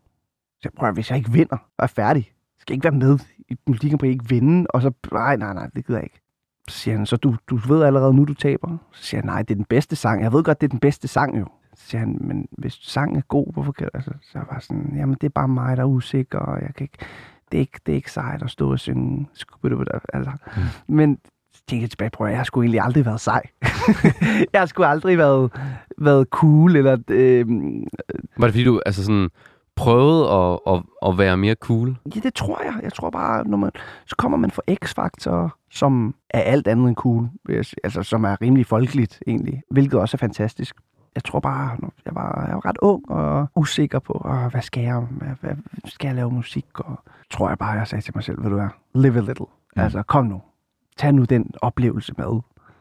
Så 0.52 0.60
jeg 0.64 0.72
prøver, 0.72 0.92
hvis 0.92 1.10
jeg 1.10 1.18
ikke 1.18 1.32
vinder 1.32 1.56
og 1.78 1.82
er 1.82 1.86
færdig, 1.86 2.32
skal 2.58 2.72
jeg 2.72 2.76
ikke 2.76 2.84
være 2.84 3.08
med 3.08 3.18
i 3.48 3.56
Melodi 3.66 3.96
Prix, 3.96 4.10
ikke 4.10 4.28
vinde, 4.28 4.66
og 4.70 4.82
så, 4.82 4.92
nej, 5.12 5.36
nej, 5.36 5.54
nej, 5.54 5.66
det 5.74 5.86
gider 5.86 5.98
jeg 5.98 6.04
ikke. 6.04 6.20
Så 6.68 6.78
siger 6.78 6.96
han, 6.96 7.06
så 7.06 7.16
du, 7.16 7.36
du 7.46 7.56
ved 7.56 7.82
allerede 7.82 8.14
nu, 8.14 8.24
du 8.24 8.34
taber? 8.34 8.76
Så 8.92 9.02
siger 9.02 9.18
jeg, 9.18 9.26
nej, 9.26 9.42
det 9.42 9.50
er 9.50 9.54
den 9.54 9.64
bedste 9.64 9.96
sang. 9.96 10.22
Jeg 10.22 10.32
ved 10.32 10.44
godt, 10.44 10.60
det 10.60 10.66
er 10.66 10.70
den 10.70 10.80
bedste 10.80 11.08
sang 11.08 11.38
jo. 11.38 11.46
Så 11.74 11.86
siger 11.86 12.00
han, 12.00 12.18
men 12.20 12.48
hvis 12.58 12.78
sangen 12.82 13.16
er 13.16 13.22
god, 13.28 13.52
hvorfor 13.52 13.72
kan 13.72 13.88
altså, 13.94 14.10
så 14.22 14.38
jeg 14.38 14.46
var 14.50 14.58
sådan, 14.58 14.92
jamen 14.96 15.14
det 15.20 15.24
er 15.24 15.30
bare 15.30 15.48
mig, 15.48 15.76
der 15.76 15.82
er 15.82 15.86
usikker, 15.86 16.38
og 16.38 16.62
jeg 16.62 16.74
kan 16.74 16.84
ikke, 16.84 16.98
det 17.52 17.58
er 17.58 17.60
ikke, 17.60 17.80
det 17.86 17.92
er 17.92 17.96
ikke 17.96 18.12
sejt 18.12 18.42
at 18.42 18.50
stå 18.50 18.72
og 18.72 18.78
synge, 18.78 19.28
altså. 20.12 20.32
Mm. 20.56 20.94
Men 20.94 21.18
tænkte 21.68 21.82
jeg 21.82 21.90
tilbage, 21.90 22.10
prøv 22.10 22.26
at 22.26 22.30
jeg 22.30 22.38
har 22.38 22.44
sgu 22.44 22.62
egentlig 22.62 22.80
aldrig 22.80 23.06
været 23.06 23.20
sej. 23.20 23.42
jeg 24.52 24.60
har 24.60 24.66
sgu 24.66 24.82
aldrig 24.82 25.18
været, 25.18 25.52
været 25.98 26.26
cool, 26.30 26.76
eller 26.76 26.96
øh, 27.08 27.46
Var 28.38 28.46
det 28.46 28.52
fordi, 28.52 28.64
du 28.64 28.80
altså 28.86 29.04
sådan, 29.04 29.28
prøvede 29.76 30.30
at, 30.30 30.58
at, 30.66 30.82
at 31.06 31.18
være 31.18 31.36
mere 31.36 31.54
cool? 31.54 31.96
Ja, 32.14 32.20
det 32.20 32.34
tror 32.34 32.62
jeg. 32.64 32.74
Jeg 32.82 32.92
tror 32.92 33.10
bare, 33.10 33.48
når 33.48 33.56
man, 33.56 33.70
så 34.06 34.16
kommer 34.16 34.38
man 34.38 34.50
fra 34.50 34.62
X-Factor, 34.70 35.58
som 35.70 36.14
er 36.30 36.40
alt 36.40 36.68
andet 36.68 36.88
end 36.88 36.96
cool. 36.96 37.28
Altså, 37.84 38.02
som 38.02 38.24
er 38.24 38.42
rimelig 38.42 38.66
folkeligt, 38.66 39.22
egentlig. 39.26 39.62
Hvilket 39.70 40.00
også 40.00 40.16
er 40.16 40.18
fantastisk. 40.18 40.76
Jeg 41.14 41.24
tror 41.24 41.40
bare, 41.40 41.76
jeg 42.04 42.14
var, 42.14 42.44
jeg 42.46 42.54
var 42.54 42.66
ret 42.66 42.78
ung 42.82 43.10
og 43.10 43.48
usikker 43.56 43.98
på, 43.98 44.22
åh, 44.24 44.50
hvad 44.50 44.62
skal 44.62 44.82
jeg, 44.82 45.00
hvad, 45.10 45.28
hvad 45.40 45.54
skal 45.84 46.06
jeg 46.08 46.14
lave 46.16 46.30
musik? 46.30 46.66
Og 46.74 47.00
tror 47.30 47.48
jeg 47.48 47.58
bare, 47.58 47.70
jeg 47.70 47.86
sagde 47.86 48.04
til 48.04 48.12
mig 48.14 48.24
selv, 48.24 48.42
ved 48.42 48.50
du 48.50 48.56
hvad, 48.56 48.68
live 48.94 49.18
a 49.18 49.20
little. 49.20 49.46
Ja. 49.76 49.82
Altså, 49.82 50.02
kom 50.02 50.26
nu. 50.26 50.40
Tag 50.96 51.12
nu 51.14 51.24
den 51.24 51.50
oplevelse 51.62 52.14
med. 52.18 52.40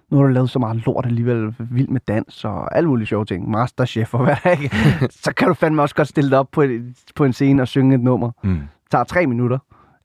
Nu 0.09 0.17
har 0.17 0.23
du 0.23 0.27
lavet 0.29 0.49
så 0.49 0.59
meget 0.59 0.85
lort 0.85 1.05
alligevel, 1.05 1.55
vild 1.59 1.87
med 1.87 2.01
dans 2.07 2.45
og 2.45 2.77
alle 2.77 2.89
mulige 2.89 3.07
sjove 3.07 3.25
ting. 3.25 3.49
Masterchef 3.49 4.13
og 4.13 4.23
hvad 4.23 4.35
der 4.43 4.49
ikke. 4.51 4.75
så 5.23 5.33
kan 5.37 5.47
du 5.47 5.53
fandme 5.53 5.81
også 5.81 5.95
godt 5.95 6.07
stille 6.07 6.29
dig 6.29 6.39
op 6.39 6.47
på, 6.51 6.61
et, 6.61 6.93
på 7.15 7.25
en 7.25 7.33
scene 7.33 7.61
og 7.61 7.67
synge 7.67 7.95
et 7.95 8.01
nummer 8.01 8.31
Mm. 8.43 8.59
tager 8.91 9.03
tre 9.03 9.27
minutter. 9.27 9.57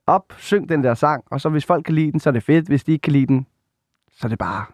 Op, 0.07 0.23
syng 0.38 0.69
den 0.69 0.85
der 0.85 0.95
sang, 0.95 1.25
og 1.31 1.40
så 1.40 1.49
hvis 1.49 1.64
folk 1.64 1.85
kan 1.85 1.95
lide 1.95 2.12
den, 2.12 2.21
så 2.21 2.31
er 2.31 2.33
det 2.33 2.42
fedt. 2.42 2.66
Hvis 2.66 2.85
de 2.85 2.92
ikke 2.92 3.03
kan 3.03 3.12
lide 3.12 3.27
den, 3.27 3.47
så 4.12 4.27
er 4.27 4.29
det 4.29 4.38
bare, 4.38 4.64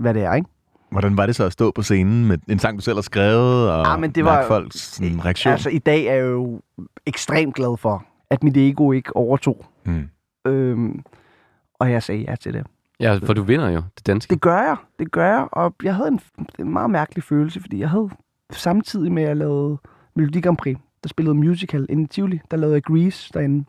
hvad 0.00 0.14
det 0.14 0.22
er, 0.22 0.34
ikke? 0.34 0.48
Hvordan 0.90 1.16
var 1.16 1.26
det 1.26 1.36
så 1.36 1.44
at 1.44 1.52
stå 1.52 1.70
på 1.70 1.82
scenen 1.82 2.26
med 2.28 2.38
en 2.48 2.58
sang, 2.58 2.76
du 2.78 2.82
selv 2.82 2.96
har 2.96 3.02
skrevet, 3.02 3.70
og 3.70 3.92
Ah, 3.92 4.00
men 4.00 4.10
det 4.10 4.24
var- 4.24 4.46
folks 4.48 4.78
sådan, 4.80 5.24
reaktion? 5.24 5.52
Altså, 5.52 5.70
i 5.70 5.78
dag 5.78 6.04
er 6.04 6.14
jeg 6.14 6.24
jo 6.24 6.60
ekstremt 7.06 7.54
glad 7.54 7.76
for, 7.76 8.04
at 8.30 8.42
mit 8.42 8.56
ego 8.56 8.92
ikke 8.92 9.16
overtog. 9.16 9.64
Mm. 9.84 10.08
Øhm, 10.46 11.02
og 11.78 11.90
jeg 11.90 12.02
sagde 12.02 12.24
ja 12.28 12.36
til 12.36 12.54
det. 12.54 12.66
Ja, 13.00 13.18
for 13.22 13.32
du 13.32 13.42
vinder 13.42 13.68
jo 13.68 13.82
det 13.96 14.06
danske. 14.06 14.30
Det 14.30 14.40
gør 14.40 14.58
jeg, 14.58 14.76
det 14.98 15.12
gør 15.12 15.26
jeg. 15.26 15.48
Og 15.52 15.74
jeg 15.82 15.94
havde 15.94 16.08
en, 16.08 16.20
en 16.58 16.72
meget 16.72 16.90
mærkelig 16.90 17.24
følelse, 17.24 17.60
fordi 17.60 17.78
jeg 17.78 17.90
havde 17.90 18.10
samtidig 18.50 19.12
med, 19.12 19.22
at 19.22 19.28
jeg 19.28 19.36
lavede 19.36 19.78
Melodi 20.14 20.40
Grand 20.40 20.56
Prix, 20.56 20.76
der 21.02 21.08
spillede 21.08 21.34
musical 21.34 21.86
inde 21.88 22.02
i 22.02 22.06
Tivoli, 22.06 22.40
der 22.50 22.56
lavede 22.56 22.74
jeg 22.74 22.82
Grease 22.82 23.30
derinde. 23.34 23.64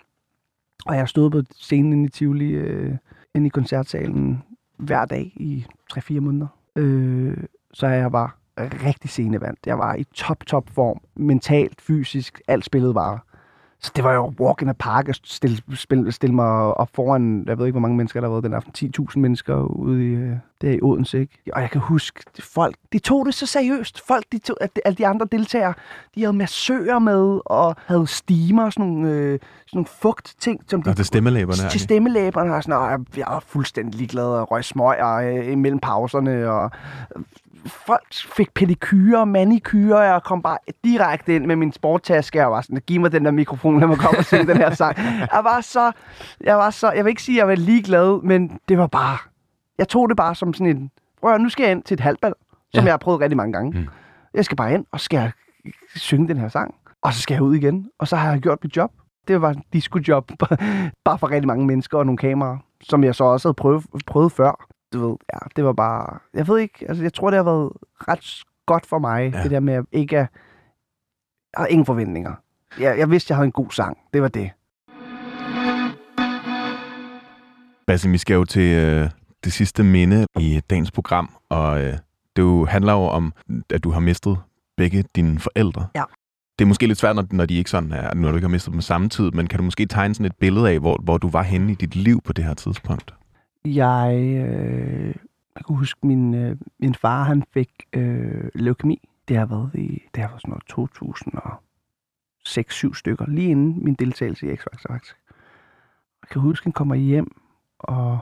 Og 0.85 0.95
jeg 0.95 1.09
stod 1.09 1.29
på 1.29 1.41
scenen 1.55 1.93
inde 1.93 2.05
i 2.05 2.09
Tivoli, 2.09 2.49
øh, 2.49 2.95
inde 3.35 3.47
i 3.47 3.49
koncertsalen, 3.49 4.43
hver 4.77 5.05
dag 5.05 5.33
i 5.35 5.65
3-4 5.93 6.19
måneder. 6.19 6.47
Øh, 6.75 7.37
så 7.73 7.87
jeg 7.87 8.11
var 8.11 8.37
rigtig 8.57 9.09
scenevandt. 9.09 9.59
Jeg 9.65 9.77
var 9.77 9.95
i 9.95 10.03
top, 10.03 10.45
top 10.45 10.69
form. 10.69 11.01
Mentalt, 11.15 11.81
fysisk, 11.81 12.41
alt 12.47 12.65
spillede 12.65 12.93
bare. 12.93 13.19
Så 13.83 13.91
det 13.95 14.03
var 14.03 14.13
jo 14.13 14.33
walk 14.39 14.61
in 14.61 14.69
a 14.69 14.73
park 14.73 15.09
at 15.09 15.19
stille, 15.23 15.57
stille, 15.73 16.11
stille 16.11 16.35
mig 16.35 16.47
op 16.77 16.89
foran, 16.93 17.43
jeg 17.47 17.57
ved 17.57 17.65
ikke, 17.65 17.73
hvor 17.73 17.81
mange 17.81 17.97
mennesker 17.97 18.21
der 18.21 18.27
har 18.27 18.33
været 18.33 18.43
den 18.43 18.53
aften, 18.53 18.91
10.000 19.09 19.19
mennesker 19.19 19.55
ude 19.55 20.03
i, 20.03 20.13
øh, 20.13 20.31
der 20.61 20.71
i 20.71 20.79
Odense, 20.81 21.19
ikke? 21.19 21.37
Og 21.53 21.61
jeg 21.61 21.69
kan 21.71 21.81
huske, 21.81 22.23
folk, 22.39 22.75
de 22.93 22.99
tog 22.99 23.25
det 23.25 23.33
så 23.33 23.45
seriøst. 23.45 24.07
Folk, 24.07 24.25
de 24.31 24.37
tog, 24.37 24.57
at 24.61 24.79
alle 24.85 24.95
de 24.95 25.07
andre 25.07 25.27
deltagere, 25.31 25.73
de 26.15 26.21
havde 26.21 26.33
massører 26.33 26.99
med, 26.99 27.39
og 27.45 27.75
havde 27.85 28.07
steamer, 28.07 28.69
sådan 28.69 28.85
nogle, 28.85 29.09
øh, 29.09 29.39
sådan 29.39 29.39
nogle 29.73 29.87
fugtting, 30.01 30.61
som 30.67 30.83
de 30.83 30.89
Og 30.89 30.97
det 30.97 31.05
stemmelæberne 31.05 31.69
til 31.69 31.79
stemmelæberne 31.79 32.55
og 32.55 32.63
sådan, 32.63 32.79
og 32.79 32.89
jeg, 33.17 33.25
var 33.27 33.43
fuldstændig 33.47 33.95
ligeglad 33.95 34.25
og 34.25 34.51
røg 34.51 34.65
smøger 34.65 35.13
øh, 35.13 35.51
imellem 35.51 35.79
pauserne, 35.79 36.49
og 36.49 36.71
folk 37.65 38.13
fik 38.13 38.53
pedikyre 38.53 39.19
og 39.19 39.27
manikyre, 39.27 39.97
og 39.97 40.05
jeg 40.05 40.21
kom 40.23 40.41
bare 40.41 40.57
direkte 40.83 41.35
ind 41.35 41.45
med 41.45 41.55
min 41.55 41.71
sporttaske, 41.71 42.45
og 42.45 42.51
var 42.51 42.61
sådan, 42.61 42.81
giv 42.87 43.01
mig 43.01 43.11
den 43.11 43.25
der 43.25 43.31
mikrofon, 43.31 43.79
lad 43.79 43.87
mig 43.87 43.97
komme 43.97 44.17
og 44.19 44.25
synge 44.25 44.47
den 44.47 44.57
her 44.57 44.73
sang. 44.73 44.97
Jeg 45.19 45.41
var 45.43 45.61
så, 45.61 45.91
jeg 46.41 46.57
var 46.57 46.69
så, 46.69 46.91
jeg 46.91 47.05
vil 47.05 47.09
ikke 47.09 47.23
sige, 47.23 47.35
at 47.35 47.39
jeg 47.39 47.47
var 47.47 47.55
ligeglad, 47.55 48.21
men 48.23 48.59
det 48.69 48.77
var 48.77 48.87
bare, 48.87 49.17
jeg 49.77 49.87
tog 49.87 50.09
det 50.09 50.17
bare 50.17 50.35
som 50.35 50.53
sådan 50.53 50.77
en, 50.77 50.91
prøv 51.21 51.37
nu 51.37 51.49
skal 51.49 51.63
jeg 51.63 51.71
ind 51.71 51.83
til 51.83 51.95
et 51.95 51.99
halvbal, 51.99 52.33
som 52.73 52.81
Ja. 52.81 52.85
jeg 52.85 52.93
har 52.93 52.97
prøvet 52.97 53.19
rigtig 53.21 53.37
mange 53.37 53.53
gange. 53.53 53.79
Mm. 53.79 53.87
Jeg 54.33 54.45
skal 54.45 54.57
bare 54.57 54.73
ind, 54.73 54.85
og 54.91 54.99
skal 54.99 55.17
jeg 55.17 55.31
synge 55.95 56.27
den 56.27 56.37
her 56.37 56.47
sang, 56.47 56.75
og 57.01 57.13
så 57.13 57.21
skal 57.21 57.33
jeg 57.35 57.41
ud 57.41 57.55
igen, 57.55 57.87
og 57.99 58.07
så 58.07 58.15
har 58.15 58.31
jeg 58.31 58.39
gjort 58.39 58.59
mit 58.63 58.77
job. 58.77 58.91
Det 59.27 59.41
var 59.41 59.49
en 59.49 59.63
disco-job, 59.73 60.31
bare 61.05 61.19
for 61.19 61.31
rigtig 61.31 61.47
mange 61.47 61.65
mennesker 61.65 61.97
og 61.97 62.05
nogle 62.05 62.17
kameraer, 62.17 62.57
som 62.81 63.03
jeg 63.03 63.15
så 63.15 63.23
også 63.23 63.47
havde 63.47 63.53
prøvet, 63.55 63.85
prøvet 64.07 64.31
før. 64.31 64.67
Du 64.93 65.07
ved, 65.07 65.15
ja, 65.33 65.37
det 65.55 65.63
var 65.65 65.73
bare... 65.73 66.19
Jeg 66.33 66.47
ved 66.47 66.59
ikke, 66.59 66.85
altså 66.87 67.03
jeg 67.03 67.13
tror, 67.13 67.29
det 67.29 67.37
har 67.37 67.43
været 67.43 67.71
ret 68.07 68.43
godt 68.65 68.85
for 68.85 68.99
mig, 68.99 69.31
Ja. 69.33 69.43
det 69.43 69.51
der 69.51 69.59
med 69.59 69.73
at 69.73 69.85
ikke 69.91 70.17
at... 70.19 70.27
Jeg 71.53 71.57
havde 71.57 71.71
ingen 71.71 71.85
forventninger. 71.85 72.33
Jeg, 72.79 72.97
jeg 72.97 73.09
vidste, 73.11 73.31
jeg 73.31 73.37
havde 73.37 73.45
en 73.45 73.51
god 73.51 73.71
sang. 73.71 73.97
Det 74.13 74.21
var 74.21 74.27
det. 74.27 74.51
Basim, 77.87 78.11
vi 78.13 78.17
skal 78.17 78.33
jo 78.33 78.45
til 78.45 78.73
øh, 78.77 79.09
det 79.43 79.53
sidste 79.53 79.83
minde 79.83 80.25
i 80.39 80.61
dagens 80.69 80.91
program, 80.91 81.29
og 81.49 81.81
øh, 81.81 81.93
det 82.35 82.41
jo 82.41 82.65
handler 82.65 82.93
jo 82.93 82.99
om, 82.99 83.33
at 83.73 83.83
du 83.83 83.91
har 83.91 83.99
mistet 83.99 84.37
begge 84.77 85.03
dine 85.15 85.39
forældre. 85.39 85.87
Ja. 85.95 86.03
Det 86.59 86.65
er 86.65 86.67
måske 86.67 86.87
lidt 86.87 86.99
svært, 86.99 87.15
når, 87.15 87.25
når 87.31 87.45
de 87.45 87.55
ikke 87.57 87.69
sådan 87.69 87.91
er, 87.91 88.13
når 88.13 88.29
du 88.29 88.35
ikke 88.35 88.45
har 88.47 88.51
mistet 88.51 88.73
dem 88.73 88.81
samtidig, 88.81 89.35
men 89.35 89.47
kan 89.47 89.57
du 89.59 89.63
måske 89.63 89.85
tegne 89.85 90.15
sådan 90.15 90.25
et 90.25 90.35
billede 90.39 90.69
af, 90.69 90.79
hvor, 90.79 90.99
hvor 91.03 91.17
du 91.17 91.29
var 91.29 91.41
henne 91.41 91.71
i 91.71 91.75
dit 91.75 91.95
liv 91.95 92.21
på 92.21 92.33
det 92.33 92.43
her 92.45 92.53
tidspunkt? 92.53 93.13
Jeg, 93.65 94.13
øh, 94.15 95.15
jeg 95.55 95.65
kan 95.65 95.75
huske, 95.75 96.07
min, 96.07 96.33
øh, 96.33 96.57
min 96.79 96.95
far 96.95 97.23
han 97.23 97.43
fik 97.53 97.69
øh, 97.93 98.49
leukemi. 98.55 99.09
Det 99.27 99.37
har 99.37 99.45
været 99.45 99.75
i 99.75 100.03
det 100.15 100.23
har 100.23 100.29
været 100.29 100.41
sådan 100.41 100.57
noget 100.77 100.89
2006-7 102.93 102.93
stykker, 102.93 103.25
lige 103.27 103.49
inden 103.49 103.83
min 103.83 103.93
deltagelse 103.93 104.47
i 104.47 104.55
X-Factor 104.55 104.91
faktisk. 104.93 105.15
Jeg 106.21 106.29
kan 106.29 106.41
huske, 106.41 106.65
han 106.65 106.73
kommer 106.73 106.95
hjem, 106.95 107.35
og 107.79 108.19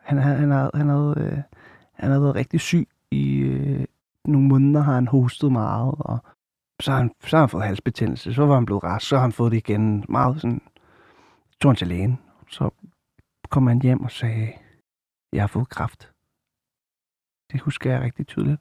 han, 0.00 0.18
han, 0.18 0.36
han, 0.38 0.50
havde, 0.50 0.70
han, 0.74 0.88
havde, 0.88 1.14
øh, 1.18 1.38
han 1.92 2.10
havde 2.10 2.22
været 2.22 2.34
rigtig 2.34 2.60
syg 2.60 2.88
i 3.10 3.38
øh, 3.38 3.84
nogle 4.24 4.48
måneder, 4.48 4.82
har 4.82 4.94
han 4.94 5.08
hostet 5.08 5.52
meget, 5.52 5.94
og 5.98 6.18
så 6.80 6.90
har, 6.90 6.98
han, 6.98 7.10
så 7.26 7.36
har 7.36 7.42
han 7.42 7.48
fået 7.48 7.64
halsbetændelse, 7.64 8.34
så 8.34 8.46
var 8.46 8.54
han 8.54 8.66
blevet 8.66 8.84
rask, 8.84 9.06
så 9.06 9.16
har 9.16 9.22
han 9.22 9.32
fået 9.32 9.52
det 9.52 9.58
igen 9.58 10.04
meget 10.08 10.40
sådan, 10.40 10.60
tog 11.60 11.70
han 11.70 11.76
til 11.76 11.88
lægen, 11.88 12.18
så 12.48 12.70
kom 13.50 13.66
han 13.66 13.82
hjem 13.82 14.00
og 14.00 14.10
sagde, 14.10 14.52
jeg 15.34 15.42
har 15.42 15.46
fået 15.46 15.68
kræft. 15.68 16.12
Det 17.52 17.60
husker 17.60 17.90
jeg 17.90 18.00
rigtig 18.00 18.26
tydeligt. 18.26 18.60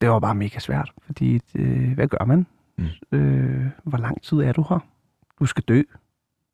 Det 0.00 0.10
var 0.10 0.18
bare 0.20 0.34
mega 0.34 0.58
svært, 0.58 0.92
fordi 1.02 1.40
øh, 1.54 1.92
hvad 1.92 2.08
gør 2.08 2.24
man? 2.24 2.46
Mm. 2.76 3.18
Øh, 3.18 3.66
hvor 3.84 3.98
lang 3.98 4.22
tid 4.22 4.38
er 4.38 4.52
du 4.52 4.64
her? 4.68 4.78
Du 5.40 5.46
skal 5.46 5.64
dø. 5.68 5.82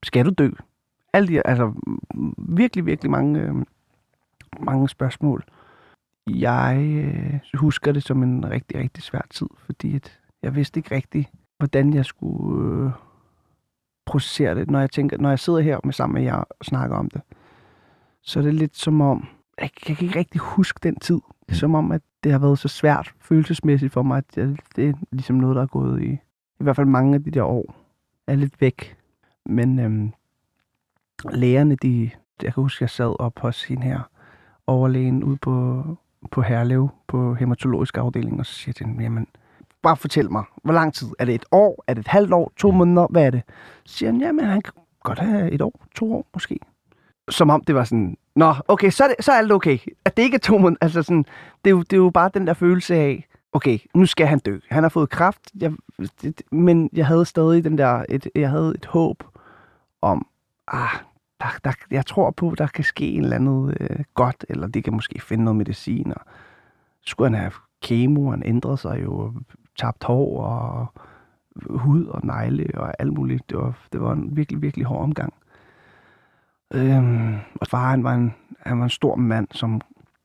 Skal 0.02 0.24
du 0.24 0.30
dø? 0.30 0.50
Alle 1.12 1.28
de, 1.28 1.46
altså 1.46 1.72
virkelig, 2.38 2.86
virkelig 2.86 3.10
mange, 3.10 3.40
øh, 3.40 3.54
mange 4.60 4.88
spørgsmål. 4.88 5.44
Jeg 6.26 6.78
øh, 6.80 7.40
husker 7.54 7.92
det 7.92 8.02
som 8.02 8.22
en 8.22 8.50
rigtig, 8.50 8.78
rigtig 8.78 9.02
svær 9.02 9.26
tid, 9.30 9.46
fordi 9.56 9.96
at 9.96 10.20
Jeg 10.42 10.54
vidste 10.54 10.78
ikke 10.80 10.94
rigtigt, 10.94 11.28
hvordan 11.58 11.94
jeg 11.94 12.04
skulle 12.04 12.84
øh, 12.84 12.92
processere 14.06 14.54
det. 14.54 14.70
Når 14.70 14.80
jeg, 14.80 14.90
tænker, 14.90 15.18
når 15.18 15.28
jeg 15.28 15.38
sidder 15.38 15.60
her 15.60 15.80
med 15.84 15.92
sammen 15.92 16.14
med 16.14 16.22
jer 16.22 16.34
og 16.34 16.64
snakker 16.64 16.96
om 16.96 17.10
det, 17.10 17.22
så 18.22 18.38
er 18.38 18.42
det 18.42 18.54
lidt 18.54 18.76
som 18.76 19.00
om, 19.00 19.28
jeg, 19.58 19.70
jeg 19.88 19.96
kan 19.96 20.06
ikke 20.06 20.18
rigtig 20.18 20.40
huske 20.40 20.80
den 20.82 20.96
tid. 20.96 21.20
Det 21.46 21.52
er 21.52 21.54
som 21.54 21.74
om, 21.74 21.92
at 21.92 22.02
det 22.24 22.32
har 22.32 22.38
været 22.38 22.58
så 22.58 22.68
svært 22.68 23.14
følelsesmæssigt 23.20 23.92
for 23.92 24.02
mig, 24.02 24.18
at 24.18 24.36
jeg, 24.36 24.56
det 24.76 24.88
er 24.88 24.92
ligesom 25.12 25.36
noget, 25.36 25.56
der 25.56 25.62
er 25.62 25.66
gået 25.66 26.02
i, 26.02 26.10
i 26.60 26.62
hvert 26.62 26.76
fald 26.76 26.86
mange 26.86 27.14
af 27.14 27.24
de 27.24 27.30
der 27.30 27.42
år, 27.42 27.74
er 28.26 28.34
lidt 28.34 28.60
væk. 28.60 28.96
Men 29.46 29.78
øhm, 29.78 30.12
lægerne, 31.30 31.76
de, 31.76 32.10
jeg 32.42 32.54
kan 32.54 32.62
huske, 32.62 32.82
jeg 32.82 32.90
sad 32.90 33.20
op 33.20 33.38
hos 33.38 33.64
hende 33.64 33.82
her, 33.82 34.00
overlægen 34.66 35.24
ude 35.24 35.36
på, 35.36 35.84
på 36.30 36.42
Herlev, 36.42 36.88
på 37.08 37.34
hematologisk 37.34 37.98
afdeling, 37.98 38.40
og 38.40 38.46
så 38.46 38.54
siger 38.54 38.84
hende, 38.86 39.02
jamen, 39.02 39.26
bare 39.82 39.96
fortæl 39.96 40.32
mig, 40.32 40.44
hvor 40.62 40.72
lang 40.72 40.94
tid? 40.94 41.08
Er 41.18 41.24
det 41.24 41.34
et 41.34 41.44
år? 41.52 41.84
Er 41.86 41.94
det 41.94 42.00
et 42.00 42.08
halvt 42.08 42.32
år? 42.32 42.52
To 42.56 42.70
måneder? 42.70 43.06
Hvad 43.10 43.26
er 43.26 43.30
det? 43.30 43.42
Så 43.84 43.96
siger 43.96 44.12
han, 44.12 44.20
jamen, 44.20 44.44
han 44.44 44.62
kan 44.62 44.72
godt 45.02 45.18
have 45.18 45.50
et 45.50 45.62
år, 45.62 45.86
to 45.94 46.14
år 46.14 46.26
måske. 46.34 46.58
Som 47.30 47.50
om 47.50 47.64
det 47.64 47.74
var 47.74 47.84
sådan, 47.84 48.16
nå, 48.36 48.54
okay, 48.68 48.90
så 48.90 49.04
er, 49.04 49.08
det, 49.08 49.24
så 49.24 49.32
er 49.32 49.36
alt 49.36 49.52
okay. 49.52 49.78
At 50.04 50.16
det 50.16 50.22
ikke 50.22 50.34
er 50.34 50.38
to 50.38 50.58
måneder, 50.58 50.78
altså 50.80 51.02
sådan, 51.02 51.24
det 51.64 51.70
er, 51.70 51.74
jo, 51.74 51.82
det 51.82 51.92
er 51.92 51.96
jo 51.96 52.10
bare 52.10 52.30
den 52.34 52.46
der 52.46 52.54
følelse 52.54 52.94
af, 52.94 53.28
okay, 53.52 53.78
nu 53.94 54.06
skal 54.06 54.26
han 54.26 54.38
dø. 54.38 54.58
Han 54.70 54.82
har 54.82 54.90
fået 54.90 55.10
kraft, 55.10 55.40
jeg, 55.60 55.72
det, 56.22 56.42
men 56.52 56.90
jeg 56.92 57.06
havde 57.06 57.24
stadig 57.24 57.64
den 57.64 57.78
der, 57.78 58.04
et, 58.08 58.28
jeg 58.34 58.50
havde 58.50 58.74
et 58.74 58.86
håb 58.86 59.24
om, 60.02 60.26
ah, 60.68 60.90
der, 61.40 61.46
der, 61.64 61.72
jeg 61.90 62.06
tror 62.06 62.30
på, 62.30 62.54
der 62.58 62.66
kan 62.66 62.84
ske 62.84 63.12
en 63.12 63.22
eller 63.22 63.36
andet 63.36 63.76
øh, 63.80 64.04
godt, 64.14 64.44
eller 64.48 64.66
det 64.66 64.84
kan 64.84 64.94
måske 64.94 65.20
finde 65.20 65.44
noget 65.44 65.56
medicin. 65.56 66.12
Og 66.12 66.20
skulle 67.06 67.30
han 67.30 67.40
have 67.40 67.52
kemo, 67.82 68.30
han 68.30 68.42
ændrede 68.46 68.76
sig 68.76 69.02
jo, 69.02 69.32
tabt 69.78 70.04
hår 70.04 70.44
og 70.44 70.86
hud 71.70 72.06
og 72.06 72.20
negle 72.26 72.66
og 72.74 72.94
alt 72.98 73.12
muligt. 73.12 73.50
Det 73.50 73.58
var, 73.58 73.78
det 73.92 74.00
var 74.00 74.12
en 74.12 74.36
virkelig, 74.36 74.62
virkelig 74.62 74.86
hård 74.86 75.02
omgang. 75.02 75.34
Øhm, 76.74 77.34
og 77.60 77.66
far, 77.66 77.90
han 77.90 78.04
var, 78.04 78.14
en, 78.14 78.34
han 78.60 78.78
var 78.78 78.84
en 78.84 78.90
stor 78.90 79.16
mand, 79.16 79.48
som 79.50 79.80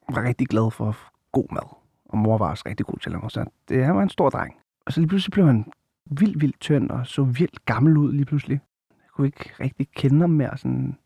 var 0.09 0.23
rigtig 0.23 0.47
glad 0.47 0.71
for 0.71 0.97
god 1.31 1.47
mad. 1.51 1.75
Og 2.05 2.17
mor 2.17 2.37
var 2.37 2.49
også 2.49 2.63
rigtig 2.65 2.85
god 2.85 2.97
til 2.97 3.09
at 3.09 3.11
lave 3.11 3.29
så 3.29 3.45
det, 3.69 3.85
han 3.85 3.95
var 3.95 4.03
en 4.03 4.09
stor 4.09 4.29
dreng. 4.29 4.55
Og 4.85 4.93
så 4.93 4.99
lige 4.99 5.07
pludselig 5.07 5.31
blev 5.31 5.45
han 5.45 5.65
vildt, 6.05 6.41
vildt 6.41 6.59
tynd 6.59 6.89
og 6.89 7.07
så 7.07 7.23
vildt 7.23 7.65
gammel 7.65 7.97
ud 7.97 8.11
lige 8.11 8.25
pludselig. 8.25 8.59
Jeg 8.89 9.09
kunne 9.13 9.27
ikke 9.27 9.51
rigtig 9.59 9.87
kende 9.95 10.21
ham 10.21 10.29
mere. 10.29 10.57
Sådan. 10.57 10.97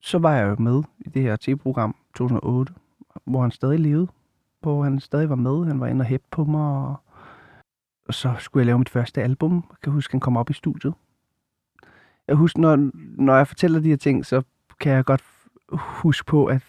Så 0.00 0.18
var 0.18 0.34
jeg 0.34 0.48
jo 0.48 0.56
med 0.58 0.82
i 0.98 1.08
det 1.08 1.22
her 1.22 1.36
tv-program 1.40 1.94
2008, 2.14 2.72
hvor 3.24 3.42
han 3.42 3.50
stadig 3.50 3.80
levede. 3.80 4.08
Hvor 4.60 4.84
han 4.84 5.00
stadig 5.00 5.28
var 5.28 5.34
med. 5.36 5.66
Han 5.66 5.80
var 5.80 5.86
inde 5.86 6.02
og 6.02 6.06
hæppe 6.06 6.26
på 6.30 6.44
mig. 6.44 6.60
Og, 6.60 6.96
og 8.08 8.14
så 8.14 8.34
skulle 8.38 8.60
jeg 8.60 8.66
lave 8.66 8.78
mit 8.78 8.88
første 8.88 9.22
album. 9.22 9.64
Jeg 9.70 9.76
kan 9.82 9.92
huske, 9.92 10.12
han 10.12 10.20
kom 10.20 10.36
op 10.36 10.50
i 10.50 10.52
studiet. 10.52 10.94
Jeg 12.28 12.36
husker, 12.36 12.60
når, 12.60 12.90
når 13.22 13.36
jeg 13.36 13.48
fortæller 13.48 13.80
de 13.80 13.88
her 13.88 13.96
ting, 13.96 14.26
så 14.26 14.42
kan 14.80 14.92
jeg 14.92 15.04
godt 15.04 15.22
huske 15.72 16.26
på, 16.26 16.46
at 16.46 16.62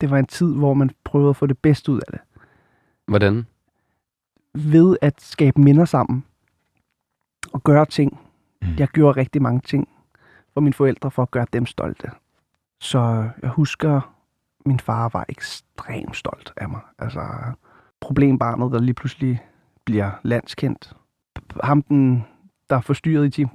det 0.00 0.10
var 0.10 0.18
en 0.18 0.26
tid, 0.26 0.54
hvor 0.54 0.74
man 0.74 0.90
prøvede 1.04 1.30
at 1.30 1.36
få 1.36 1.46
det 1.46 1.58
bedste 1.58 1.92
ud 1.92 2.00
af 2.00 2.12
det. 2.12 2.20
Hvordan? 3.06 3.46
Ved 4.54 4.96
at 5.02 5.20
skabe 5.20 5.60
minder 5.60 5.84
sammen. 5.84 6.24
Og 7.52 7.62
gøre 7.64 7.86
ting. 7.86 8.18
Mm. 8.62 8.68
Jeg 8.78 8.88
gjorde 8.88 9.20
rigtig 9.20 9.42
mange 9.42 9.60
ting 9.60 9.88
for 10.54 10.60
mine 10.60 10.74
forældre, 10.74 11.10
for 11.10 11.22
at 11.22 11.30
gøre 11.30 11.46
dem 11.52 11.66
stolte. 11.66 12.10
Så 12.80 13.30
jeg 13.42 13.50
husker, 13.50 14.14
min 14.66 14.80
far 14.80 15.08
var 15.08 15.24
ekstremt 15.28 16.16
stolt 16.16 16.52
af 16.56 16.68
mig. 16.68 16.80
Altså, 16.98 17.20
problembarnet, 18.00 18.72
der 18.72 18.80
lige 18.80 18.94
pludselig 18.94 19.42
bliver 19.84 20.10
landskendt. 20.22 20.96
Ham, 21.62 21.82
den, 21.82 22.24
der 22.70 22.80
forstyrrede 22.80 23.26
i 23.26 23.30
team. 23.30 23.48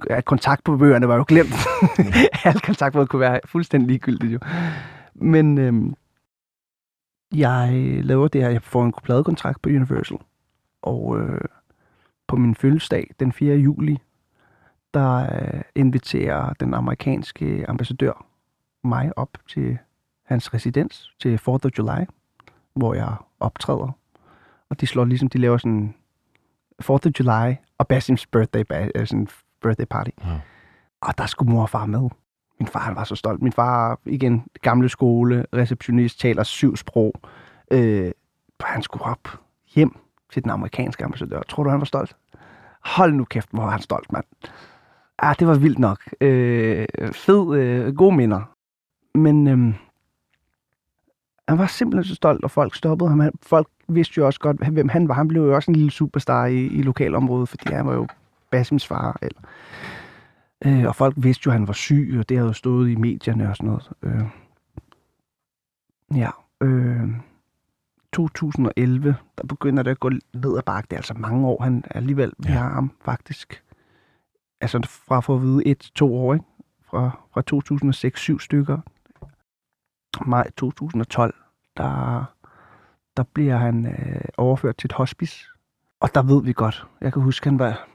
På 0.64 0.76
bøgerne 0.76 1.08
var 1.08 1.16
jo 1.16 1.24
glemt. 1.28 1.54
Alt 2.44 2.62
kontakt 2.62 2.92
på 2.92 3.04
kunne 3.04 3.20
være 3.20 3.40
fuldstændig 3.44 3.88
ligegyldigt 3.88 4.32
jo. 4.32 4.38
Men 5.14 5.58
øhm, 5.58 5.94
jeg 7.34 7.70
laver 8.04 8.28
det 8.28 8.42
her. 8.42 8.50
Jeg 8.50 8.62
får 8.62 8.84
en 8.84 8.94
pladekontrakt 9.02 9.62
på 9.62 9.68
Universal. 9.68 10.18
Og 10.82 11.20
øh, 11.20 11.40
på 12.26 12.36
min 12.36 12.54
fødselsdag, 12.54 13.10
den 13.20 13.32
4. 13.32 13.56
juli, 13.56 13.98
der 14.94 15.16
øh, 15.16 15.60
inviterer 15.74 16.52
den 16.52 16.74
amerikanske 16.74 17.64
ambassadør 17.68 18.26
mig 18.84 19.18
op 19.18 19.38
til 19.48 19.78
hans 20.24 20.54
residens 20.54 21.14
til 21.20 21.36
4th 21.36 21.48
of 21.48 21.70
July, 21.78 22.04
hvor 22.74 22.94
jeg 22.94 23.14
optræder. 23.40 23.90
Og 24.68 24.80
de 24.80 24.86
slår 24.86 25.04
ligesom, 25.04 25.28
de 25.28 25.38
laver 25.38 25.58
sådan 25.58 25.94
4th 26.82 26.90
of 26.90 27.12
July 27.20 27.54
og 27.80 27.88
Basims 27.88 28.26
birthday, 28.26 28.64
ba- 28.72 28.90
øh, 28.94 29.06
sådan 29.06 29.28
birthday 29.62 29.84
party. 29.90 30.10
Ja. 30.24 30.40
Og 31.00 31.18
der 31.18 31.26
skulle 31.26 31.52
mor 31.52 31.62
og 31.62 31.70
far 31.70 31.86
med. 31.86 32.08
Min 32.60 32.66
far 32.66 32.80
han 32.80 32.96
var 32.96 33.04
så 33.04 33.14
stolt. 33.14 33.42
Min 33.42 33.52
far, 33.52 33.98
igen, 34.06 34.44
gamle 34.62 34.88
skole, 34.88 35.46
receptionist, 35.54 36.20
taler 36.20 36.42
syv 36.42 36.76
sprog. 36.76 37.14
Øh, 37.70 38.10
han 38.60 38.82
skulle 38.82 39.04
op 39.04 39.28
hjem 39.74 39.96
til 40.32 40.42
den 40.42 40.50
amerikanske 40.50 41.04
ambassadør. 41.04 41.42
Tror 41.42 41.62
du, 41.64 41.70
han 41.70 41.78
var 41.78 41.84
stolt? 41.84 42.16
Hold 42.84 43.12
nu 43.12 43.24
kæft, 43.24 43.48
hvor 43.52 43.62
var 43.62 43.70
han 43.70 43.80
stolt, 43.80 44.12
mand. 44.12 44.24
Ah, 45.18 45.34
det 45.38 45.46
var 45.46 45.54
vildt 45.54 45.78
nok. 45.78 45.98
Øh, 46.20 46.86
fed, 47.12 47.54
øh, 47.56 47.94
gode 47.96 48.16
minder. 48.16 48.42
Men 49.18 49.48
øh, 49.48 49.74
han 51.50 51.58
var 51.58 51.66
simpelthen 51.66 52.04
så 52.04 52.14
stolt, 52.14 52.44
og 52.44 52.50
folk 52.50 52.74
stoppede 52.74 53.10
ham. 53.10 53.22
Folk 53.42 53.68
vidste 53.88 54.14
jo 54.18 54.26
også 54.26 54.40
godt, 54.40 54.68
hvem 54.68 54.88
han 54.88 55.08
var. 55.08 55.14
Han 55.14 55.28
blev 55.28 55.42
jo 55.42 55.54
også 55.54 55.70
en 55.70 55.76
lille 55.76 55.90
superstar 55.90 56.46
i, 56.46 56.66
i 56.66 56.82
lokalområdet, 56.82 57.48
fordi 57.48 57.72
han 57.72 57.86
var 57.86 57.94
jo 57.94 58.06
Basims 58.50 58.86
far. 58.86 59.18
Eller. 59.22 59.40
Øh, 60.66 60.84
og 60.86 60.96
folk 60.96 61.14
vidste 61.16 61.42
jo, 61.46 61.50
at 61.50 61.58
han 61.58 61.66
var 61.66 61.72
syg, 61.72 62.14
og 62.18 62.28
det 62.28 62.36
havde 62.36 62.48
jo 62.48 62.52
stået 62.52 62.90
i 62.90 62.94
medierne 62.94 63.48
og 63.50 63.56
sådan 63.56 63.68
noget. 63.70 63.90
Øh. 64.02 64.22
Ja. 66.16 66.30
Øh. 66.60 67.08
2011, 68.12 69.16
der 69.38 69.46
begynder 69.46 69.82
det 69.82 69.90
at 69.90 70.00
gå 70.00 70.08
ned 70.08 70.56
ad 70.56 70.62
bakke. 70.66 70.86
Det 70.86 70.92
er 70.92 70.98
altså 70.98 71.14
mange 71.14 71.46
år, 71.46 71.62
han 71.62 71.84
alligevel, 71.90 72.32
vi 72.38 72.48
Ja. 72.52 72.58
har 72.58 72.68
ham 72.68 72.90
faktisk. 73.04 73.62
Altså 74.60 74.88
fra 75.08 75.16
at 75.16 75.24
få 75.24 75.34
at 75.36 75.42
vide 75.42 75.66
et, 75.66 75.90
to 75.94 76.16
år, 76.16 76.34
ikke? 76.34 76.44
Fra, 76.90 77.10
fra 77.34 77.42
2006, 77.42 78.20
syv 78.20 78.40
stykker. 78.40 78.78
Maj 80.26 80.50
2012, 80.56 81.34
der, 81.76 82.24
der 83.16 83.22
bliver 83.22 83.56
han 83.56 83.86
øh, 83.86 84.24
overført 84.36 84.76
til 84.76 84.86
et 84.86 84.92
hospice. 84.92 85.46
Og 86.00 86.14
der 86.14 86.22
ved 86.22 86.42
vi 86.42 86.52
godt. 86.52 86.86
Jeg 87.00 87.12
kan 87.12 87.22
huske, 87.22 87.46
han 87.48 87.58
var, 87.58 87.88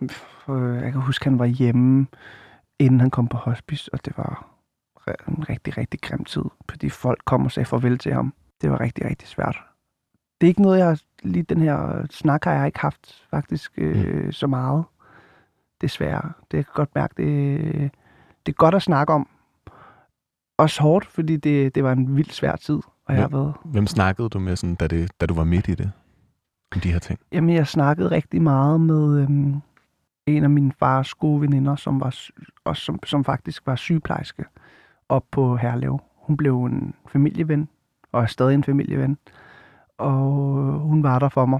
øh, 0.49 0.83
jeg 0.83 0.91
kan 0.91 1.01
huske, 1.01 1.25
han 1.25 1.39
var 1.39 1.45
hjemme, 1.45 2.07
inden 2.79 2.99
han 2.99 3.09
kom 3.09 3.27
på 3.27 3.37
hospice, 3.37 3.93
og 3.93 4.05
det 4.05 4.17
var 4.17 4.55
en 5.27 5.49
rigtig, 5.49 5.77
rigtig 5.77 6.01
grim 6.01 6.25
tid, 6.25 6.43
fordi 6.69 6.89
folk 6.89 7.21
kom 7.25 7.45
og 7.45 7.51
sagde 7.51 7.65
farvel 7.65 7.97
til 7.97 8.13
ham. 8.13 8.33
Det 8.61 8.71
var 8.71 8.79
rigtig, 8.79 9.05
rigtig 9.05 9.27
svært. 9.27 9.57
Det 10.41 10.47
er 10.47 10.49
ikke 10.49 10.61
noget, 10.61 10.79
jeg 10.79 10.97
lige 11.23 11.43
den 11.43 11.61
her 11.61 12.05
snak 12.09 12.43
har 12.43 12.53
jeg 12.53 12.65
ikke 12.65 12.79
haft 12.79 13.25
faktisk 13.29 13.71
øh, 13.77 14.33
så 14.33 14.47
meget. 14.47 14.83
Desværre. 15.81 16.31
Det 16.51 16.57
jeg 16.57 16.65
kan 16.65 16.73
godt 16.73 16.95
mærke, 16.95 17.13
det, 17.17 17.91
det 18.45 18.51
er 18.51 18.55
godt 18.55 18.75
at 18.75 18.81
snakke 18.81 19.13
om. 19.13 19.29
Også 20.57 20.81
hårdt, 20.81 21.05
fordi 21.05 21.37
det, 21.37 21.75
det 21.75 21.83
var 21.83 21.91
en 21.91 22.15
vildt 22.15 22.33
svær 22.33 22.55
tid. 22.55 22.79
Og 23.05 23.13
jeg 23.13 23.21
har 23.21 23.27
været 23.27 23.53
Hvem 23.65 23.87
snakkede 23.87 24.29
du 24.29 24.39
med, 24.39 24.55
sådan, 24.55 24.75
da, 24.75 24.87
det, 24.87 25.11
da 25.21 25.25
du 25.25 25.33
var 25.33 25.43
midt 25.43 25.67
i 25.67 25.75
det? 25.75 25.91
Om 26.75 26.81
de 26.81 26.91
her 26.91 26.99
ting? 26.99 27.19
Jamen, 27.31 27.55
jeg 27.55 27.67
snakkede 27.67 28.11
rigtig 28.11 28.41
meget 28.41 28.81
med 28.81 29.19
øhm, 29.21 29.61
en 30.25 30.43
af 30.43 30.49
mine 30.49 30.71
fars 30.79 31.13
gode 31.13 31.41
veninder, 31.41 31.75
som, 31.75 31.99
var, 31.99 32.15
også, 32.63 32.81
som, 32.83 32.99
som 33.05 33.23
faktisk 33.23 33.67
var 33.67 33.75
sygeplejerske 33.75 34.45
op 35.09 35.23
på 35.31 35.55
Herlev. 35.55 35.99
Hun 36.15 36.37
blev 36.37 36.63
en 36.63 36.93
familieven, 37.07 37.69
og 38.11 38.21
er 38.21 38.25
stadig 38.25 38.53
en 38.53 38.63
familieven. 38.63 39.17
Og 39.97 40.23
hun 40.79 41.03
var 41.03 41.19
der 41.19 41.29
for 41.29 41.45
mig. 41.45 41.59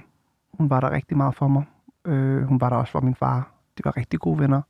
Hun 0.54 0.70
var 0.70 0.80
der 0.80 0.92
rigtig 0.92 1.18
meget 1.18 1.36
for 1.36 1.48
mig. 1.48 1.64
Øh, 2.06 2.44
hun 2.44 2.62
var 2.62 2.70
der 2.70 2.76
også 2.76 2.92
for 2.92 3.02
min 3.02 3.16
far. 3.16 3.52
De 3.78 3.86
var 3.86 3.98
rigtig 3.98 4.20
gode 4.20 4.40
venner. 4.40 4.62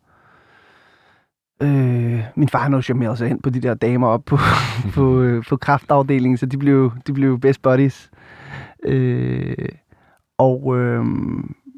Øh, 1.61 2.23
min 2.35 2.49
far 2.49 2.59
han 2.59 2.71
havde 2.71 2.83
charmeret 2.83 3.17
sig 3.17 3.27
hen 3.27 3.41
på 3.41 3.49
de 3.49 3.61
der 3.61 3.73
damer 3.73 4.07
op 4.07 4.25
på, 4.25 4.37
på, 4.95 5.21
øh, 5.21 5.43
på 5.49 5.57
kraftafdelingen, 5.57 6.37
så 6.37 6.45
de 6.45 6.57
blev, 6.57 6.91
de 7.07 7.13
blev 7.13 7.39
best 7.39 7.61
buddies. 7.61 8.11
Øh, 8.83 9.69
og 10.37 10.77
øh, 10.77 11.05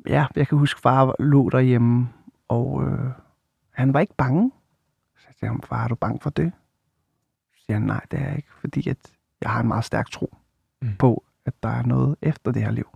ja, 0.07 0.25
jeg 0.36 0.47
kan 0.47 0.57
huske, 0.57 0.82
far 0.82 1.15
lå 1.19 1.49
derhjemme, 1.49 2.09
og 2.47 2.84
øh, 2.84 3.09
han 3.71 3.93
var 3.93 3.99
ikke 3.99 4.15
bange. 4.17 4.51
Så 5.17 5.23
jeg 5.28 5.36
sagde 5.39 5.51
ham, 5.51 5.61
far, 5.61 5.84
er 5.84 5.88
du 5.88 5.95
bange 5.95 6.19
for 6.21 6.30
det? 6.30 6.51
Så 7.53 7.63
siger 7.65 7.78
han, 7.78 7.88
nej, 7.88 8.01
det 8.11 8.19
er 8.19 8.28
jeg 8.28 8.36
ikke, 8.36 8.53
fordi 8.61 8.89
at 8.89 8.97
jeg 9.41 9.49
har 9.49 9.61
en 9.61 9.67
meget 9.67 9.86
stærk 9.86 10.11
tro 10.11 10.36
mm. 10.82 10.95
på, 10.99 11.23
at 11.45 11.53
der 11.63 11.69
er 11.69 11.84
noget 11.84 12.15
efter 12.21 12.51
det 12.51 12.61
her 12.61 12.71
liv. 12.71 12.88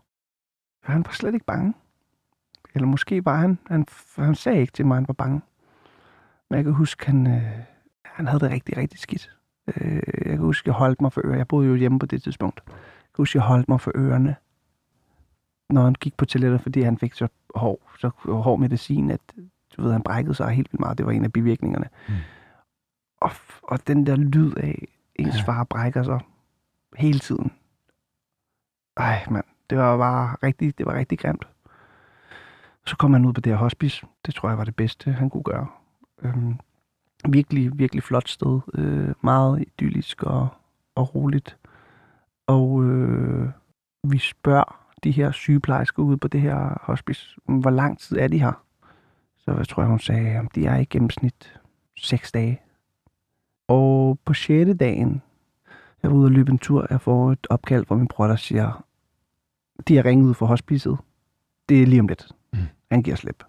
Så 0.86 0.92
han 0.92 1.06
var 1.06 1.12
slet 1.12 1.34
ikke 1.34 1.46
bange. 1.46 1.74
Eller 2.76 2.88
måske 2.88 3.26
var 3.26 3.38
han, 3.38 3.60
han, 3.68 3.86
han 4.16 4.36
sagde 4.36 4.60
ikke 4.60 4.74
til 4.74 4.86
mig, 4.86 4.96
at 4.96 4.98
han 4.98 5.08
var 5.08 5.14
bange. 5.14 5.42
Men 6.52 6.58
jeg 6.58 6.64
kan 6.64 6.74
huske, 6.74 7.06
han, 7.06 7.28
øh, 7.28 7.44
han 8.06 8.28
havde 8.28 8.40
det 8.40 8.52
rigtig, 8.52 8.78
rigtig 8.78 9.00
skidt. 9.00 9.38
Øh, 9.68 9.96
jeg 9.96 10.26
kan 10.26 10.38
huske, 10.38 10.68
jeg 10.70 10.74
holdt 10.76 11.02
mig 11.02 11.14
for 11.14 11.22
ørerne. 11.26 11.38
Jeg 11.38 11.48
boede 11.48 11.68
jo 11.68 11.76
hjemme 11.76 12.00
på 12.00 12.06
det 12.06 12.24
tidspunkt. 12.24 12.62
Jeg 12.68 12.74
kan 13.16 13.18
huske, 13.18 13.38
jeg 13.38 13.44
holdt 13.46 13.70
mig 13.70 13.82
for 13.82 13.92
ørerne 13.96 14.36
når 15.70 15.84
han 15.84 15.94
gik 15.94 16.18
på 16.18 16.26
toilettet, 16.26 16.62
fordi 16.62 16.82
han 16.82 16.98
fik 16.98 17.14
så 17.14 17.28
hård, 17.56 17.80
så 18.00 18.10
hård 18.26 18.60
medicin, 18.60 19.12
at 19.12 19.20
du 19.78 19.82
ved, 19.82 19.92
han 19.92 20.04
brækkede 20.04 20.36
sig 20.36 20.50
helt 20.50 20.74
vildt 20.74 20.80
meget. 20.80 20.98
Det 20.98 21.06
var 21.06 21.12
en 21.12 21.24
af 21.24 21.34
bivirkningerne. 21.34 21.90
Mm. 22.08 22.14
Og, 23.22 23.32
og 23.64 23.88
den 23.88 24.06
der 24.06 24.16
lyd 24.16 24.54
af, 24.54 24.88
ens 25.16 25.36
Ja. 25.38 25.42
far 25.42 25.64
brækker 25.64 26.04
sig 26.04 26.20
hele 26.98 27.20
tiden. 27.20 27.52
Ej, 28.98 29.26
mand. 29.30 29.46
Det 29.70 29.78
var 29.78 29.98
bare 29.98 30.36
rigtig, 30.44 30.78
det 30.78 30.86
var 30.86 30.94
rigtig 30.94 31.20
grimt. 31.20 31.48
Så 32.86 32.98
kom 32.98 33.14
han 33.14 33.26
ud 33.26 33.34
på 33.34 33.42
det 33.42 33.52
her 33.52 33.58
hospice. 33.58 34.06
Det 34.26 34.36
tror 34.36 34.50
jeg 34.50 34.58
var 34.58 34.64
det 34.64 34.76
bedste, 34.76 35.12
han 35.12 35.30
kunne 35.30 35.44
gøre. 35.44 35.68
Øhm, 36.22 36.60
virkelig, 37.30 37.80
virkelig 37.80 38.04
flot 38.04 38.30
sted. 38.30 38.60
Øh, 38.74 39.14
meget 39.22 39.62
idyllisk 39.62 40.24
og, 40.24 40.48
og 40.96 41.16
roligt. 41.16 41.58
Og 42.48 42.84
øh, 42.84 43.50
vi 44.04 44.18
spørger 44.18 44.86
de 45.04 45.12
her 45.12 45.32
sygeplejersker 45.32 46.04
ude 46.04 46.18
på 46.18 46.28
det 46.28 46.42
her 46.42 46.78
hospice, 46.82 47.40
hvor 47.46 47.70
lang 47.70 48.00
tid 48.00 48.18
er 48.18 48.28
de 48.28 48.40
her? 48.40 48.64
Så 49.38 49.52
jeg 49.52 49.68
tror, 49.68 49.84
hun 49.84 50.00
sagde, 50.00 50.30
at 50.30 50.56
de 50.56 50.66
er 50.66 50.78
i 50.78 50.86
gennemsnit 50.86 51.60
6 51.96 52.32
dage. 52.32 52.62
Og 53.68 54.20
på 54.26 54.34
6. 54.34 54.78
dagen, 54.80 55.22
jeg 56.04 56.12
var 56.12 56.18
ude 56.18 56.28
og 56.28 56.32
løbe 56.32 56.52
en 56.52 56.60
tur, 56.60 56.88
jeg 56.90 57.02
får 57.02 57.32
et 57.32 57.48
opkald 57.50 57.86
fra 57.86 57.96
min 57.96 58.08
bror, 58.08 58.28
der 58.28 58.36
siger, 58.36 58.86
de 59.88 59.96
har 59.96 60.06
ringet 60.06 60.26
ud 60.26 60.34
fra 60.34 60.46
hospicet. 60.46 60.98
Det 61.70 61.82
er 61.82 61.86
lige 61.86 62.00
om 62.00 62.08
lidt. 62.08 62.32
Mm. 62.54 62.60
Han 62.92 63.04
giver 63.04 63.16
slip. 63.16 63.44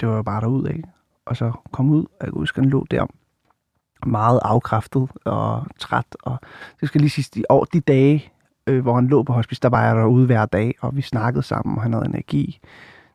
Det 0.00 0.08
var 0.08 0.16
jo 0.16 0.22
bare 0.22 0.40
derud 0.40 0.64
af. 0.64 0.82
Og 1.26 1.36
så 1.36 1.52
kom 1.72 1.90
ud, 1.90 2.02
og 2.04 2.20
jeg 2.20 2.32
kan 2.32 2.38
huske, 2.40 2.60
han 2.60 2.70
lå 2.70 2.86
der 2.90 3.06
meget 4.06 4.40
afkræftet 4.42 5.08
og 5.24 5.66
træt. 5.78 6.16
Og 6.22 6.38
det 6.80 6.88
skal 6.88 7.00
lige 7.00 7.10
sige, 7.10 7.30
de, 7.34 7.44
over 7.48 7.64
de 7.64 7.80
dage, 7.80 8.32
øh, 8.66 8.82
hvor 8.82 8.94
han 8.94 9.06
lå 9.06 9.22
på 9.22 9.32
hospice, 9.32 9.60
der 9.60 9.68
var 9.68 9.86
jeg 9.86 9.96
derude 9.96 10.26
hver 10.26 10.46
dag, 10.46 10.74
og 10.80 10.96
vi 10.96 11.02
snakkede 11.02 11.42
sammen, 11.42 11.76
og 11.76 11.82
han 11.82 11.92
havde 11.92 12.06
energi 12.06 12.60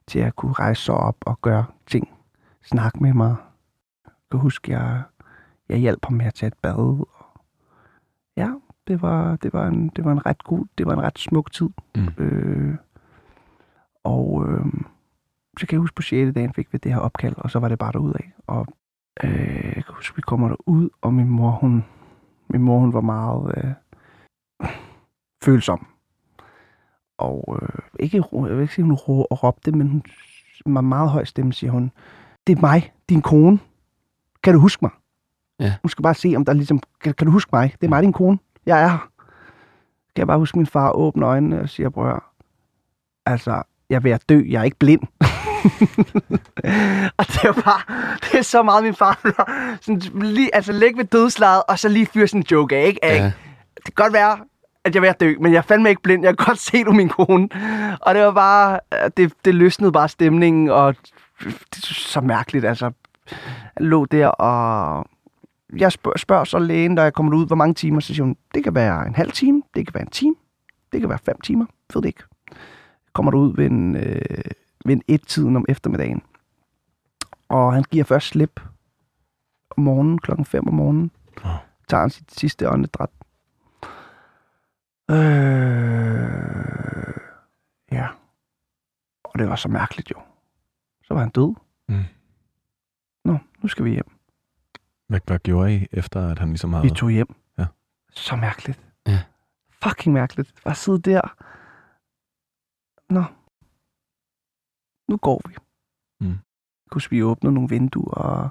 til 0.07 0.19
at 0.19 0.35
kunne 0.35 0.53
rejse 0.53 0.83
sig 0.83 0.95
op 0.95 1.15
og 1.25 1.41
gøre 1.41 1.65
ting. 1.87 2.09
Snakke 2.63 2.99
med 3.03 3.13
mig. 3.13 3.35
Jeg 4.05 4.13
kan 4.31 4.39
huske, 4.39 4.71
jeg, 4.71 5.01
jeg 5.69 5.77
hjalp 5.77 6.05
ham 6.05 6.13
med 6.13 6.25
at 6.25 6.33
tage 6.33 6.47
et 6.47 6.57
bad. 6.61 6.75
Og 6.75 7.09
ja, 8.37 8.49
det 8.87 9.01
var, 9.01 9.35
det, 9.35 9.53
var 9.53 9.67
en, 9.67 9.91
det 9.95 10.05
var 10.05 10.11
en 10.11 10.25
ret 10.25 10.43
god, 10.43 10.65
det 10.77 10.85
var 10.85 10.93
en 10.93 11.01
ret 11.01 11.19
smuk 11.19 11.51
tid. 11.51 11.69
Mm. 11.95 12.07
Øh, 12.17 12.75
og 14.03 14.45
øh, 14.47 14.65
så 15.59 15.67
kan 15.67 15.75
jeg 15.75 15.79
huske, 15.81 15.95
på 15.95 16.01
6. 16.01 16.33
dagen 16.35 16.53
fik 16.53 16.73
vi 16.73 16.77
det 16.77 16.93
her 16.93 16.99
opkald, 16.99 17.35
og 17.37 17.51
så 17.51 17.59
var 17.59 17.67
det 17.67 17.79
bare 17.79 17.91
derud 17.91 18.13
af. 18.13 18.31
Og 18.47 18.67
øh, 19.23 19.65
jeg 19.75 19.85
kan 19.85 19.95
huske, 19.95 20.15
vi 20.15 20.21
kommer 20.21 20.47
derud, 20.47 20.89
og 21.01 21.13
min 21.13 21.29
mor, 21.29 21.51
hun, 21.51 21.85
min 22.49 22.61
mor, 22.61 22.79
hun 22.79 22.93
var 22.93 23.01
meget 23.01 23.53
øh, 23.57 24.67
følsom. 25.43 25.87
Og 27.17 27.59
øh, 27.61 27.79
ikke, 27.99 28.17
jeg 28.33 28.41
vil 28.55 28.61
ikke 28.61 28.73
sige, 28.75 28.85
hun 28.85 28.93
ro- 28.93 29.27
råbte, 29.31 29.71
men 29.71 30.03
hun 30.65 30.75
var 30.75 30.81
meget 30.81 31.09
høj 31.09 31.23
stemme, 31.23 31.53
siger 31.53 31.71
hun. 31.71 31.91
Det 32.47 32.57
er 32.57 32.61
mig, 32.61 32.93
din 33.09 33.21
kone. 33.21 33.59
Kan 34.43 34.53
du 34.53 34.59
huske 34.59 34.85
mig? 34.85 34.91
Ja. 35.59 35.75
Hun 35.83 35.89
skal 35.89 36.03
bare 36.03 36.13
se, 36.13 36.33
om 36.35 36.45
der 36.45 36.53
ligesom... 36.53 36.79
Kan, 37.01 37.13
kan 37.13 37.25
du 37.27 37.31
huske 37.31 37.49
mig? 37.53 37.75
Det 37.81 37.87
er 37.87 37.89
mig, 37.89 38.03
din 38.03 38.13
kone. 38.13 38.39
Jeg 38.65 38.83
er 38.83 38.87
her. 38.87 38.97
Kan 40.15 40.21
jeg 40.21 40.27
bare 40.27 40.37
huske, 40.39 40.57
min 40.59 40.65
far 40.65 40.91
åbner 40.91 41.27
øjnene 41.29 41.61
og 41.61 41.69
siger, 41.69 41.89
bror, 41.89 42.23
altså, 43.25 43.63
jeg 43.89 44.03
ved 44.03 44.11
at 44.11 44.29
dø, 44.29 44.41
jeg 44.49 44.59
er 44.59 44.63
ikke 44.63 44.77
blind. 44.79 45.01
og 47.17 47.27
det 47.27 47.37
er 47.43 47.47
jo 47.47 47.53
bare, 47.53 47.81
det 48.21 48.39
er 48.39 48.41
så 48.41 48.63
meget 48.63 48.83
min 48.83 48.95
far, 48.95 49.19
sådan, 49.81 50.01
lige, 50.21 50.55
altså 50.55 50.71
læg 50.71 50.97
ved 50.97 51.05
dødslaget, 51.05 51.63
og 51.67 51.79
så 51.79 51.89
lige 51.89 52.05
fyre 52.05 52.27
sådan 52.27 52.41
en 52.41 52.45
joke 52.51 52.75
af, 52.75 52.87
ikke? 52.87 52.99
Ja. 53.03 53.31
Det 53.75 53.83
kan 53.85 53.93
godt 53.95 54.13
være, 54.13 54.37
at 54.83 54.95
jeg 54.95 54.99
er 54.99 55.01
ved 55.01 55.09
at 55.09 55.19
dø, 55.19 55.35
men 55.41 55.51
jeg 55.51 55.57
er 55.57 55.61
fandme 55.61 55.89
ikke 55.89 56.01
blind. 56.01 56.23
Jeg 56.23 56.37
kan 56.37 56.45
godt 56.45 56.59
se, 56.59 56.83
du 56.83 56.91
min 56.91 57.09
kone. 57.09 57.49
Og 58.01 58.15
det 58.15 58.23
var 58.23 58.31
bare, 58.31 58.79
det, 59.17 59.33
det 59.45 59.55
løsnede 59.55 59.91
bare 59.91 60.09
stemningen, 60.09 60.69
og 60.69 60.95
det 61.43 61.77
er 61.77 61.93
så 61.93 62.21
mærkeligt, 62.21 62.65
altså. 62.65 62.91
Jeg 63.79 63.85
lå 63.85 64.05
der, 64.05 64.27
og 64.27 65.05
jeg 65.77 65.91
spørger, 65.91 66.17
spørger 66.17 66.43
så 66.43 66.59
lægen, 66.59 66.95
da 66.95 67.01
jeg 67.01 67.13
kommer 67.13 67.37
ud, 67.37 67.47
hvor 67.47 67.55
mange 67.55 67.73
timer, 67.73 67.99
så 67.99 68.07
siger 68.07 68.23
hun, 68.23 68.35
det 68.53 68.63
kan 68.63 68.75
være 68.75 69.07
en 69.07 69.15
halv 69.15 69.31
time, 69.31 69.63
det 69.75 69.87
kan 69.87 69.93
være 69.93 70.03
en 70.03 70.09
time, 70.09 70.35
det 70.91 70.99
kan 70.99 71.09
være 71.09 71.19
fem 71.25 71.41
timer, 71.41 71.65
ved 71.93 72.01
det 72.01 72.07
ikke. 72.07 72.23
Kommer 73.13 73.31
du 73.31 73.37
ud 73.37 73.55
ved 73.55 73.65
en, 73.65 73.95
øh, 73.95 74.21
ved 74.85 74.95
en 74.95 75.03
et-tiden 75.07 75.55
om 75.55 75.65
eftermiddagen. 75.69 76.21
Og 77.49 77.73
han 77.73 77.83
giver 77.83 78.03
først 78.03 78.27
slip 78.27 78.61
om 79.69 79.83
morgenen, 79.83 80.19
klokken 80.19 80.45
5 80.45 80.67
om 80.67 80.73
morgenen. 80.73 81.11
Åh. 81.45 81.51
Tager 81.87 82.01
han 82.01 82.09
sit 82.09 82.31
sidste 82.39 82.69
åndedræt. 82.69 83.09
Øh, 85.11 85.17
ja. 87.91 88.07
Og 89.23 89.39
det 89.39 89.49
var 89.49 89.55
så 89.55 89.69
mærkeligt 89.69 90.11
jo. 90.11 90.21
Så 91.03 91.13
var 91.13 91.21
han 91.21 91.29
død. 91.29 91.55
Mm. 91.87 92.03
Nå, 93.25 93.37
nu 93.61 93.67
skal 93.67 93.85
vi 93.85 93.91
hjem. 93.91 94.11
Hvad, 95.07 95.19
hvad 95.27 95.39
gjorde 95.39 95.75
I, 95.75 95.87
efter 95.91 96.27
at 96.27 96.39
han 96.39 96.47
ligesom 96.49 96.73
havde... 96.73 96.83
Vi 96.83 96.89
tog 96.89 97.09
hjem. 97.11 97.35
Ja. 97.57 97.65
Så 98.09 98.35
mærkeligt. 98.35 98.79
Ja. 99.07 99.23
Fucking 99.83 100.13
mærkeligt. 100.13 100.53
Bare 100.63 100.75
sidde 100.75 101.01
der. 101.01 101.35
Nå. 103.09 103.23
Nu 105.11 105.17
går 105.17 105.41
vi. 105.47 105.55
Mm. 106.19 106.37
Kunne 106.89 107.01
vi 107.09 107.23
åbne 107.23 107.51
nogle 107.51 107.69
vinduer, 107.69 108.13
og 108.13 108.49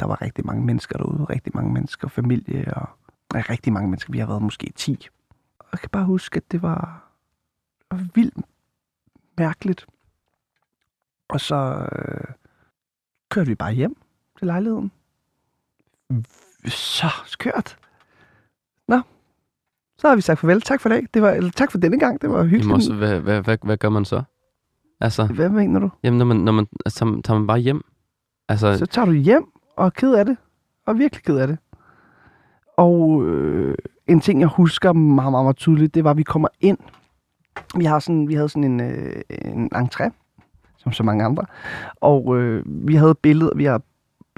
der 0.00 0.06
var 0.06 0.22
rigtig 0.22 0.46
mange 0.46 0.64
mennesker 0.64 0.98
derude. 0.98 1.24
Rigtig 1.24 1.52
mange 1.54 1.72
mennesker, 1.72 2.08
familie, 2.08 2.74
og 2.76 2.88
ja, 3.34 3.42
rigtig 3.50 3.72
mange 3.72 3.88
mennesker. 3.88 4.12
Vi 4.12 4.18
har 4.18 4.26
været 4.26 4.42
måske 4.42 4.72
10. 4.76 5.08
Og 5.58 5.66
jeg 5.72 5.80
kan 5.80 5.90
bare 5.90 6.04
huske, 6.04 6.36
at 6.36 6.52
det 6.52 6.62
var, 6.62 7.10
det 7.78 7.98
var 7.98 8.06
vildt 8.14 8.44
mærkeligt. 9.38 9.86
Og 11.28 11.40
så 11.40 11.88
øh, 11.92 12.34
kørte 13.30 13.48
vi 13.48 13.54
bare 13.54 13.72
hjem 13.72 13.96
til 14.38 14.46
lejligheden. 14.46 14.92
Så 16.66 17.08
skørt. 17.26 17.78
Nå, 18.88 19.00
så 19.98 20.08
har 20.08 20.16
vi 20.16 20.20
sagt 20.20 20.40
farvel. 20.40 20.60
Tak 20.60 20.80
for 20.80 20.88
dag. 20.88 21.06
Det 21.14 21.22
var, 21.22 21.30
eller, 21.30 21.50
tak 21.50 21.70
for 21.70 21.78
denne 21.78 21.98
gang. 21.98 22.22
Det 22.22 22.30
var 22.30 22.42
hyggeligt. 22.42 22.64
Jamen 22.64 22.74
også, 22.74 22.94
hvad, 22.94 23.20
hvad, 23.20 23.42
hvad, 23.42 23.58
hvad 23.62 23.76
gør 23.76 23.88
man 23.88 24.04
så? 24.04 24.22
Altså, 25.00 25.26
Hvad 25.26 25.48
mener 25.48 25.80
du? 25.80 25.90
jamen, 26.02 26.18
når 26.18 26.24
man, 26.24 26.36
når 26.36 26.52
man, 26.52 26.66
altså, 26.86 27.20
tager- 27.24 27.38
man 27.38 27.46
bare 27.46 27.58
hjem? 27.58 27.82
Altså, 28.48 28.78
Så 28.78 28.86
tager 28.86 29.06
du 29.06 29.12
hjem 29.12 29.44
og 29.76 29.86
er 29.86 29.90
ked 29.90 30.14
af 30.14 30.24
det. 30.24 30.36
Og 30.86 30.94
er 30.94 30.98
virkelig 30.98 31.24
ked 31.24 31.36
af 31.38 31.46
det. 31.46 31.58
Og 32.76 33.24
øh, 33.26 33.74
en 34.06 34.20
ting, 34.20 34.40
jeg 34.40 34.48
husker 34.48 34.92
meget, 34.92 35.30
meget, 35.32 35.44
meget 35.44 35.56
tydeligt, 35.56 35.94
det 35.94 36.04
var, 36.04 36.10
at 36.10 36.16
vi 36.16 36.22
kommer 36.22 36.48
ind. 36.60 36.78
Vi, 37.76 37.84
har 37.84 37.98
sådan, 37.98 38.28
vi 38.28 38.34
havde 38.34 38.48
sådan 38.48 38.64
en, 38.64 38.80
øh, 38.80 39.22
en 39.44 39.70
entré, 39.74 40.10
som 40.76 40.92
så 40.92 41.02
mange 41.02 41.24
andre. 41.24 41.46
Og 42.00 42.36
øh, 42.36 42.62
vi 42.88 42.94
havde 42.94 43.14
billeder, 43.14 43.54
vi 43.56 43.64
har, 43.64 43.82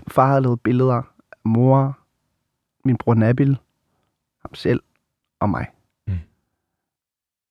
far 0.09 0.26
havde 0.28 0.40
lavet 0.40 0.61
billeder 0.61 0.94
af 0.94 1.02
mor, 1.44 1.98
min 2.84 2.96
bror 2.96 3.14
Nabil, 3.14 3.59
ham 4.42 4.54
selv 4.54 4.80
og 5.40 5.50
mig. 5.50 5.66
Mm. 6.07 6.14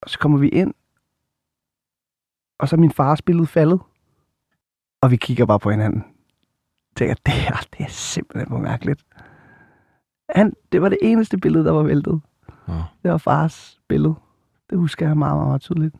Og 0.02 0.10
så 0.10 0.20
kommer 0.20 0.38
vi 0.38 0.50
ind, 0.50 0.74
og 2.60 2.70
så 2.70 2.76
er 2.76 2.80
min 2.80 2.92
fars 2.92 3.22
billede 3.22 3.48
faldet. 3.48 3.80
Og 5.02 5.12
vi 5.12 5.16
kigger 5.16 5.46
bare 5.46 5.60
på 5.60 5.72
hinanden. 5.72 6.04
Tænker, 6.96 7.16
det 7.26 7.34
her, 7.34 7.66
det 7.78 7.86
er 7.86 7.90
simpelthen 7.90 8.50
for 8.50 8.58
mærkeligt. 8.58 9.06
Han, 10.30 10.54
det 10.72 10.82
var 10.82 10.90
det 10.90 10.98
eneste 11.02 11.38
billede, 11.38 11.66
der 11.66 11.72
var 11.72 11.84
væltet. 11.84 12.22
Nå. 12.68 12.74
Det 13.04 13.12
var 13.12 13.18
fars 13.18 13.80
billede. 13.88 14.16
Det 14.70 14.78
husker 14.78 15.08
jeg 15.08 15.18
meget, 15.18 15.36
meget, 15.36 15.48
meget 15.48 15.62
tydeligt. 15.62 15.96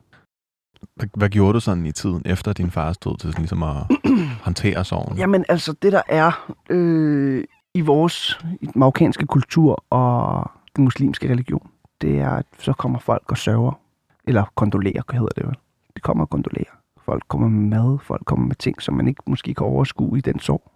Hvad, 0.96 1.08
hvad 1.14 1.30
gjorde 1.30 1.54
du 1.54 1.60
sådan 1.60 1.86
i 1.86 1.92
tiden 1.92 2.22
efter 2.26 2.54
din 2.54 2.72
fars 2.72 2.98
død 2.98 3.18
til 3.18 3.32
sådan 3.32 3.42
ligesom 3.42 3.64
at 3.64 3.76
håndtere 4.46 4.86
sorgen? 4.86 5.18
Jamen 5.18 5.46
altså, 5.50 5.74
det 5.82 5.92
der 5.92 6.02
er 6.10 6.54
øh, 6.70 7.44
i 7.74 7.82
vores 7.82 8.40
i 8.62 8.66
den 8.66 8.74
marokkanske 8.76 9.26
kultur 9.26 9.86
og 9.90 10.52
den 10.76 10.84
muslimske 10.84 11.30
religion, 11.30 11.70
det 12.02 12.20
er, 12.20 12.30
at 12.30 12.46
så 12.60 12.74
kommer 12.74 13.00
folk 13.00 13.32
og 13.32 13.38
sørger. 13.38 13.80
Eller 14.28 14.44
kondolerer, 14.56 15.02
hedder 15.12 15.28
det 15.36 15.44
jo. 15.44 15.52
De 15.96 16.02
kommer 16.02 16.24
og 16.24 16.30
kondolerer. 16.30 16.76
Folk 17.06 17.24
kommer 17.28 17.48
med 17.48 17.80
mad, 17.80 17.98
folk 18.00 18.26
kommer 18.26 18.46
med 18.48 18.56
ting, 18.56 18.82
som 18.82 18.94
man 18.96 19.08
ikke 19.08 19.22
måske 19.28 19.54
kan 19.54 19.66
overskue 19.66 20.18
i 20.18 20.22
den 20.22 20.40
sorg. 20.40 20.72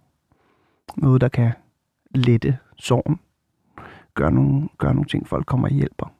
Noget, 0.96 1.20
der 1.20 1.28
kan 1.28 1.52
lette 2.14 2.58
sorgen. 2.76 3.20
Gør 4.14 4.30
nogle, 4.30 4.68
gør 4.78 4.92
nogle 4.92 5.04
ting, 5.08 5.28
folk 5.28 5.46
kommer 5.46 5.68
og 5.68 5.74
hjælper. 5.74 6.12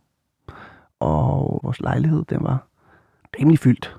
Og 1.01 1.61
vores 1.62 1.80
lejlighed, 1.80 2.24
den 2.24 2.38
var 2.44 2.66
rimelig 3.40 3.59
fyldt 3.59 3.96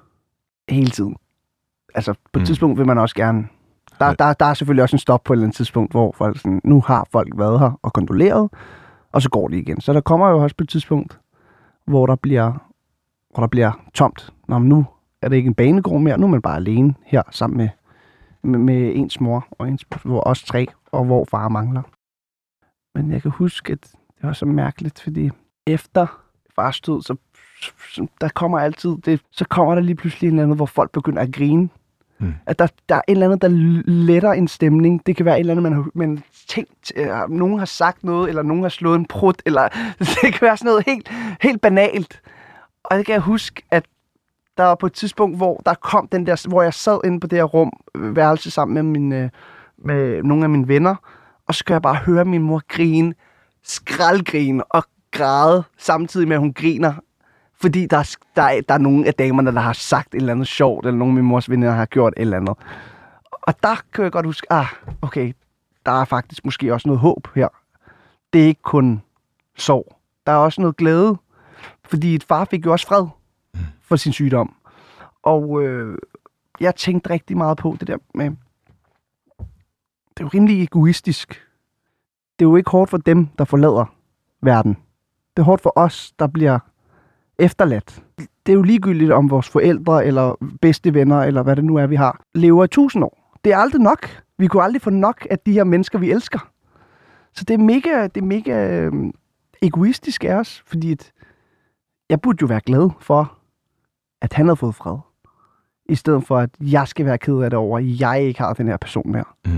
hele 0.70 0.90
tiden. 0.90 1.16
Altså, 1.96 2.14
på 2.14 2.40
et 2.40 2.42
Mm. 2.42 2.46
tidspunkt 2.46 2.78
vil 2.78 2.88
man 2.88 2.98
også 2.98 3.16
gerne 3.16 3.48
der, 4.00 4.14
der, 4.14 4.34
der 4.34 4.46
er 4.46 4.54
selvfølgelig 4.54 4.84
også 4.84 4.96
en 4.96 5.00
stop 5.00 5.24
på 5.24 5.34
et 5.34 5.36
eller 5.36 5.46
andet 5.46 5.56
tidspunkt, 5.56 5.92
hvor 5.92 6.12
folk 6.12 6.38
sådan, 6.38 6.62
nu 6.64 6.82
har 6.82 7.08
folk 7.12 7.34
været 7.38 7.60
her 7.60 7.80
og 7.82 7.94
kondoleret, 7.94 8.50
og 9.12 9.22
så 9.22 9.30
går 9.30 9.48
de 9.48 9.58
igen. 9.60 9.82
Så 9.82 9.94
der 9.94 10.02
kommer 10.02 10.30
jo 10.30 10.38
også 10.44 10.56
på 10.56 10.64
et 10.64 10.70
tidspunkt, 10.70 11.20
hvor 11.86 12.06
der 12.06 12.16
bliver, 12.16 12.71
hvor 13.34 13.42
der 13.42 13.48
bliver 13.48 13.72
tomt. 13.94 14.30
Nå, 14.48 14.60
men 14.60 14.70
nu 14.70 14.86
er 15.22 15.30
det 15.30 15.36
ikke 15.36 15.48
en 15.48 15.54
banegård 15.54 16.02
mere, 16.02 16.18
nu 16.18 16.26
er 16.26 16.30
man 16.32 16.42
bare 16.42 16.56
alene 16.56 16.94
her 17.06 17.24
sammen 17.32 17.58
med, 17.58 17.70
med, 18.44 18.60
med 18.60 18.92
ens 18.96 19.20
mor 19.22 19.48
og 19.52 19.68
ens, 19.70 19.86
hvor 20.04 20.28
os 20.28 20.44
tre, 20.44 20.68
og 20.92 21.06
hvor 21.06 21.26
far 21.32 21.50
mangler. 21.50 21.82
Men 22.96 23.12
jeg 23.12 23.22
kan 23.22 23.32
huske, 23.32 23.72
at 23.74 23.80
det 23.82 24.24
var 24.28 24.34
så 24.34 24.46
mærkeligt, 24.46 25.00
fordi 25.00 25.30
efter 25.68 26.22
fars 26.56 26.82
død, 26.82 27.02
så, 27.02 27.16
så- 27.94 28.08
der 28.22 28.30
kommer 28.30 28.60
altid, 28.60 28.98
det, 29.06 29.22
så 29.32 29.46
kommer 29.46 29.76
der 29.76 29.82
lige 29.82 29.96
pludselig 29.96 30.28
en 30.28 30.34
eller 30.34 30.44
anden, 30.44 30.56
hvor 30.56 30.66
folk 30.66 30.92
begynder 30.92 31.22
at 31.22 31.34
grine. 31.34 31.70
Mm. 32.20 32.34
At 32.46 32.60
der, 32.60 32.68
der 32.90 32.96
er 32.96 33.02
et 33.08 33.12
eller 33.12 33.26
andet, 33.26 33.42
der 33.42 33.48
letter 33.92 34.32
en 34.32 34.48
stemning. 34.48 35.06
Det 35.06 35.16
kan 35.16 35.26
være 35.26 35.36
et 35.36 35.40
eller 35.40 35.54
andet, 35.54 35.64
man 35.64 35.74
har, 35.74 35.86
man 35.94 36.24
tænkt, 36.48 36.92
øh, 36.96 37.08
nogen 37.30 37.60
har 37.60 37.66
sagt 37.66 38.04
noget, 38.04 38.30
eller 38.30 38.42
nogen 38.42 38.62
har 38.64 38.70
slået 38.70 38.96
en 39.00 39.06
prut, 39.06 39.42
eller 39.46 39.68
det 40.00 40.34
kan 40.34 40.42
være 40.42 40.58
sådan 40.58 40.70
noget 40.70 40.84
helt, 40.86 41.10
helt 41.42 41.62
banalt. 41.62 42.22
Og 42.84 42.98
det 42.98 43.06
kan 43.06 43.14
jeg 43.14 43.22
huske, 43.22 43.64
at 43.72 43.86
der 44.58 44.64
var 44.64 44.76
på 44.76 44.86
et 44.86 44.94
tidspunkt, 44.94 45.38
hvor 45.38 45.62
der 45.66 45.74
kom 45.74 46.08
den 46.08 46.26
der, 46.26 46.48
hvor 46.50 46.62
jeg 46.62 46.74
sad 46.74 47.00
inde 47.06 47.20
på 47.20 47.28
det 47.28 47.38
her 47.38 47.44
rum, 47.44 47.72
øh, 47.96 48.16
værelse 48.16 48.52
sammen 48.52 48.74
med, 48.74 48.84
min, 48.84 49.14
øh, 49.14 49.30
med 49.78 50.24
nogle 50.24 50.44
af 50.44 50.50
mine 50.50 50.68
venner, 50.68 50.96
og 51.48 51.56
så 51.56 51.66
kan 51.66 51.74
jeg 51.74 51.82
bare 51.82 51.96
høre 51.96 52.26
min 52.26 52.42
mor 52.42 52.62
grine, 52.68 53.14
skraldgrine 53.64 54.64
og 54.64 54.84
græde, 55.12 55.64
samtidig 55.78 56.28
med, 56.28 56.36
at 56.36 56.40
hun 56.40 56.54
griner. 56.54 56.94
Fordi 57.62 57.86
der, 57.86 57.98
er- 57.98 58.16
der, 58.36 58.42
er, 58.44 58.62
der 58.62 58.74
er 58.74 58.78
nogle 58.78 59.08
af 59.08 59.14
damerne, 59.14 59.52
der 59.54 59.60
har 59.60 59.74
sagt 59.74 60.08
et 60.16 60.18
eller 60.20 60.34
andet 60.34 60.48
sjovt, 60.48 60.86
eller 60.86 60.98
nogle 60.98 61.12
af 61.12 61.16
min 61.16 61.26
mors 61.26 61.50
venner 61.50 61.72
har 61.72 61.86
gjort 61.86 62.14
et 62.18 62.22
eller 62.22 62.38
andet. 62.38 62.56
Og 63.32 63.64
der 63.64 63.76
kan 63.94 64.04
jeg 64.04 64.12
godt 64.12 64.26
huske, 64.26 64.48
ah, 64.54 64.66
okay, 65.02 65.34
der 65.86 65.92
er 66.02 66.06
faktisk 66.06 66.46
måske 66.46 66.74
også 66.74 66.88
noget 66.88 67.00
håb 67.00 67.28
her. 67.36 67.48
Det 68.34 68.42
er 68.42 68.46
ikke 68.46 68.62
kun 68.62 69.02
sorg. 69.58 69.96
Der 70.26 70.32
er 70.32 70.38
også 70.38 70.62
noget 70.62 70.78
glæde, 70.78 71.18
fordi 71.92 72.16
et 72.16 72.24
far 72.24 72.46
fik 72.46 72.66
jo 72.66 72.72
også 72.72 72.88
fred 72.88 73.08
for 73.82 73.96
sin 73.96 74.14
sygdom. 74.14 74.56
Og 75.24 75.64
øh, 75.64 75.98
jeg 76.60 76.76
tænkte 76.76 77.10
rigtig 77.10 77.38
meget 77.38 77.58
på 77.58 77.78
det 77.80 77.88
der 77.88 77.98
med, 78.16 78.26
det 80.10 80.20
er 80.20 80.24
jo 80.24 80.30
rimelig 80.34 80.64
egoistisk. 80.64 81.30
Det 82.40 82.46
er 82.46 82.50
jo 82.50 82.56
ikke 82.56 82.72
hårdt 82.72 82.90
for 82.90 82.98
dem, 82.98 83.28
der 83.38 83.46
forlader 83.46 83.86
verden. 84.42 84.78
Det 85.38 85.42
er 85.42 85.46
hårdt 85.46 85.62
for 85.62 85.74
os, 85.76 86.14
der 86.20 86.28
bliver 86.28 86.60
efterladt. 87.40 88.04
Det 88.18 88.52
er 88.52 88.54
jo 88.54 88.62
ligegyldigt, 88.62 89.12
om 89.12 89.30
vores 89.30 89.50
forældre 89.50 90.06
eller 90.06 90.36
bedste 90.62 90.94
venner, 90.94 91.22
eller 91.22 91.44
hvad 91.44 91.56
det 91.56 91.66
nu 91.66 91.76
er, 91.76 91.88
vi 91.88 91.96
har, 91.96 92.22
lever 92.34 92.64
i 92.64 92.68
tusind 92.68 93.04
år. 93.04 93.38
Det 93.44 93.54
er 93.54 93.58
aldrig 93.58 93.82
nok. 93.82 94.24
Vi 94.38 94.48
kunne 94.48 94.64
aldrig 94.64 94.82
få 94.82 94.90
nok 94.90 95.28
af 95.30 95.40
de 95.40 95.52
her 95.52 95.64
mennesker, 95.64 96.00
vi 96.00 96.12
elsker. 96.12 96.52
Så 97.34 97.44
det 97.44 97.54
er 97.54 97.58
mega, 97.58 98.04
det 98.04 98.22
er 98.22 98.26
mega 98.26 98.70
øh, 98.70 98.94
egoistisk 99.62 100.24
af 100.24 100.34
os, 100.34 100.64
fordi 100.66 100.92
at 100.92 101.12
jeg 102.12 102.22
burde 102.22 102.38
jo 102.42 102.48
være 102.48 102.62
glad 102.66 102.90
for, 103.00 103.38
at 104.22 104.34
han 104.34 104.46
havde 104.46 104.56
fået 104.56 104.76
fred. 104.76 104.98
I 105.90 105.96
stedet 105.96 106.28
for, 106.28 106.38
at 106.38 106.50
jeg 106.62 106.88
skal 106.88 107.06
være 107.06 107.18
ked 107.18 107.38
af 107.38 107.50
det 107.50 107.60
over, 107.60 107.78
at 107.80 108.00
jeg 108.00 108.22
ikke 108.24 108.40
har 108.40 108.54
den 108.54 108.68
her 108.68 108.78
person 108.78 109.12
mere. 109.12 109.24
Mm. 109.46 109.52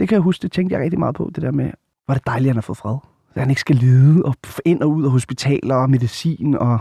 Det 0.00 0.08
kan 0.08 0.14
jeg 0.16 0.22
huske, 0.22 0.42
det 0.42 0.52
tænkte 0.52 0.74
jeg 0.74 0.82
rigtig 0.82 0.98
meget 0.98 1.14
på, 1.14 1.30
det 1.34 1.42
der 1.42 1.50
med, 1.52 1.70
hvor 2.04 2.14
er 2.14 2.18
det 2.18 2.26
dejligt, 2.26 2.46
at 2.48 2.50
han 2.50 2.56
har 2.56 2.62
fået 2.62 2.76
fred. 2.76 2.96
Så 3.34 3.40
han 3.40 3.50
ikke 3.50 3.60
skal 3.60 3.76
lide 3.76 4.22
og 4.24 4.34
ind 4.64 4.82
og 4.82 4.90
ud 4.90 5.04
af 5.04 5.10
hospitaler 5.10 5.74
og 5.74 5.90
medicin 5.90 6.54
og... 6.54 6.78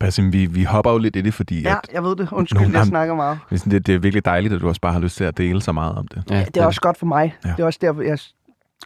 Basim, 0.00 0.32
vi, 0.32 0.46
vi 0.46 0.64
hopper 0.64 0.92
jo 0.92 0.98
lidt 0.98 1.16
i 1.16 1.20
det, 1.20 1.34
fordi 1.34 1.62
Ja, 1.62 1.74
at, 1.76 1.90
jeg 1.92 2.04
ved 2.04 2.16
det. 2.16 2.32
Undskyld, 2.32 2.60
Nogle 2.60 2.78
jeg 2.78 2.86
snakker 2.86 3.14
meget. 3.14 3.38
det, 3.50 3.66
er 3.66 3.70
det, 3.70 3.86
det 3.86 3.94
er 3.94 3.98
virkelig 3.98 4.24
dejligt, 4.24 4.54
at 4.54 4.60
du 4.60 4.68
også 4.68 4.80
bare 4.80 4.92
har 4.92 5.00
lyst 5.00 5.16
til 5.16 5.24
at 5.24 5.38
dele 5.38 5.62
så 5.62 5.72
meget 5.72 5.94
om 5.94 6.08
det. 6.08 6.24
Ja, 6.30 6.44
Det 6.44 6.56
er 6.56 6.66
også 6.66 6.80
godt 6.80 6.96
for 6.98 7.06
mig. 7.06 7.36
Ja. 7.44 7.50
Det 7.50 7.60
er 7.60 7.64
også 7.64 7.78
derfor, 7.82 8.02
jeg 8.02 8.18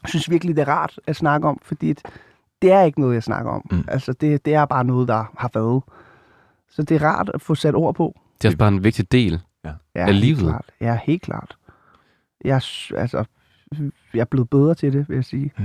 synes 0.05 0.31
virkelig, 0.31 0.57
det 0.57 0.63
er 0.63 0.69
rart 0.69 0.99
at 1.07 1.17
snakke 1.17 1.49
om, 1.49 1.59
fordi 1.63 1.95
det 2.63 2.73
er 2.73 2.83
ikke 2.83 3.01
noget, 3.01 3.15
jeg 3.15 3.23
snakker 3.23 3.51
om. 3.51 3.67
Mm. 3.71 3.85
Altså, 3.89 4.13
det, 4.13 4.45
det 4.45 4.55
er 4.55 4.65
bare 4.65 4.85
noget, 4.85 5.09
der 5.09 5.33
har 5.39 5.51
været. 5.55 5.83
Så 6.71 6.83
det 6.83 7.03
er 7.03 7.07
rart 7.07 7.31
at 7.35 7.41
få 7.43 7.55
sat 7.55 7.75
ord 7.75 7.95
på. 7.95 8.19
Det 8.39 8.45
er 8.45 8.49
også 8.49 8.59
bare 8.59 8.69
en 8.69 8.85
vigtig 8.85 9.13
del. 9.13 9.41
Ja, 9.65 9.71
Af 9.95 10.07
helt 10.07 10.19
livet. 10.25 10.39
Klart. 10.41 10.73
Ja, 10.81 10.99
helt 11.05 11.23
klart. 11.23 11.57
Jeg, 12.45 12.55
altså, 12.97 13.25
jeg 14.15 14.21
er 14.21 14.25
blevet 14.25 14.51
bedre 14.51 14.75
til 14.75 14.93
det, 14.93 15.09
vil 15.09 15.15
jeg 15.15 15.25
sige. 15.25 15.53
Mm. 15.59 15.65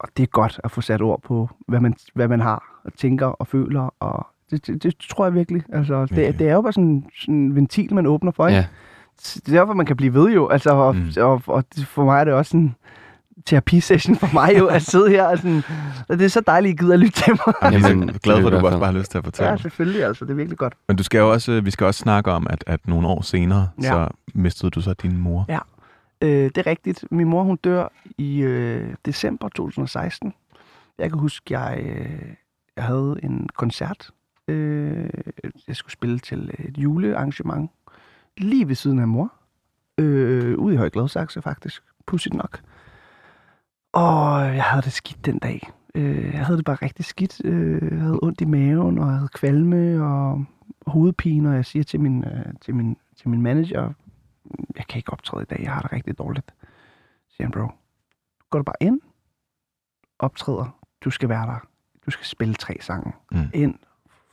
Og 0.00 0.08
det 0.16 0.22
er 0.22 0.26
godt 0.26 0.60
at 0.64 0.70
få 0.70 0.80
sat 0.80 1.02
ord 1.02 1.22
på, 1.22 1.50
hvad 1.68 1.80
man, 1.80 1.94
hvad 2.14 2.28
man 2.28 2.40
har 2.40 2.80
og 2.84 2.92
tænker 2.94 3.26
og 3.26 3.46
føler. 3.46 3.94
Og 4.00 4.26
det, 4.50 4.66
det, 4.66 4.82
det 4.82 4.96
tror 5.10 5.24
jeg 5.24 5.34
virkelig. 5.34 5.62
Altså, 5.72 6.06
det, 6.06 6.38
det 6.38 6.48
er 6.48 6.54
jo 6.54 6.62
bare 6.62 6.72
sådan, 6.72 7.04
sådan 7.20 7.34
en 7.34 7.54
ventil, 7.54 7.94
man 7.94 8.06
åbner 8.06 8.32
for. 8.32 8.46
Ikke? 8.46 8.56
Ja. 8.58 8.66
Det 9.16 9.48
er 9.48 9.52
derfor, 9.58 9.74
man 9.74 9.86
kan 9.86 9.96
blive 9.96 10.14
ved 10.14 10.30
jo. 10.34 10.48
Altså, 10.48 10.70
og, 10.70 10.96
Mm. 10.96 11.08
og, 11.20 11.42
og 11.46 11.64
det- 11.74 11.86
for 11.86 12.04
mig 12.04 12.20
er 12.20 12.24
det 12.24 12.34
også 12.34 12.56
en 12.56 12.74
terapisession 13.46 14.16
for 14.16 14.28
mig 14.32 14.54
jo, 14.58 14.66
at 14.66 14.82
sidde 14.82 15.10
her. 15.10 15.24
Og 15.26 15.38
sådan, 15.38 15.62
og 16.08 16.18
det 16.18 16.24
er 16.24 16.28
så 16.28 16.40
dejligt, 16.40 16.70
at 16.72 16.74
I 16.74 16.84
gider 16.84 16.94
at 16.94 17.00
lytte 17.00 17.22
til 17.22 17.32
mig. 17.46 17.54
Jeg 17.62 17.68
er 17.68 17.88
Jamen, 17.88 18.08
så 18.08 18.12
det 18.12 18.22
glad 18.22 18.36
er 18.36 18.40
for, 18.40 18.46
at 18.48 18.52
du 18.60 18.66
også 18.66 18.78
bare 18.78 18.92
har 18.92 18.98
lyst 18.98 19.10
til 19.10 19.18
at 19.18 19.24
fortælle. 19.24 19.50
Ja, 19.50 19.56
selvfølgelig. 19.56 20.04
Altså, 20.04 20.24
det 20.24 20.30
er 20.30 20.34
virkelig 20.34 20.58
godt. 20.58 20.74
Men 20.88 20.96
du 20.96 21.02
skal 21.02 21.18
jo 21.18 21.32
også, 21.32 21.60
vi 21.60 21.70
skal 21.70 21.86
også 21.86 21.98
snakke 21.98 22.32
om, 22.32 22.46
at, 22.50 22.64
at 22.66 22.88
nogle 22.88 23.08
år 23.08 23.22
senere, 23.22 23.68
Ja. 23.82 23.88
så 23.88 24.08
mistede 24.34 24.70
du 24.70 24.80
så 24.80 24.92
din 24.92 25.18
mor. 25.18 25.44
Ja. 25.48 25.58
Øh, 26.22 26.28
det 26.44 26.58
er 26.58 26.66
rigtigt. 26.66 27.04
Min 27.10 27.28
mor, 27.28 27.42
hun 27.42 27.56
dør 27.56 27.88
i 28.18 28.38
øh, 28.38 28.94
december 29.06 29.48
2016. 29.48 30.34
Jeg 30.98 31.10
kan 31.10 31.18
huske, 31.18 31.58
jeg, 31.58 31.78
øh, 31.82 32.18
jeg 32.76 32.84
havde 32.84 33.16
en 33.22 33.48
koncert. 33.56 34.10
Øh, 34.48 35.08
jeg 35.68 35.76
skulle 35.76 35.92
spille 35.92 36.18
til 36.18 36.50
et 36.58 36.78
julearrangement 36.78 37.70
lige 38.38 38.68
ved 38.68 38.74
siden 38.74 38.98
af 38.98 39.08
mor. 39.08 39.32
Øh, 39.98 40.58
ude 40.58 40.74
i 40.74 40.76
Høje 40.76 40.90
Gladsaxe, 40.90 41.42
faktisk. 41.42 41.82
Pudsigt 42.06 42.34
nok. 42.34 42.60
Og 43.92 44.44
jeg 44.54 44.64
havde 44.64 44.82
det 44.82 44.92
skidt 44.92 45.26
den 45.26 45.38
dag. 45.38 45.60
Øh, 45.94 46.24
jeg 46.24 46.46
havde 46.46 46.56
det 46.56 46.64
bare 46.64 46.76
rigtig 46.82 47.04
skidt. 47.04 47.40
Øh, 47.44 47.92
jeg 47.92 48.00
havde 48.00 48.18
ondt 48.22 48.40
i 48.40 48.44
maven, 48.44 48.98
og 48.98 49.06
jeg 49.06 49.14
havde 49.14 49.28
kvalme 49.28 50.04
og 50.04 50.44
hovedpine, 50.86 51.48
og 51.48 51.54
jeg 51.54 51.64
siger 51.64 51.82
til 51.82 52.00
min, 52.00 52.24
øh, 52.24 52.44
til 52.60 52.74
min, 52.74 52.96
til 53.16 53.28
min 53.28 53.42
manager, 53.42 53.92
jeg 54.76 54.86
kan 54.86 54.98
ikke 54.98 55.12
optræde 55.12 55.42
i 55.42 55.46
dag, 55.46 55.62
jeg 55.62 55.72
har 55.72 55.80
det 55.80 55.92
rigtig 55.92 56.18
dårligt. 56.18 56.54
Så 57.28 57.36
siger 57.36 57.44
han, 57.46 57.52
bro, 57.52 57.68
går 58.50 58.58
du 58.58 58.62
bare 58.62 58.76
ind, 58.80 59.00
optræder, 60.18 60.78
du 61.04 61.10
skal 61.10 61.28
være 61.28 61.46
der, 61.46 61.68
du 62.06 62.10
skal 62.10 62.26
spille 62.26 62.54
tre 62.54 62.76
sange. 62.80 63.12
Mm. 63.32 63.50
Ind, 63.54 63.74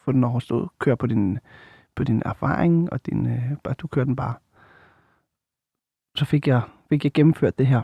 få 0.03 0.11
den 0.11 0.23
overstået, 0.23 0.69
kør 0.79 0.95
på 0.95 1.07
din, 1.07 1.39
på 1.95 2.03
din 2.03 2.21
erfaring, 2.25 2.93
og 2.93 3.05
din, 3.05 3.27
øh, 3.27 3.57
bare, 3.63 3.73
du 3.73 3.87
kører 3.87 4.05
den 4.05 4.15
bare. 4.15 4.33
Så 6.15 6.25
fik 6.25 6.47
jeg, 6.47 6.61
fik 6.89 7.03
jeg 7.03 7.13
gennemført 7.13 7.57
det 7.57 7.67
her. 7.67 7.81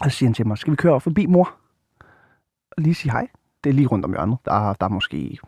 Og 0.00 0.10
så 0.10 0.16
siger 0.16 0.28
han 0.28 0.34
til 0.34 0.46
mig, 0.46 0.58
skal 0.58 0.70
vi 0.70 0.76
køre 0.76 1.00
forbi 1.00 1.26
mor? 1.26 1.54
Og 2.76 2.82
lige 2.82 2.94
sige 2.94 3.12
hej. 3.12 3.28
Det 3.64 3.70
er 3.70 3.74
lige 3.74 3.86
rundt 3.86 4.04
om 4.04 4.10
hjørnet. 4.10 4.38
Der, 4.44 4.52
er- 4.52 4.72
der 4.74 4.86
er 4.86 4.90
måske... 4.90 5.38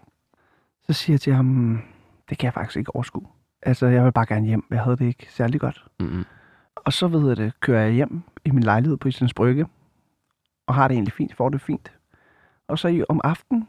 Så 0.86 0.92
siger 0.92 1.14
jeg 1.14 1.20
til 1.20 1.34
ham, 1.34 1.80
det 2.30 2.38
kan 2.38 2.44
jeg 2.46 2.54
faktisk 2.54 2.76
ikke 2.76 2.94
overskue. 2.94 3.26
Altså, 3.62 3.86
jeg 3.86 4.04
vil 4.04 4.12
bare 4.12 4.26
gerne 4.26 4.46
hjem. 4.46 4.64
Jeg 4.70 4.82
havde 4.82 4.96
det 4.96 5.04
ikke 5.04 5.26
særlig 5.32 5.60
godt. 5.60 5.86
Mm-hmm. 6.00 6.24
Og 6.76 6.92
så 6.92 7.08
ved 7.08 7.28
jeg 7.28 7.36
det, 7.36 7.60
kører 7.60 7.82
jeg 7.82 7.92
hjem 7.92 8.22
i 8.44 8.50
min 8.50 8.62
lejlighed 8.62 8.96
på 8.96 9.08
Islands 9.08 9.34
Brygge, 9.34 9.66
og 10.66 10.74
har 10.74 10.88
det 10.88 10.94
egentlig 10.94 11.12
fint, 11.12 11.34
får 11.36 11.48
det 11.48 11.60
fint. 11.60 11.92
Og 12.68 12.78
så 12.78 12.88
i- 12.88 13.04
om 13.08 13.20
aftenen, 13.24 13.68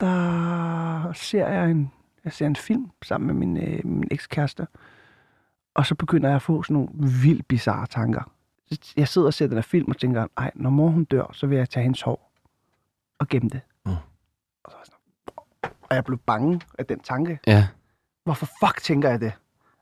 der 0.00 1.12
ser 1.12 1.48
jeg 1.48 1.70
en, 1.70 1.92
jeg 2.24 2.32
ser 2.32 2.46
en 2.46 2.56
film 2.56 2.90
sammen 3.02 3.26
med 3.26 3.34
min, 3.46 3.56
øh, 3.56 3.86
min 3.86 4.08
ekskæreste, 4.10 4.66
og 5.74 5.86
så 5.86 5.94
begynder 5.94 6.28
jeg 6.28 6.36
at 6.36 6.42
få 6.42 6.62
sådan 6.62 6.74
nogle 6.74 6.88
vildt 7.22 7.48
bizarre 7.48 7.86
tanker. 7.86 8.30
Jeg 8.96 9.08
sidder 9.08 9.26
og 9.26 9.34
ser 9.34 9.46
den 9.46 9.56
her 9.56 9.62
film 9.62 9.90
og 9.90 9.96
tænker, 9.98 10.26
ej, 10.36 10.50
når 10.54 10.70
mor 10.70 10.88
hun 10.88 11.04
dør, 11.04 11.30
så 11.32 11.46
vil 11.46 11.58
jeg 11.58 11.70
tage 11.70 11.82
hendes 11.84 12.02
hår 12.02 12.32
og 13.18 13.28
gemme 13.28 13.48
det. 13.48 13.60
Mm. 13.86 13.92
Og, 13.92 14.70
så 14.70 14.76
var 14.76 14.78
jeg 14.78 14.86
sådan, 14.86 15.72
og 15.90 15.96
jeg 15.96 16.04
blev 16.04 16.18
bange 16.18 16.60
af 16.78 16.86
den 16.86 17.00
tanke. 17.00 17.38
Ja. 17.46 17.68
Hvorfor 18.24 18.48
fuck 18.60 18.82
tænker 18.82 19.10
jeg 19.10 19.20
det? 19.20 19.32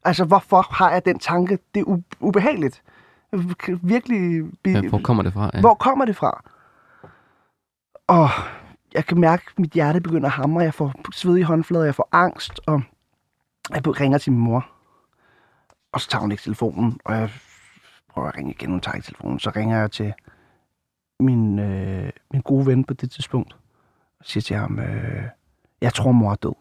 Altså, 0.04 0.24
hvorfor 0.24 0.62
har 0.70 0.90
jeg 0.90 1.04
den 1.04 1.18
tanke? 1.18 1.58
Det 1.74 1.80
er 1.80 1.84
u- 1.84 2.16
ubehageligt. 2.20 2.82
Jeg 3.32 3.40
kan 3.58 3.80
Virkelig... 3.82 4.52
Be- 4.64 4.70
ja. 4.70 4.88
Hvor 4.88 5.00
kommer 5.04 5.22
det 5.22 5.32
fra? 5.32 5.50
Ja. 5.54 5.60
Hvor 5.60 5.74
kommer 5.74 6.04
det 6.04 6.16
fra? 6.16 6.44
Og 8.06 8.28
jeg 8.94 9.06
kan 9.06 9.20
mærke, 9.20 9.44
at 9.52 9.58
mit 9.58 9.70
hjerte 9.72 10.00
begynder 10.00 10.26
at 10.26 10.32
hamre. 10.32 10.62
Jeg 10.62 10.74
får 10.74 10.92
sved 11.12 11.36
i 11.36 11.42
håndflader, 11.42 11.84
jeg 11.84 11.94
får 11.94 12.08
angst, 12.12 12.60
og 12.66 12.82
jeg 13.70 14.00
ringer 14.00 14.18
til 14.18 14.32
min 14.32 14.40
mor. 14.40 14.66
Og 15.92 16.00
så 16.00 16.08
tager 16.08 16.20
hun 16.20 16.30
ikke 16.32 16.42
telefonen, 16.42 17.00
og 17.04 17.14
jeg 17.14 17.30
prøver 18.16 18.28
at 18.28 18.36
ringe 18.36 18.50
igen, 18.50 18.70
hun 18.70 18.80
tager 18.80 18.94
ikke 18.94 19.06
telefonen. 19.06 19.38
Så 19.38 19.50
ringer 19.56 19.78
jeg 19.78 19.90
til 19.90 20.14
min, 21.20 21.58
øh, 21.58 22.10
min 22.32 22.42
gode 22.42 22.66
ven 22.66 22.84
på 22.84 22.94
det 22.94 23.10
tidspunkt, 23.10 23.56
og 24.18 24.24
siger 24.24 24.42
til 24.42 24.56
ham, 24.56 24.78
øh, 24.78 25.22
jeg 25.80 25.94
tror, 25.94 26.12
mor 26.12 26.30
er 26.30 26.34
død. 26.34 26.54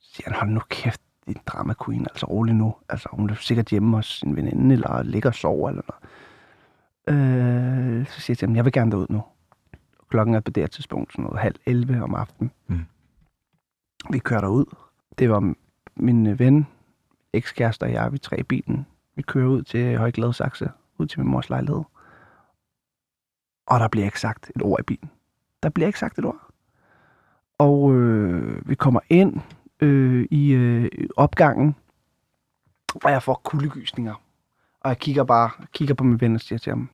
Så 0.00 0.14
siger 0.14 0.30
han, 0.30 0.38
hold 0.40 0.50
nu 0.50 0.60
kæft, 0.68 1.00
din 1.26 1.36
drama 1.46 1.74
queen, 1.84 2.06
altså 2.10 2.26
rolig 2.26 2.54
nu. 2.54 2.74
Altså, 2.88 3.08
hun 3.12 3.30
er 3.30 3.34
sikkert 3.34 3.68
hjemme 3.68 3.96
hos 3.96 4.18
sin 4.18 4.36
veninde, 4.36 4.74
eller 4.74 5.02
ligger 5.02 5.28
og 5.28 5.34
sover, 5.34 5.68
eller 5.68 5.82
noget. 5.88 6.02
Øh, 7.08 8.06
så 8.06 8.20
siger 8.20 8.32
jeg 8.32 8.38
til 8.38 8.48
ham, 8.48 8.56
jeg 8.56 8.64
vil 8.64 8.72
gerne 8.72 8.90
derud 8.90 9.06
nu. 9.08 9.22
Klokken 10.08 10.34
er 10.34 10.40
på 10.40 10.50
det 10.50 10.62
her 10.62 10.68
tidspunkt 10.68 11.12
sådan 11.12 11.22
noget 11.22 11.40
halv 11.40 11.54
11 11.66 12.02
om 12.02 12.14
aftenen. 12.14 12.50
Mm. 12.66 12.84
Vi 14.10 14.18
kører 14.18 14.40
derud. 14.40 14.64
Det 15.18 15.30
var 15.30 15.54
min 15.96 16.38
ven, 16.38 16.66
ekskæreste 17.32 17.82
og 17.82 17.92
jeg, 17.92 18.12
vi 18.12 18.18
tre 18.18 18.40
i 18.40 18.42
bilen. 18.42 18.86
Vi 19.16 19.22
kører 19.22 19.48
ud 19.48 19.62
til 19.62 19.98
Høje 19.98 20.10
Gladsaxe, 20.10 20.70
ud 20.98 21.06
til 21.06 21.20
min 21.20 21.28
mors 21.30 21.50
lejlighed. 21.50 21.82
Og 23.66 23.80
der 23.80 23.88
bliver 23.88 24.04
ikke 24.04 24.20
sagt 24.20 24.50
et 24.56 24.62
ord 24.62 24.80
i 24.80 24.82
bilen. 24.82 25.10
Der 25.62 25.68
bliver 25.68 25.86
ikke 25.86 25.98
sagt 25.98 26.18
et 26.18 26.24
ord. 26.24 26.50
Og 27.58 27.94
øh, 27.94 28.68
vi 28.68 28.74
kommer 28.74 29.00
ind 29.08 29.40
øh, 29.80 30.26
i 30.30 30.52
øh, 30.52 30.90
opgangen, 31.16 31.76
og 33.04 33.10
jeg 33.10 33.22
får 33.22 33.40
kuldegysninger. 33.44 34.14
Og 34.80 34.88
jeg 34.88 34.98
kigger 34.98 35.24
bare 35.24 35.50
kigger 35.72 35.94
på 35.94 36.04
min 36.04 36.20
ven 36.20 36.34
og 36.34 36.40
siger 36.40 36.58
til 36.58 36.70
ham, 36.70 36.90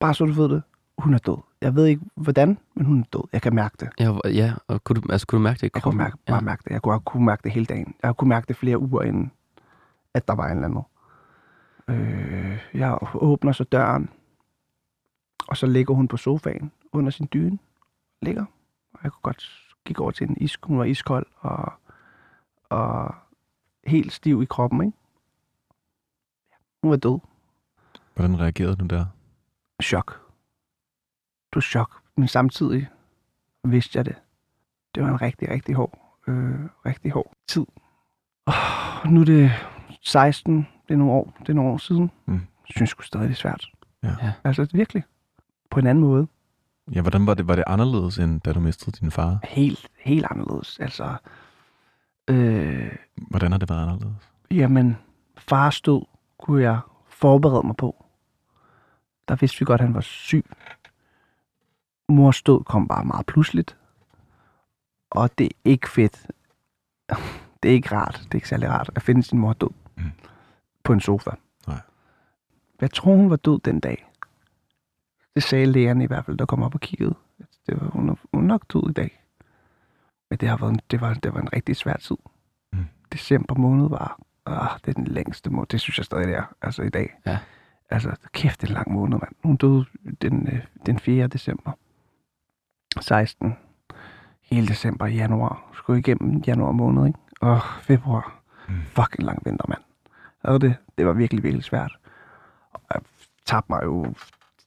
bare 0.00 0.14
så 0.14 0.24
du 0.24 0.32
ved 0.32 0.48
det, 0.48 0.62
hun 0.98 1.14
er 1.14 1.18
død. 1.18 1.36
Jeg 1.60 1.74
ved 1.74 1.86
ikke, 1.86 2.02
hvordan, 2.14 2.58
men 2.74 2.86
hun 2.86 3.00
er 3.00 3.04
død. 3.12 3.22
Jeg 3.32 3.42
kan 3.42 3.54
mærke 3.54 3.76
det. 3.80 3.88
Ja, 3.98 4.28
ja 4.28 4.52
og 4.66 4.84
kunne 4.84 5.00
du, 5.00 5.12
altså, 5.12 5.26
kunne 5.26 5.36
du 5.38 5.42
mærke 5.42 5.60
det 5.60 5.70
Jeg 5.74 5.82
kunne 5.82 5.96
mærke, 5.96 6.16
bare 6.26 6.42
mærke 6.42 6.62
det. 6.64 6.70
Jeg 6.70 6.82
kunne, 6.82 7.00
kunne 7.00 7.24
mærke 7.24 7.42
det 7.44 7.52
hele 7.52 7.66
dagen. 7.66 7.94
Jeg 8.02 8.16
kunne 8.16 8.28
mærke 8.28 8.48
det 8.48 8.56
flere 8.56 8.78
uger 8.78 9.02
inden, 9.02 9.32
at 10.14 10.28
der 10.28 10.34
var 10.34 10.46
en 10.46 10.52
eller 10.52 10.68
anden. 10.68 10.82
Øh, 11.88 12.58
jeg 12.74 12.98
åbner 13.14 13.52
så 13.52 13.64
døren, 13.64 14.10
og 15.48 15.56
så 15.56 15.66
ligger 15.66 15.94
hun 15.94 16.08
på 16.08 16.16
sofaen 16.16 16.72
under 16.92 17.10
sin 17.10 17.28
dyne. 17.32 17.58
Ligger. 18.22 18.44
Og 18.92 19.00
jeg 19.02 19.12
kunne 19.12 19.22
godt 19.22 19.68
gik 19.84 20.00
over 20.00 20.10
til 20.10 20.28
en 20.28 20.36
is. 20.40 20.58
Hun 20.62 20.78
var 20.78 20.84
iskold 20.84 21.26
og, 21.36 21.72
og 22.64 23.14
helt 23.86 24.12
stiv 24.12 24.42
i 24.42 24.44
kroppen, 24.44 24.82
ikke? 24.82 24.98
Hun 26.82 26.90
var 26.90 26.96
død. 26.96 27.18
Hvordan 28.14 28.40
reagerede 28.40 28.76
du 28.76 28.86
der? 28.86 29.06
Chok. 29.82 30.20
Var 31.54 31.60
chok. 31.60 32.02
Men 32.16 32.28
samtidig 32.28 32.88
vidste 33.64 33.96
jeg 33.96 34.04
det. 34.04 34.16
Det 34.94 35.02
var 35.02 35.08
en 35.08 35.22
rigtig, 35.22 35.48
rigtig 35.50 35.74
hård, 35.74 36.18
øh, 36.28 36.60
rigtig 36.86 37.12
hård 37.12 37.32
tid. 37.48 37.66
Oh, 38.46 39.12
nu 39.12 39.20
er 39.20 39.24
det 39.24 39.50
16, 40.02 40.66
det 40.88 40.94
er 40.94 40.98
nogle 40.98 41.12
år, 41.12 41.32
det 41.40 41.48
er 41.48 41.52
nogle 41.52 41.70
år 41.70 41.78
siden. 41.78 42.10
Mm. 42.26 42.34
Jeg 42.34 42.74
synes 42.76 42.90
sgu 42.90 43.02
stadig, 43.02 43.28
det 43.28 43.34
er 43.34 43.36
svært. 43.38 43.66
Ja. 44.02 44.08
Ja. 44.22 44.32
Altså 44.44 44.68
virkelig. 44.72 45.04
På 45.70 45.80
en 45.80 45.86
anden 45.86 46.04
måde. 46.04 46.26
Ja, 46.94 47.00
hvordan 47.00 47.26
var 47.26 47.34
det? 47.34 47.48
Var 47.48 47.54
det 47.54 47.64
anderledes, 47.66 48.18
end 48.18 48.40
da 48.40 48.52
du 48.52 48.60
mistede 48.60 48.96
din 49.00 49.10
far? 49.10 49.38
Helt, 49.44 49.88
helt 49.98 50.26
anderledes. 50.30 50.78
Altså, 50.80 51.16
øh, 52.30 52.92
Hvordan 53.16 53.52
har 53.52 53.58
det 53.58 53.70
været 53.70 53.82
anderledes? 53.82 54.32
jamen, 54.50 54.96
fars 55.36 55.80
død 55.80 56.02
kunne 56.38 56.62
jeg 56.62 56.80
forberede 57.08 57.66
mig 57.66 57.76
på. 57.76 58.04
Der 59.28 59.36
vidste 59.36 59.58
vi 59.58 59.64
godt, 59.64 59.80
at 59.80 59.86
han 59.86 59.94
var 59.94 60.00
syg. 60.00 60.44
Mors 62.08 62.42
død 62.42 62.64
kom 62.64 62.88
bare 62.88 63.04
meget 63.04 63.26
pludseligt. 63.26 63.76
Og 65.10 65.38
det 65.38 65.46
er 65.46 65.50
ikke 65.64 65.88
fedt. 65.90 66.26
Det 67.62 67.70
er 67.70 67.72
ikke 67.74 67.94
rart. 67.96 68.14
Det 68.24 68.30
er 68.30 68.34
ikke 68.34 68.48
særlig 68.48 68.68
rart 68.70 68.90
at 68.94 69.02
finde 69.02 69.22
sin 69.22 69.38
mor 69.38 69.52
død. 69.52 69.68
Mm. 69.96 70.02
På 70.88 70.92
en 70.92 71.00
sofa. 71.00 71.30
Nej. 71.66 71.80
Jeg 72.80 72.90
tror, 72.90 73.14
hun 73.14 73.30
var 73.30 73.36
død 73.36 73.60
den 73.60 73.80
dag. 73.80 74.06
Det 75.34 75.42
sagde 75.42 75.66
lægerne 75.66 76.04
i 76.04 76.06
hvert 76.06 76.24
fald, 76.24 76.38
der 76.38 76.46
kom 76.46 76.62
op 76.62 76.74
og 76.74 76.80
kiggede. 76.80 77.14
Det 77.66 77.80
var, 77.80 77.88
hun, 77.88 78.18
hun 78.32 78.44
nok 78.44 78.72
død 78.72 78.90
i 78.90 78.92
dag. 78.92 79.22
Men 80.30 80.38
det, 80.38 80.48
har 80.48 80.56
været 80.56 80.70
en, 80.70 80.80
det, 80.90 81.00
var, 81.00 81.14
det 81.14 81.34
var 81.34 81.40
en 81.40 81.52
rigtig 81.52 81.76
svær 81.76 81.96
tid. 81.96 82.16
Mm. 82.72 82.86
December 83.12 83.54
måned 83.54 83.88
var 83.88 84.20
ah, 84.46 84.78
det 84.84 84.88
er 84.88 84.92
den 84.92 85.06
længste 85.06 85.50
måned. 85.50 85.66
Det 85.66 85.80
synes 85.80 85.98
jeg 85.98 86.04
stadig, 86.04 86.26
det 86.26 86.36
er. 86.36 86.54
Altså 86.62 86.82
i 86.82 86.88
dag. 86.88 87.14
Ja. 87.26 87.38
Altså, 87.90 88.16
kæft, 88.32 88.60
det 88.60 88.66
er 88.66 88.70
en 88.70 88.74
lang 88.74 88.92
måned, 88.92 89.18
mand. 89.18 89.34
Hun 89.42 89.56
døde 89.56 89.84
den, 90.22 90.48
øh, 90.52 90.64
den 90.86 90.98
4. 90.98 91.26
december. 91.26 91.72
16. 93.00 93.56
Hele 94.42 94.66
december, 94.66 95.06
januar. 95.06 95.70
Skulle 95.74 95.98
igennem 95.98 96.42
januar 96.46 96.72
måned, 96.72 97.06
ikke? 97.06 97.18
Og 97.40 97.60
februar. 97.80 98.40
Mm. 98.68 98.74
Fucking 98.82 99.26
lang 99.26 99.42
vinter, 99.44 99.64
mand. 99.68 99.80
Og 100.42 100.60
det, 100.60 100.76
det 100.98 101.06
var 101.06 101.12
virkelig, 101.12 101.42
virkelig 101.44 101.64
svært. 101.64 101.98
Og 102.72 102.80
jeg 102.94 103.02
tabte 103.46 103.72
mig 103.72 103.80
jo 103.84 104.14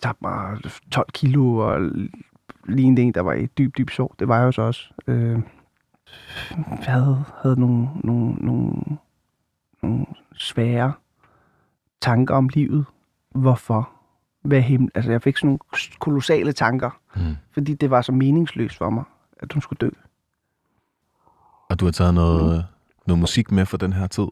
tabte 0.01 0.21
mig 0.21 0.57
12 0.91 1.11
kilo 1.13 1.55
og 1.57 1.79
lignede 2.67 3.01
en, 3.01 3.13
der 3.13 3.21
var 3.21 3.33
i 3.33 3.45
dyb, 3.45 3.77
dyb 3.77 3.89
sorg. 3.89 4.15
Det 4.19 4.27
var 4.27 4.37
jeg 4.37 4.45
jo 4.45 4.51
så 4.51 4.61
også. 4.61 4.93
Øh, 5.07 5.39
jeg 6.69 6.93
havde, 6.93 7.23
havde 7.41 7.59
nogle, 7.59 7.89
nogle, 8.03 8.33
nogle, 8.33 8.73
nogle 9.83 10.05
svære 10.33 10.93
tanker 12.01 12.35
om 12.35 12.49
livet. 12.49 12.85
Hvorfor? 13.35 13.89
Hvad 14.41 14.61
himmel? 14.61 14.91
Altså, 14.95 15.11
jeg 15.11 15.21
fik 15.21 15.37
sådan 15.37 15.47
nogle 15.47 15.59
kolossale 15.99 16.53
tanker, 16.53 16.89
Mm. 17.15 17.35
fordi 17.51 17.73
det 17.73 17.89
var 17.89 18.01
så 18.01 18.11
meningsløst 18.11 18.77
for 18.77 18.89
mig, 18.89 19.03
at 19.39 19.53
hun 19.53 19.61
skulle 19.61 19.77
dø. 19.77 19.89
Og 21.69 21.79
du 21.79 21.85
har 21.85 21.91
taget 21.91 22.13
noget, 22.13 22.65
noget 23.07 23.19
musik 23.19 23.51
med 23.51 23.65
for 23.65 23.77
den 23.77 23.93
her 23.93 24.07
tid? 24.07 24.27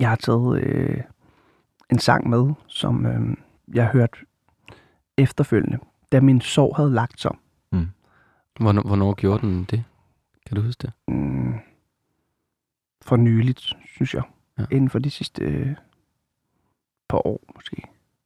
Jeg 0.00 0.08
har 0.08 0.16
taget 0.16 0.62
øh, 0.62 1.00
en 1.90 1.98
sang 1.98 2.28
med, 2.28 2.52
som 2.66 3.06
øh, 3.06 3.36
jeg 3.74 3.86
hørte 3.86 4.18
efterfølgende, 5.18 5.78
da 6.12 6.20
min 6.20 6.40
sorg 6.40 6.76
havde 6.76 6.90
lagt 6.90 7.20
sig. 7.20 7.36
Hvornår, 8.60 8.82
hvornår 8.82 9.14
gjorde 9.14 9.46
den 9.46 9.64
det? 9.64 9.84
Kan 10.46 10.56
du 10.56 10.62
huske 10.62 10.80
det? 10.82 10.92
Mm, 11.08 11.54
for 13.02 13.16
nyligt, 13.16 13.72
synes 13.86 14.14
jeg. 14.14 14.22
Ja. 14.58 14.64
Inden 14.70 14.90
for 14.90 14.98
de 14.98 15.10
sidste 15.10 15.44
øh, 15.44 15.76
par 17.08 17.26
år, 17.26 17.40
måske. 17.54 17.82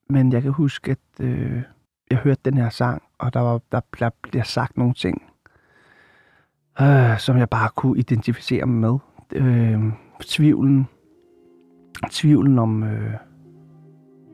Men 0.09 0.33
jeg 0.33 0.43
kan 0.43 0.53
huske, 0.53 0.91
at 0.91 1.25
øh, 1.25 1.63
jeg 2.11 2.19
hørte 2.19 2.41
den 2.45 2.57
her 2.57 2.71
sang, 2.71 3.03
og 3.19 3.35
der, 3.35 3.41
var, 3.41 3.61
der, 3.73 3.81
der 3.99 4.11
bliver 4.23 4.45
sagt 4.45 4.77
nogle 4.77 4.95
ting, 4.95 5.23
øh, 6.81 7.19
som 7.19 7.37
jeg 7.37 7.49
bare 7.49 7.71
kunne 7.77 7.99
identificere 7.99 8.67
mig 8.67 8.91
med. 8.91 8.99
Øh, 9.33 9.93
tvivlen. 10.21 10.89
Tvivlen 12.11 12.59
om, 12.59 12.83
øh, 12.83 13.13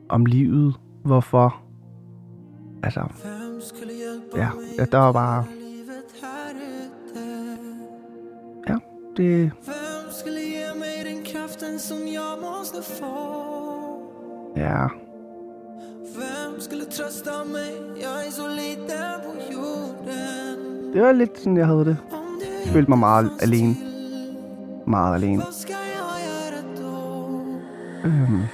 om 0.09 0.25
livet. 0.25 0.75
Hvorfor? 1.03 1.61
Altså, 2.83 3.01
ja, 4.37 4.49
ja, 4.77 4.85
der 4.85 4.97
var 4.97 5.11
bare... 5.11 5.45
Ja, 8.69 8.75
det, 9.17 9.43
Vem 9.43 10.11
skulle 10.11 10.39
ge 10.39 10.79
mig 10.79 11.15
den 11.15 11.23
kraften 11.25 11.79
som 11.79 11.97
jag 11.97 12.37
måste 12.41 12.77
få? 12.99 13.15
ja, 14.55 14.87
Vem 16.15 16.59
skulle 16.61 16.85
trösta 16.85 17.31
mig? 17.45 18.01
Jag 18.01 18.27
är 18.27 18.31
så 18.31 18.47
liten 18.47 19.21
på 19.23 19.53
jorden 19.53 20.35
det 20.95 21.03
var 21.03 21.11
lidt 21.11 21.39
sådan, 21.39 21.57
jeg 21.57 21.65
havde 21.67 21.85
det. 21.85 21.97
Om 22.11 22.41
Jeg 22.65 22.73
følte 22.73 22.89
mig 22.89 22.99
meget 22.99 23.31
alene. 23.41 23.75
Meget 24.87 25.15
alene 25.15 25.43
mitt 28.09 28.49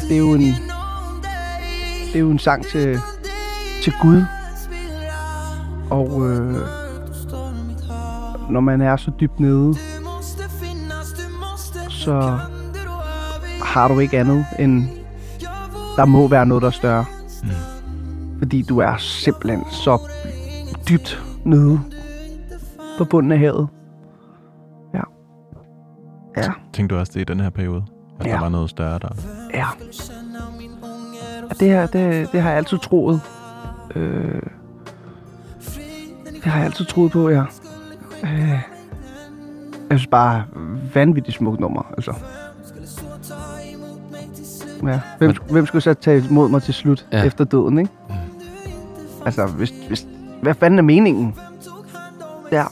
Det 0.00 0.12
er 0.12 0.18
jo 0.18 0.34
en- 0.34 0.40
det 2.12 2.14
er 2.14 2.18
jo 2.20 2.30
en 2.30 2.38
sang 2.38 2.66
til, 2.66 2.98
til 3.82 3.92
Gud, 4.02 4.22
og 5.90 6.30
øh, 6.30 6.54
når 8.50 8.60
man 8.60 8.80
er 8.80 8.96
så 8.96 9.10
dybt 9.20 9.40
nede, 9.40 9.74
så 11.90 12.38
har 13.62 13.88
du 13.88 13.98
ikke 13.98 14.18
andet 14.18 14.46
end, 14.58 14.84
der 15.96 16.04
må 16.04 16.28
være 16.28 16.46
noget, 16.46 16.62
der 16.62 16.68
er 16.68 16.72
større. 16.72 17.04
Mm. 17.42 17.48
Fordi 18.38 18.62
du 18.62 18.78
er 18.78 18.96
simpelthen 18.98 19.64
så 19.70 19.98
dybt 20.88 21.22
nede 21.44 21.80
på 22.98 23.04
bunden 23.04 23.32
af 23.32 23.38
havet. 23.38 23.68
Ja. 26.36 26.50
Tænkte 26.72 26.94
du 26.94 27.00
også 27.00 27.12
det 27.14 27.20
i 27.20 27.24
den 27.24 27.40
her 27.40 27.50
periode? 27.50 27.84
At 28.20 28.26
Ja. 28.26 28.32
der 28.32 28.40
var 28.40 28.48
noget 28.48 28.70
større 28.70 28.98
der? 28.98 29.08
ja. 29.54 29.66
det 31.60 31.68
her, 31.68 31.86
det, 31.86 32.32
det 32.32 32.42
har 32.42 32.48
jeg 32.48 32.56
altid 32.58 32.78
troet. 32.78 33.20
Øh, 33.96 34.40
det 36.34 36.44
har 36.44 36.56
jeg 36.56 36.64
altid 36.66 36.84
troet 36.84 37.12
på, 37.12 37.28
ja. 37.28 37.42
Øh, 38.24 38.48
jeg 39.90 39.98
synes 39.98 40.06
bare, 40.06 40.44
vanvittigt 40.94 41.36
smukt 41.36 41.60
nummer, 41.60 41.82
altså. 41.96 42.14
Ja. 44.86 45.00
Hvem, 45.18 45.34
hvem 45.50 45.66
skulle 45.66 45.82
så 45.82 45.94
tage 45.94 46.24
imod 46.30 46.48
mig 46.48 46.62
til 46.62 46.74
slut 46.74 47.06
Ja. 47.12 47.24
efter 47.24 47.44
døden, 47.44 47.78
ikke? 47.78 47.90
Altså, 49.24 49.46
hvis, 49.46 49.72
hvis, 49.88 50.06
hvad 50.42 50.54
fanden 50.54 50.78
er 50.78 50.82
meningen? 50.82 51.34
Ja. 52.52 52.64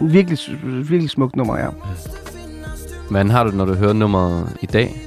Virkelig, 0.00 0.38
virkelig 0.64 1.10
smukt 1.10 1.36
nummer, 1.36 1.58
ja. 1.58 1.68
Hvordan 3.10 3.30
har 3.30 3.44
du 3.44 3.50
når 3.50 3.64
du 3.64 3.74
hører 3.74 3.92
nummeret 3.92 4.56
i 4.60 4.66
dag? 4.66 5.06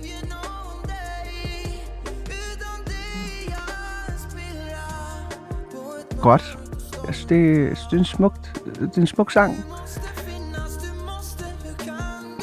Godt. 6.22 6.58
Synes, 7.04 7.26
det, 7.26 7.78
synes, 7.78 7.88
det, 7.90 7.94
er 7.94 8.00
en 8.00 8.06
smukt, 8.06 8.62
det 8.66 8.98
er 8.98 9.02
en 9.02 9.08
smuk 9.08 9.32
sang. 9.32 9.66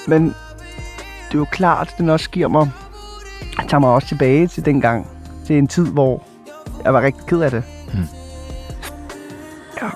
Men 0.09 0.24
det 0.24 1.34
er 1.34 1.38
jo 1.38 1.44
klart, 1.44 1.88
at 1.88 1.94
den 1.98 2.09
også 2.11 2.30
giver 2.30 2.48
mig, 2.48 2.70
tager 3.68 3.78
mig 3.78 3.90
også 3.90 4.09
tilbage 4.09 4.46
til 4.46 4.64
dengang. 4.64 5.07
Til 5.46 5.59
en 5.59 5.68
tid, 5.68 5.86
hvor 5.86 6.22
jeg 6.84 6.94
var 6.94 7.02
rigtig 7.02 7.26
ked 7.26 7.40
af 7.40 7.50
det. 7.50 7.62
Ja. 9.82 9.90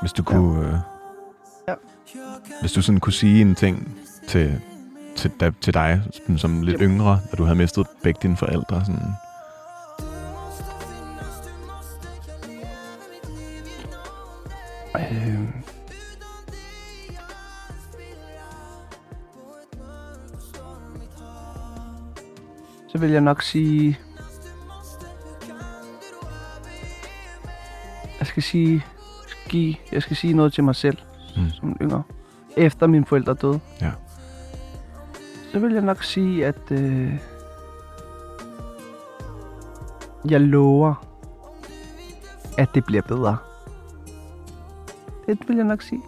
Hvis 0.00 0.12
du 0.12 0.22
kunne... 0.22 0.66
Øh, 0.66 0.72
Ja. 0.72 0.95
Hvis 2.60 2.72
du 2.72 2.82
sådan 2.82 3.00
kunne 3.00 3.12
sige 3.12 3.40
en 3.40 3.54
ting 3.54 3.98
til, 4.28 4.60
til, 5.16 5.30
da, 5.40 5.50
til 5.60 5.74
dig, 5.74 6.02
sådan, 6.12 6.38
som 6.38 6.62
lidt 6.62 6.76
yngre, 6.80 7.20
da 7.30 7.36
du 7.36 7.44
havde 7.44 7.58
mistet 7.58 7.86
begge 8.02 8.18
dine 8.22 8.36
forældre, 8.36 8.84
sådan, 8.84 9.12
Øh, 15.00 15.38
så 22.88 22.98
vil 22.98 23.10
jeg 23.10 23.20
nok 23.20 23.42
sige... 23.42 23.98
Jeg 28.18 28.26
skal 28.26 28.42
sige... 28.42 28.84
Give, 29.48 29.74
jeg 29.92 30.02
skal 30.02 30.16
sige 30.16 30.32
noget 30.32 30.52
til 30.52 30.64
mig 30.64 30.76
selv, 30.76 30.98
mm. 31.36 31.50
som 31.50 31.76
yngre. 31.82 32.02
Efter 32.56 32.86
mine 32.86 33.06
forældre 33.06 33.34
døde. 33.34 33.60
Ja. 33.80 33.92
Så 35.52 35.58
vil 35.58 35.72
jeg 35.72 35.82
nok 35.82 36.02
sige, 36.02 36.46
at... 36.46 36.70
Øh, 36.70 37.18
jeg 40.30 40.40
lover, 40.40 40.94
at 42.58 42.68
det 42.74 42.84
bliver 42.84 43.02
bedre. 43.02 43.36
Det 45.26 45.48
vil 45.48 45.56
jeg 45.56 45.64
nok 45.64 45.82
sige. 45.82 46.02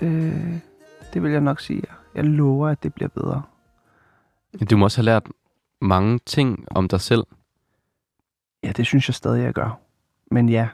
Øh, 0.00 0.58
det 1.14 1.22
vil 1.22 1.32
jeg 1.32 1.40
nok 1.40 1.60
sige. 1.60 1.82
Jeg 2.14 2.24
lover, 2.24 2.68
at 2.68 2.82
det 2.82 2.94
bliver 2.94 3.08
bedre. 3.08 3.42
Du 4.70 4.76
må 4.76 4.84
også 4.84 4.98
have 4.98 5.04
lært 5.04 5.28
mange 5.80 6.18
ting 6.26 6.66
om 6.70 6.88
dig 6.88 7.00
selv. 7.00 7.24
Ja, 8.62 8.72
det 8.72 8.86
synes 8.86 9.08
jeg 9.08 9.14
stadig, 9.14 9.42
jeg 9.42 9.52
gør. 9.52 9.78
Men 10.30 10.48
ja, 10.48 10.68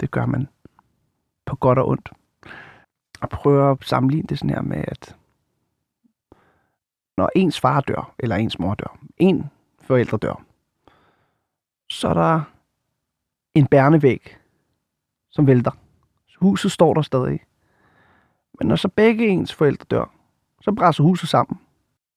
det 0.00 0.10
gør 0.10 0.26
man 0.26 0.48
på 1.46 1.56
godt 1.56 1.78
og 1.78 1.88
ondt. 1.88 2.10
Og 3.22 3.28
prøve 3.28 3.70
at 3.70 3.78
sammenligne 3.84 4.26
det 4.28 4.38
sådan 4.38 4.54
her 4.54 4.62
med, 4.62 4.84
at 4.88 5.16
når 7.16 7.30
ens 7.36 7.60
far 7.60 7.80
dør, 7.80 8.14
eller 8.18 8.36
ens 8.36 8.58
mor 8.58 8.74
dør, 8.74 8.98
en 9.16 9.50
forældre 9.80 10.18
dør, 10.18 10.44
så 11.90 12.08
er 12.08 12.14
der 12.14 12.40
en 13.54 13.66
bærnevæg, 13.66 14.36
som 15.30 15.46
vælter. 15.46 15.70
Huset 16.40 16.72
står 16.72 16.94
der 16.94 17.02
stadig. 17.02 17.40
Men 18.58 18.68
når 18.68 18.76
så 18.76 18.88
begge 18.88 19.28
ens 19.28 19.54
forældre 19.54 19.84
dør, 19.90 20.10
så 20.60 20.72
brænder 20.72 21.02
huset 21.02 21.28
sammen. 21.28 21.60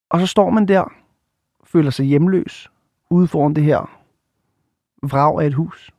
Og 0.10 0.20
så 0.20 0.28
står 0.28 0.50
man 0.50 0.68
der, 0.68 0.94
føler 1.64 1.90
sig 1.90 2.06
hjemløs, 2.06 2.72
ude 3.10 3.28
foran 3.28 3.54
det 3.54 3.64
her 3.64 4.00
vrag 5.04 5.42
af 5.42 5.48
et 5.48 5.54
hus. 5.54 5.92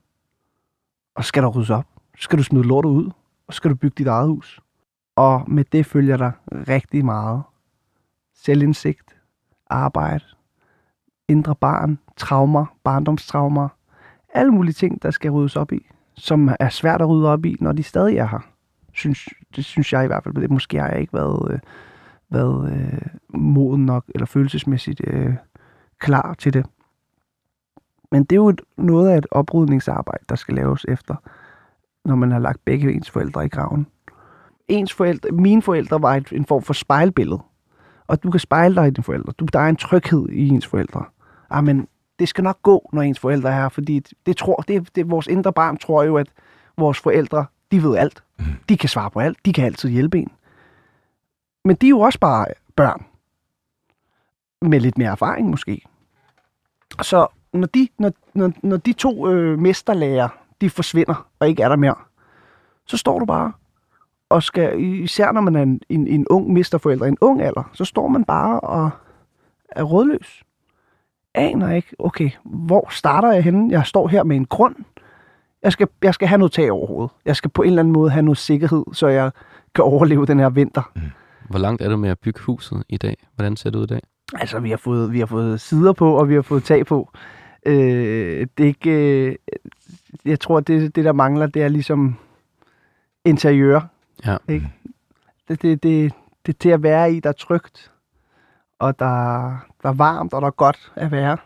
Og 1.14 1.24
så 1.24 1.28
skal 1.28 1.42
der 1.42 1.48
ryddes 1.48 1.70
op. 1.70 1.86
Så 2.16 2.22
skal 2.22 2.38
du 2.38 2.42
smide 2.42 2.64
lortet 2.64 2.90
ud, 2.90 3.10
og 3.46 3.54
så 3.54 3.56
skal 3.56 3.70
du 3.70 3.76
bygge 3.76 3.94
dit 3.98 4.06
eget 4.06 4.28
hus. 4.28 4.60
Og 5.16 5.44
med 5.50 5.64
det 5.64 5.86
følger 5.86 6.16
der 6.16 6.30
rigtig 6.50 7.04
meget 7.04 7.42
selvindsigt, 8.34 9.16
arbejde, 9.70 10.24
indre 11.28 11.54
barn, 11.54 11.98
traumer, 12.16 12.66
barndomstraumer, 12.84 13.68
alle 14.34 14.52
mulige 14.52 14.72
ting, 14.72 15.02
der 15.02 15.10
skal 15.10 15.30
ryddes 15.30 15.56
op 15.56 15.72
i, 15.72 15.86
som 16.14 16.50
er 16.60 16.68
svært 16.68 17.00
at 17.00 17.08
rydde 17.08 17.28
op 17.28 17.44
i, 17.44 17.56
når 17.60 17.72
de 17.72 17.82
stadig 17.82 18.16
er 18.16 18.26
her. 18.26 18.46
Synes, 18.92 19.28
det 19.56 19.64
synes 19.64 19.92
jeg 19.92 20.04
i 20.04 20.06
hvert 20.06 20.24
fald. 20.24 20.34
Det, 20.34 20.50
måske 20.50 20.80
har 20.80 20.88
jeg 20.88 21.00
ikke 21.00 21.12
været, 21.12 21.52
øh, 21.52 21.58
været 22.30 22.72
øh, 22.72 23.38
moden 23.40 23.86
nok, 23.86 24.04
eller 24.14 24.26
følelsesmæssigt 24.26 25.00
øh, 25.06 25.34
klar 25.98 26.34
til 26.34 26.52
det. 26.52 26.66
Men 28.12 28.24
det 28.24 28.32
er 28.32 28.40
jo 28.40 28.48
et, 28.48 28.60
noget 28.76 29.10
af 29.10 29.18
et 29.18 29.26
oprydningsarbejde, 29.30 30.24
der 30.28 30.34
skal 30.34 30.54
laves 30.54 30.84
efter, 30.88 31.14
når 32.04 32.14
man 32.14 32.30
har 32.30 32.38
lagt 32.38 32.64
begge 32.64 32.92
ens 32.92 33.10
forældre 33.10 33.44
i 33.44 33.48
graven. 33.48 33.86
Ens 34.68 34.92
forældre, 34.92 35.30
mine 35.30 35.62
forældre 35.62 36.02
var 36.02 36.22
en 36.32 36.44
form 36.44 36.62
for 36.62 36.72
spejlbillede. 36.74 37.42
Og 38.06 38.22
du 38.22 38.30
kan 38.30 38.40
spejle 38.40 38.74
dig 38.74 38.86
i 38.86 38.90
dine 38.90 39.04
forældre. 39.04 39.32
Du, 39.32 39.44
der 39.52 39.60
er 39.60 39.68
en 39.68 39.76
tryghed 39.76 40.28
i 40.28 40.48
ens 40.48 40.66
forældre. 40.66 41.04
Ah, 41.50 41.64
men 41.64 41.88
det 42.18 42.28
skal 42.28 42.44
nok 42.44 42.62
gå, 42.62 42.90
når 42.92 43.02
ens 43.02 43.18
forældre 43.18 43.50
er 43.50 43.54
her, 43.54 43.68
fordi 43.68 44.02
det 44.26 44.36
tror, 44.36 44.56
det, 44.56 44.96
det, 44.96 45.10
vores 45.10 45.26
indre 45.26 45.52
barn 45.52 45.76
tror 45.76 46.02
jo, 46.02 46.16
at 46.16 46.26
vores 46.76 46.98
forældre, 46.98 47.46
de 47.70 47.82
ved 47.82 47.96
alt. 47.96 48.22
De 48.68 48.76
kan 48.76 48.88
svare 48.88 49.10
på 49.10 49.20
alt. 49.20 49.38
De 49.46 49.52
kan 49.52 49.64
altid 49.64 49.90
hjælpe 49.90 50.18
en. 50.18 50.32
Men 51.64 51.76
de 51.76 51.86
er 51.86 51.90
jo 51.90 52.00
også 52.00 52.18
bare 52.18 52.46
børn. 52.76 53.06
Med 54.62 54.80
lidt 54.80 54.98
mere 54.98 55.10
erfaring 55.10 55.50
måske. 55.50 55.82
Så 57.02 57.26
når 57.52 57.66
de, 57.66 57.88
når, 57.98 58.12
når, 58.34 58.52
når 58.62 58.76
de 58.76 58.92
to 58.92 59.28
øh, 59.28 59.58
mesterlærer, 59.58 60.28
de 60.60 60.70
forsvinder 60.70 61.28
og 61.38 61.48
ikke 61.48 61.62
er 61.62 61.68
der 61.68 61.76
mere, 61.76 61.94
så 62.86 62.96
står 62.96 63.18
du 63.18 63.24
bare 63.24 63.52
og 64.28 64.42
skal, 64.42 64.80
især 64.80 65.32
når 65.32 65.40
man 65.40 65.56
er 65.56 65.62
en, 65.62 65.80
en, 65.88 66.06
en 66.06 66.26
ung 66.28 66.52
mesterforælder, 66.52 67.06
en 67.06 67.18
ung 67.20 67.42
alder, 67.42 67.70
så 67.72 67.84
står 67.84 68.08
man 68.08 68.24
bare 68.24 68.60
og 68.60 68.90
er 69.68 69.82
rådløs. 69.82 70.42
Aner 71.34 71.72
ikke, 71.72 71.94
okay, 71.98 72.30
hvor 72.44 72.88
starter 72.90 73.32
jeg 73.32 73.44
henne? 73.44 73.72
Jeg 73.72 73.86
står 73.86 74.08
her 74.08 74.24
med 74.24 74.36
en 74.36 74.46
grund. 74.46 74.76
Jeg 75.62 75.72
skal, 75.72 75.88
jeg 76.02 76.14
skal 76.14 76.28
have 76.28 76.38
noget 76.38 76.52
tag 76.52 76.72
over 76.72 76.86
hovedet. 76.86 77.10
Jeg 77.24 77.36
skal 77.36 77.50
på 77.50 77.62
en 77.62 77.68
eller 77.68 77.82
anden 77.82 77.92
måde 77.92 78.10
have 78.10 78.22
noget 78.22 78.38
sikkerhed, 78.38 78.84
så 78.92 79.08
jeg 79.08 79.30
kan 79.74 79.84
overleve 79.84 80.26
den 80.26 80.38
her 80.38 80.48
vinter. 80.48 80.92
Hvor 81.50 81.58
langt 81.58 81.82
er 81.82 81.88
du 81.88 81.96
med 81.96 82.10
at 82.10 82.18
bygge 82.18 82.40
huset 82.40 82.84
i 82.88 82.96
dag? 82.96 83.16
Hvordan 83.34 83.56
ser 83.56 83.70
det 83.70 83.78
ud 83.78 83.84
i 83.84 83.86
dag? 83.86 84.00
Altså, 84.34 84.60
vi 84.60 84.70
har 84.70 84.76
fået, 84.76 85.12
vi 85.12 85.18
har 85.18 85.26
fået 85.26 85.60
sider 85.60 85.92
på, 85.92 86.14
og 86.14 86.28
vi 86.28 86.34
har 86.34 86.42
fået 86.42 86.64
tag 86.64 86.86
på. 86.86 87.10
Øh, 87.66 88.46
det 88.58 88.64
er 88.64 88.68
ikke... 88.68 88.90
Øh, 88.90 89.36
jeg 90.24 90.40
tror, 90.40 90.60
det, 90.60 90.96
det, 90.96 91.04
der 91.04 91.12
mangler, 91.12 91.46
det 91.46 91.62
er 91.62 91.68
ligesom 91.68 92.16
interiør. 93.24 93.80
Ja. 94.24 94.36
Ikke? 94.48 94.72
Det, 95.48 95.62
det, 95.62 95.82
det, 95.82 96.12
det 96.46 96.54
er 96.54 96.58
til 96.58 96.68
at 96.68 96.82
være 96.82 97.12
i, 97.12 97.20
der 97.20 97.28
er 97.28 97.32
trygt, 97.32 97.92
og 98.78 98.98
der, 98.98 99.06
der 99.82 99.88
er 99.88 99.92
varmt, 99.92 100.34
og 100.34 100.40
der 100.40 100.46
er 100.46 100.50
godt 100.50 100.92
at 100.94 101.10
være. 101.10 101.36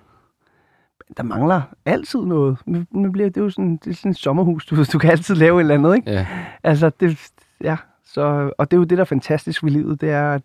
Der 1.16 1.22
mangler 1.22 1.62
altid 1.84 2.20
noget. 2.20 2.58
Nu, 2.90 3.12
bliver 3.12 3.30
det 3.30 3.40
jo 3.40 3.50
sådan, 3.50 3.76
det 3.76 3.90
er 3.90 3.94
sådan 3.94 4.10
et 4.10 4.16
sommerhus, 4.16 4.66
du, 4.66 4.84
du 4.92 4.98
kan 4.98 5.10
altid 5.10 5.34
lave 5.34 5.60
et 5.60 5.60
eller 5.60 5.74
andet, 5.74 5.96
ikke? 5.96 6.10
Ja. 6.10 6.26
Altså, 6.62 6.90
det, 7.00 7.30
ja, 7.60 7.76
så, 8.04 8.52
og 8.58 8.70
det 8.70 8.76
er 8.76 8.78
jo 8.78 8.84
det, 8.84 8.98
der 8.98 9.04
er 9.04 9.04
fantastisk 9.04 9.64
ved 9.64 9.70
livet, 9.70 10.00
det 10.00 10.10
er, 10.10 10.32
at 10.32 10.42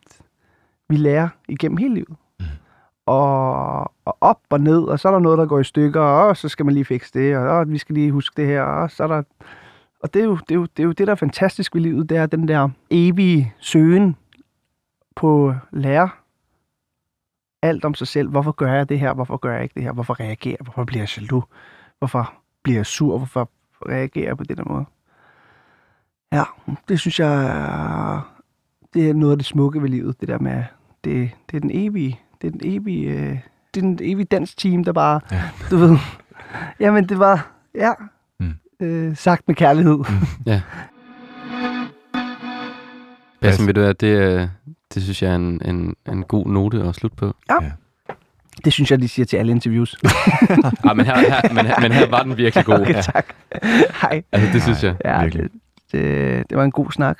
vi 0.90 0.96
lærer 0.96 1.28
igennem 1.48 1.78
hele 1.78 1.94
livet. 1.94 2.16
Mm. 2.40 2.46
Og, 3.06 3.80
og 4.06 4.18
op 4.22 4.40
og 4.50 4.62
ned, 4.62 4.84
og 4.84 5.00
så 5.00 5.08
er 5.08 5.12
der 5.12 5.20
noget, 5.20 5.38
der 5.38 5.46
går 5.46 5.60
i 5.60 5.64
stykker, 5.64 6.02
og 6.02 6.38
så 6.38 6.50
skal 6.50 6.66
man 6.66 6.74
lige 6.74 6.86
fikse 6.86 7.12
det, 7.14 7.38
og, 7.38 7.44
og 7.44 7.70
vi 7.70 7.78
skal 7.78 7.96
lige 7.96 8.12
huske 8.12 8.42
det 8.42 8.48
her, 8.48 8.62
og 8.62 8.92
så 8.92 9.04
er 9.04 9.08
der... 9.08 9.24
Og 10.06 10.14
det 10.14 10.20
er, 10.20 10.26
jo, 10.26 10.36
det, 10.36 10.52
er 10.52 10.56
jo, 10.56 10.66
det 10.66 10.80
er 10.80 10.84
jo 10.84 10.92
det, 10.92 11.08
der 11.08 11.12
er 11.14 11.16
fantastisk 11.16 11.76
ved 11.76 11.82
livet, 11.82 12.10
det 12.10 12.18
er 12.18 12.26
den 12.26 12.48
der 12.48 12.70
evige 12.90 13.54
søgen 13.60 14.16
på 15.16 15.56
lære 15.72 16.10
alt 17.62 17.86
om 17.86 17.94
sig 17.94 18.08
selv. 18.08 18.30
Hvorfor 18.30 18.52
gør 18.52 18.74
jeg 18.74 18.90
det 18.90 19.00
her? 19.00 19.14
Hvorfor 19.14 19.38
gør 19.38 19.54
jeg 19.54 19.64
ikke 19.64 19.74
det 19.76 19.84
her? 19.84 19.92
Hvorfor 19.92 20.20
reagerer 20.20 20.56
jeg? 20.60 20.64
Hvorfor 20.64 20.84
bliver 20.84 21.02
jeg 21.02 21.18
jaloux? 21.18 21.44
Hvorfor 22.00 22.34
bliver 22.64 22.78
jeg 22.78 22.86
sur? 22.86 23.18
Hvorfor 23.18 23.50
reagerer 23.90 24.26
jeg 24.26 24.38
på 24.38 24.44
den 24.44 24.58
måde? 24.66 24.86
Ja, 26.34 26.44
det 26.88 27.00
synes 27.00 27.20
jeg 27.20 28.22
det 28.94 29.10
er 29.10 29.14
noget 29.14 29.32
af 29.32 29.38
det 29.38 29.46
smukke 29.46 29.82
ved 29.82 29.90
livet, 29.90 30.22
det 30.22 30.28
der 30.28 30.40
med, 30.40 30.64
det, 31.04 31.32
det 31.52 31.58
er 31.58 31.62
den 31.62 31.72
evige, 31.74 32.20
det 32.42 32.48
er 32.48 32.52
den 32.52 32.62
evige, 32.64 33.10
øh, 33.10 33.40
det 33.74 33.78
er 33.78 33.82
den 33.82 34.00
evige 34.02 34.26
dansk 34.26 34.58
team, 34.58 34.84
der 34.84 34.92
bare, 34.94 35.20
Ja. 35.32 35.44
du 35.72 35.78
ved, 35.78 35.98
jamen 36.80 37.10
det 37.10 37.20
var, 37.20 37.52
ja. 37.76 37.92
Øh, 38.80 39.16
sagt 39.16 39.48
med 39.48 39.56
kærlighed. 39.56 40.00
Ja. 40.46 40.62
Bassen, 43.42 43.68
ved 43.68 43.74
du 43.74 43.82
hvad, 43.82 43.94
det, 43.94 44.08
øh, 44.08 44.48
det 44.94 45.04
synes 45.04 45.22
jeg 45.24 45.32
er 45.32 45.36
en, 45.36 45.62
en, 45.66 45.96
en 46.08 46.24
god 46.24 46.46
note 46.46 46.84
at 46.84 46.96
slutte 46.96 47.18
på. 47.18 47.34
Det 48.66 48.74
synes 48.74 48.92
jeg, 48.92 49.02
de 49.02 49.08
siger 49.08 49.26
til 49.26 49.38
alle 49.38 49.52
interviews. 49.52 49.96
Ah, 50.90 50.98
men, 50.98 51.06
her, 51.06 51.20
her, 51.20 51.54
men, 51.54 51.66
her, 51.66 51.80
men 51.80 51.92
her 51.92 52.10
var 52.10 52.24
den 52.24 52.38
virkelig 52.38 52.66
god. 52.66 52.80
okay, 52.80 53.02
tak. 53.02 53.26
Hej. 54.02 54.24
Altså, 54.32 54.50
det 54.54 54.64
synes 54.64 54.84
jeg. 54.84 54.96
Ja, 55.06 55.22
virkelig. 55.22 55.44
det, 55.44 55.52
det, 55.92 56.50
det 56.50 56.58
var 56.58 56.64
en 56.64 56.72
god 56.72 56.92
snak. 56.92 57.18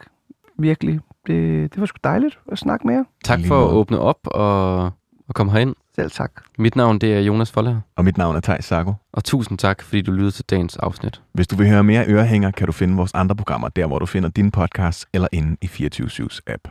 Virkelig. 0.60 1.00
Det, 1.28 1.74
det 1.74 1.80
var 1.80 1.86
sgu 1.86 1.98
dejligt 2.04 2.40
at 2.52 2.58
snakke 2.58 2.88
med 2.88 2.96
jer. 2.96 3.04
Tak 3.24 3.40
for 3.48 3.66
at 3.66 3.72
åbne 3.72 4.00
op 4.00 4.18
og, 4.24 4.92
og 5.28 5.36
komme 5.36 5.52
herind. 5.52 5.76
Selv 5.96 6.12
tak. 6.12 6.32
Mit 6.58 6.76
navn 6.76 7.00
det 7.00 7.14
er 7.16 7.20
Jonas 7.20 7.52
Folder, 7.52 7.82
Og 7.96 8.06
mit 8.06 8.18
navn 8.18 8.36
er 8.36 8.40
Thijs 8.40 8.66
Sarko. 8.66 8.94
og 9.14 9.24
tusind 9.24 9.58
tak, 9.58 9.82
fordi 9.84 10.02
du 10.02 10.12
lyttede 10.12 10.32
til 10.32 10.46
dagens 10.50 10.78
afsnit. 10.78 11.22
Hvis 11.34 11.48
du 11.48 11.56
vil 11.56 11.70
høre 11.70 11.84
mere 11.84 12.06
ørehænger, 12.08 12.52
kan 12.52 12.66
du 12.68 12.72
finde 12.72 12.96
vores 12.96 13.12
andre 13.14 13.36
programmer 13.36 13.70
der, 13.70 13.86
hvor 13.88 14.00
du 14.00 14.06
finder 14.06 14.30
din 14.30 14.52
podcast 14.52 15.06
eller 15.14 15.28
inde 15.32 15.58
i 15.62 15.68
24 15.68 16.30
app. 16.48 16.68